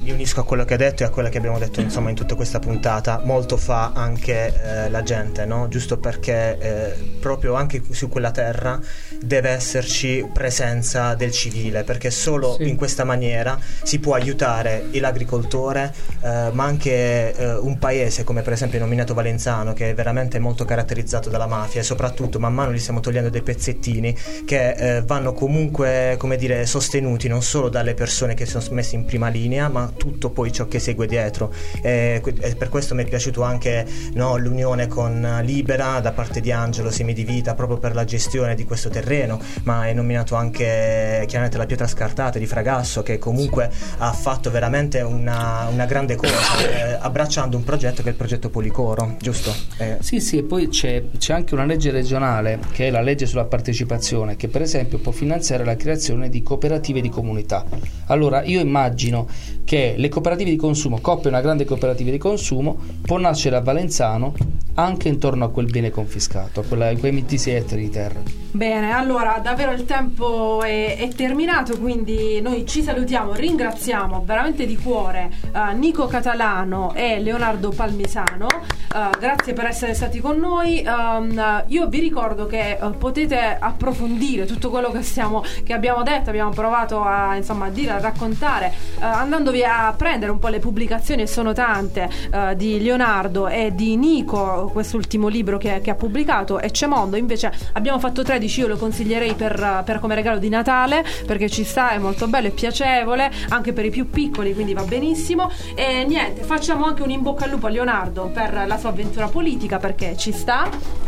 Mi 0.05 0.11
unisco 0.11 0.41
a 0.41 0.45
quello 0.45 0.65
che 0.65 0.73
hai 0.73 0.79
detto 0.79 1.01
e 1.01 1.07
a 1.07 1.09
quello 1.09 1.29
che 1.29 1.39
abbiamo 1.39 1.57
detto 1.57 1.81
insomma 1.81 2.09
in 2.11 2.15
tutta 2.15 2.35
questa 2.35 2.59
puntata 2.59 3.21
molto 3.23 3.57
fa 3.57 3.91
anche 3.95 4.53
eh, 4.85 4.89
la 4.91 5.01
gente 5.01 5.45
no? 5.45 5.67
giusto 5.67 5.97
perché 5.97 6.57
eh, 6.59 6.93
proprio 7.19 7.55
anche 7.55 7.81
su 7.89 8.07
quella 8.07 8.29
terra 8.29 8.79
deve 9.19 9.49
esserci 9.49 10.23
presenza 10.31 11.15
del 11.15 11.31
civile 11.31 11.83
perché 11.83 12.11
solo 12.11 12.53
Sì. 12.59 12.69
in 12.69 12.75
questa 12.75 13.03
maniera 13.03 13.57
si 13.81 13.97
può 13.99 14.13
aiutare 14.13 14.85
l'agricoltore 14.91 15.91
eh, 16.21 16.49
ma 16.51 16.65
anche 16.65 17.33
eh, 17.35 17.53
un 17.55 17.79
paese 17.79 18.23
come 18.23 18.43
per 18.43 18.53
esempio 18.53 18.77
il 18.77 18.83
nominato 18.83 19.15
Valenzano 19.15 19.73
che 19.73 19.89
è 19.89 19.93
veramente 19.95 20.37
molto 20.37 20.65
caratterizzato 20.65 21.29
dalla 21.29 21.47
mafia 21.47 21.81
e 21.81 21.83
soprattutto 21.83 22.37
man 22.39 22.53
mano 22.53 22.71
gli 22.71 22.79
stiamo 22.79 22.99
togliendo 22.99 23.31
dei 23.31 23.41
pezzettini 23.41 24.15
che 24.45 24.69
eh, 24.97 25.01
vanno 25.01 25.33
comunque 25.33 26.15
come 26.19 26.35
dire 26.35 26.67
sostenuti 26.67 27.27
non 27.27 27.41
solo 27.41 27.69
dalle 27.69 27.95
persone 27.95 28.35
che 28.35 28.45
sono 28.45 28.63
messe 28.69 28.93
in 28.95 29.05
prima 29.05 29.29
linea 29.29 29.67
ma 29.67 29.91
tutto 29.97 30.29
poi 30.29 30.51
ciò 30.51 30.67
che 30.67 30.79
segue 30.79 31.07
dietro 31.07 31.53
e, 31.81 32.19
que- 32.21 32.35
e 32.39 32.55
per 32.55 32.69
questo 32.69 32.95
mi 32.95 33.03
è 33.03 33.07
piaciuto 33.07 33.43
anche 33.43 33.85
no, 34.13 34.37
l'unione 34.37 34.87
con 34.87 35.39
Libera 35.43 35.99
da 35.99 36.11
parte 36.11 36.41
di 36.41 36.51
Angelo 36.51 36.91
Semi 36.91 37.13
di 37.13 37.23
Vita 37.23 37.55
proprio 37.55 37.77
per 37.77 37.93
la 37.93 38.03
gestione 38.03 38.55
di 38.55 38.63
questo 38.63 38.89
terreno 38.89 39.39
ma 39.63 39.87
è 39.87 39.93
nominato 39.93 40.35
anche 40.35 41.23
chiaramente 41.27 41.57
la 41.57 41.65
pietra 41.65 41.87
scartata 41.87 42.39
di 42.39 42.45
Fragasso 42.45 43.03
che 43.03 43.17
comunque 43.17 43.69
ha 43.97 44.11
fatto 44.11 44.51
veramente 44.51 45.01
una, 45.01 45.67
una 45.71 45.85
grande 45.85 46.15
cosa 46.15 46.35
eh, 46.59 46.97
abbracciando 46.99 47.57
un 47.57 47.63
progetto 47.63 48.01
che 48.01 48.09
è 48.09 48.11
il 48.11 48.17
progetto 48.17 48.49
Policoro 48.49 49.15
giusto? 49.19 49.53
Eh, 49.77 49.97
Sì, 49.99 50.19
sì, 50.19 50.37
e 50.37 50.43
poi 50.43 50.67
c'è, 50.69 51.03
c'è 51.17 51.33
anche 51.33 51.53
una 51.53 51.65
legge 51.65 51.91
regionale, 51.91 52.59
che 52.71 52.87
è 52.87 52.89
la 52.91 53.01
legge 53.01 53.25
sulla 53.25 53.45
partecipazione, 53.45 54.35
che 54.35 54.47
per 54.47 54.61
esempio 54.61 54.99
può 54.99 55.11
finanziare 55.11 55.63
la 55.63 55.75
creazione 55.75 56.29
di 56.29 56.41
cooperative 56.43 57.01
di 57.01 57.09
comunità. 57.09 57.65
Allora, 58.07 58.43
io 58.43 58.59
immagino 58.59 59.27
che 59.63 59.84
le 59.95 60.09
cooperative 60.09 60.49
di 60.49 60.55
consumo, 60.55 60.99
Coppia 60.99 61.29
è 61.29 61.33
una 61.33 61.41
grande 61.41 61.65
cooperativa 61.65 62.09
di 62.09 62.17
consumo, 62.17 62.77
può 63.01 63.17
nascere 63.17 63.55
a 63.55 63.61
Valenzano 63.61 64.33
anche 64.75 65.07
intorno 65.07 65.45
a 65.45 65.49
quel 65.49 65.67
bene 65.67 65.89
confiscato, 65.89 66.61
a, 66.61 66.63
quella, 66.63 66.89
a 66.89 66.97
quei 66.97 67.11
26 67.11 67.53
ettari 67.53 67.81
di 67.81 67.89
terra. 67.89 68.19
Bene, 68.51 68.91
allora 68.91 69.39
davvero 69.43 69.71
il 69.71 69.85
tempo 69.85 70.61
è, 70.63 70.97
è 70.97 71.07
terminato, 71.09 71.77
quindi 71.77 72.39
noi 72.41 72.65
ci 72.65 72.81
salutiamo, 72.81 73.33
ringraziamo 73.33 74.23
veramente 74.25 74.65
di 74.65 74.77
cuore 74.77 75.31
eh, 75.53 75.73
Nico 75.73 76.07
Catalano 76.07 76.93
e 76.93 77.19
Leonardo 77.19 77.69
Palmisano, 77.69 78.47
Eh, 78.93 79.17
grazie 79.19 79.53
per 79.53 79.65
essere 79.65 79.93
stati 79.93 80.19
con 80.19 80.37
noi. 80.37 80.81
Ehm, 80.81 81.63
io 81.67 81.87
vi 81.87 81.99
ricordo 81.99 82.45
che 82.45 82.77
eh, 82.81 82.89
potete 82.97 83.57
approfondire 83.59 84.45
tutto 84.45 84.69
quello 84.69 84.91
che, 84.91 85.01
stiamo, 85.01 85.43
che 85.63 85.73
abbiamo 85.73 86.03
detto, 86.03 86.29
abbiamo 86.29 86.51
provato 86.51 87.01
a, 87.01 87.35
insomma, 87.35 87.65
a 87.65 87.69
dire, 87.69 87.91
a 87.91 87.99
raccontare, 87.99 88.73
eh, 88.99 89.05
andandovi 89.05 89.63
a 89.63 89.93
prendere 89.97 90.31
un 90.31 90.39
po' 90.39 90.47
le 90.47 90.59
pubblicazioni, 90.59 91.27
sono 91.27 91.53
tante, 91.53 92.09
di 92.55 92.81
Leonardo 92.81 93.47
e 93.47 93.73
di 93.73 93.95
Nico, 93.95 94.69
quest'ultimo 94.71 95.27
libro 95.27 95.57
che, 95.57 95.79
che 95.81 95.89
ha 95.89 95.95
pubblicato, 95.95 96.59
e 96.59 96.71
c'è 96.71 96.85
Mondo, 96.87 97.15
invece 97.15 97.51
abbiamo 97.73 97.99
fatto 97.99 98.23
13, 98.23 98.59
io 98.61 98.67
lo 98.67 98.77
consiglierei 98.77 99.33
per, 99.33 99.83
per 99.85 99.99
come 99.99 100.15
regalo 100.15 100.37
di 100.37 100.49
Natale, 100.49 101.03
perché 101.25 101.49
ci 101.49 101.63
sta, 101.63 101.91
è 101.91 101.97
molto 101.97 102.27
bello, 102.27 102.47
è 102.47 102.51
piacevole, 102.51 103.31
anche 103.49 103.73
per 103.73 103.85
i 103.85 103.89
più 103.89 104.09
piccoli, 104.09 104.53
quindi 104.53 104.73
va 104.73 104.83
benissimo. 104.83 105.49
E 105.75 106.05
niente, 106.07 106.43
facciamo 106.43 106.85
anche 106.85 107.03
un 107.03 107.11
in 107.11 107.21
bocca 107.21 107.45
al 107.45 107.51
lupo 107.51 107.67
a 107.67 107.69
Leonardo 107.69 108.29
per 108.33 108.65
la 108.67 108.74
sua 108.77 108.89
avventura 108.89 109.27
politica, 109.27 109.77
perché 109.77 110.15
ci 110.17 110.31
sta. 110.31 110.67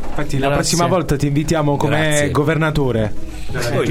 Infatti, 0.09 0.39
la 0.39 0.47
Grazie. 0.47 0.55
prossima 0.55 0.87
volta 0.87 1.15
ti 1.15 1.27
invitiamo 1.27 1.75
come 1.77 1.97
Grazie. 2.07 2.31
governatore. 2.31 3.13
Poi- 3.71 3.87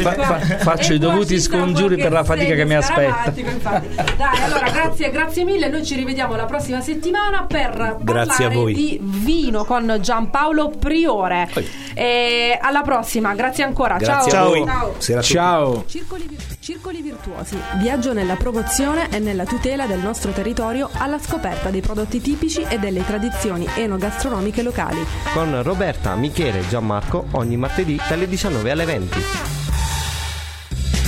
Fa- 0.00 0.12
fa- 0.14 0.38
faccio 0.58 0.92
E 0.92 0.94
i 0.94 0.98
dovuti 0.98 1.38
scongiuri 1.40 1.96
per 1.96 2.10
la 2.12 2.24
fatica 2.24 2.54
che 2.54 2.64
mi 2.64 2.74
aspetta. 2.74 3.30
Dai, 3.30 4.42
allora 4.44 4.70
grazie, 4.70 5.10
grazie 5.10 5.44
mille. 5.44 5.68
Noi 5.68 5.84
ci 5.84 5.94
rivediamo 5.94 6.36
la 6.36 6.44
prossima 6.46 6.80
settimana 6.80 7.44
per 7.44 7.98
Grazie 8.00 8.44
a 8.44 8.48
parlare 8.48 8.54
voi. 8.54 8.72
di 8.74 8.98
vino 9.02 9.64
con 9.64 9.98
Giampaolo 10.00 10.70
Priore. 10.70 11.48
E 11.94 12.56
alla 12.60 12.82
prossima, 12.82 13.34
grazie 13.34 13.64
ancora. 13.64 13.96
Grazie 13.96 14.30
Ciao. 14.30 14.44
a 14.44 14.48
voi. 14.48 14.64
Ciao. 15.00 15.22
Ciao. 15.22 15.84
Circoli, 15.86 16.28
Circoli 16.70 17.02
virtuosi. 17.02 17.58
Viaggio 17.78 18.12
nella 18.12 18.36
promozione 18.36 19.10
e 19.10 19.18
nella 19.18 19.44
tutela 19.44 19.86
del 19.86 19.98
nostro 19.98 20.30
territorio 20.30 20.88
alla 20.92 21.18
scoperta 21.18 21.68
dei 21.68 21.80
prodotti 21.80 22.20
tipici 22.20 22.62
e 22.62 22.78
delle 22.78 23.04
tradizioni 23.04 23.66
enogastronomiche 23.74 24.62
locali. 24.62 25.04
Con 25.34 25.64
Roberta, 25.64 26.14
Michele 26.14 26.60
e 26.60 26.68
Gianmarco 26.68 27.26
ogni 27.32 27.56
martedì 27.56 27.98
dalle 28.08 28.28
19 28.28 28.70
alle 28.70 28.84
20. 28.84 29.18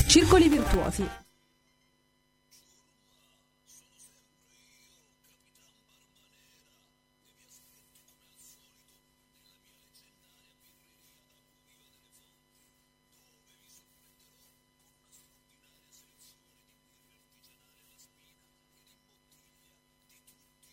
Circoli 0.09 0.49
virtuosi. 0.49 1.22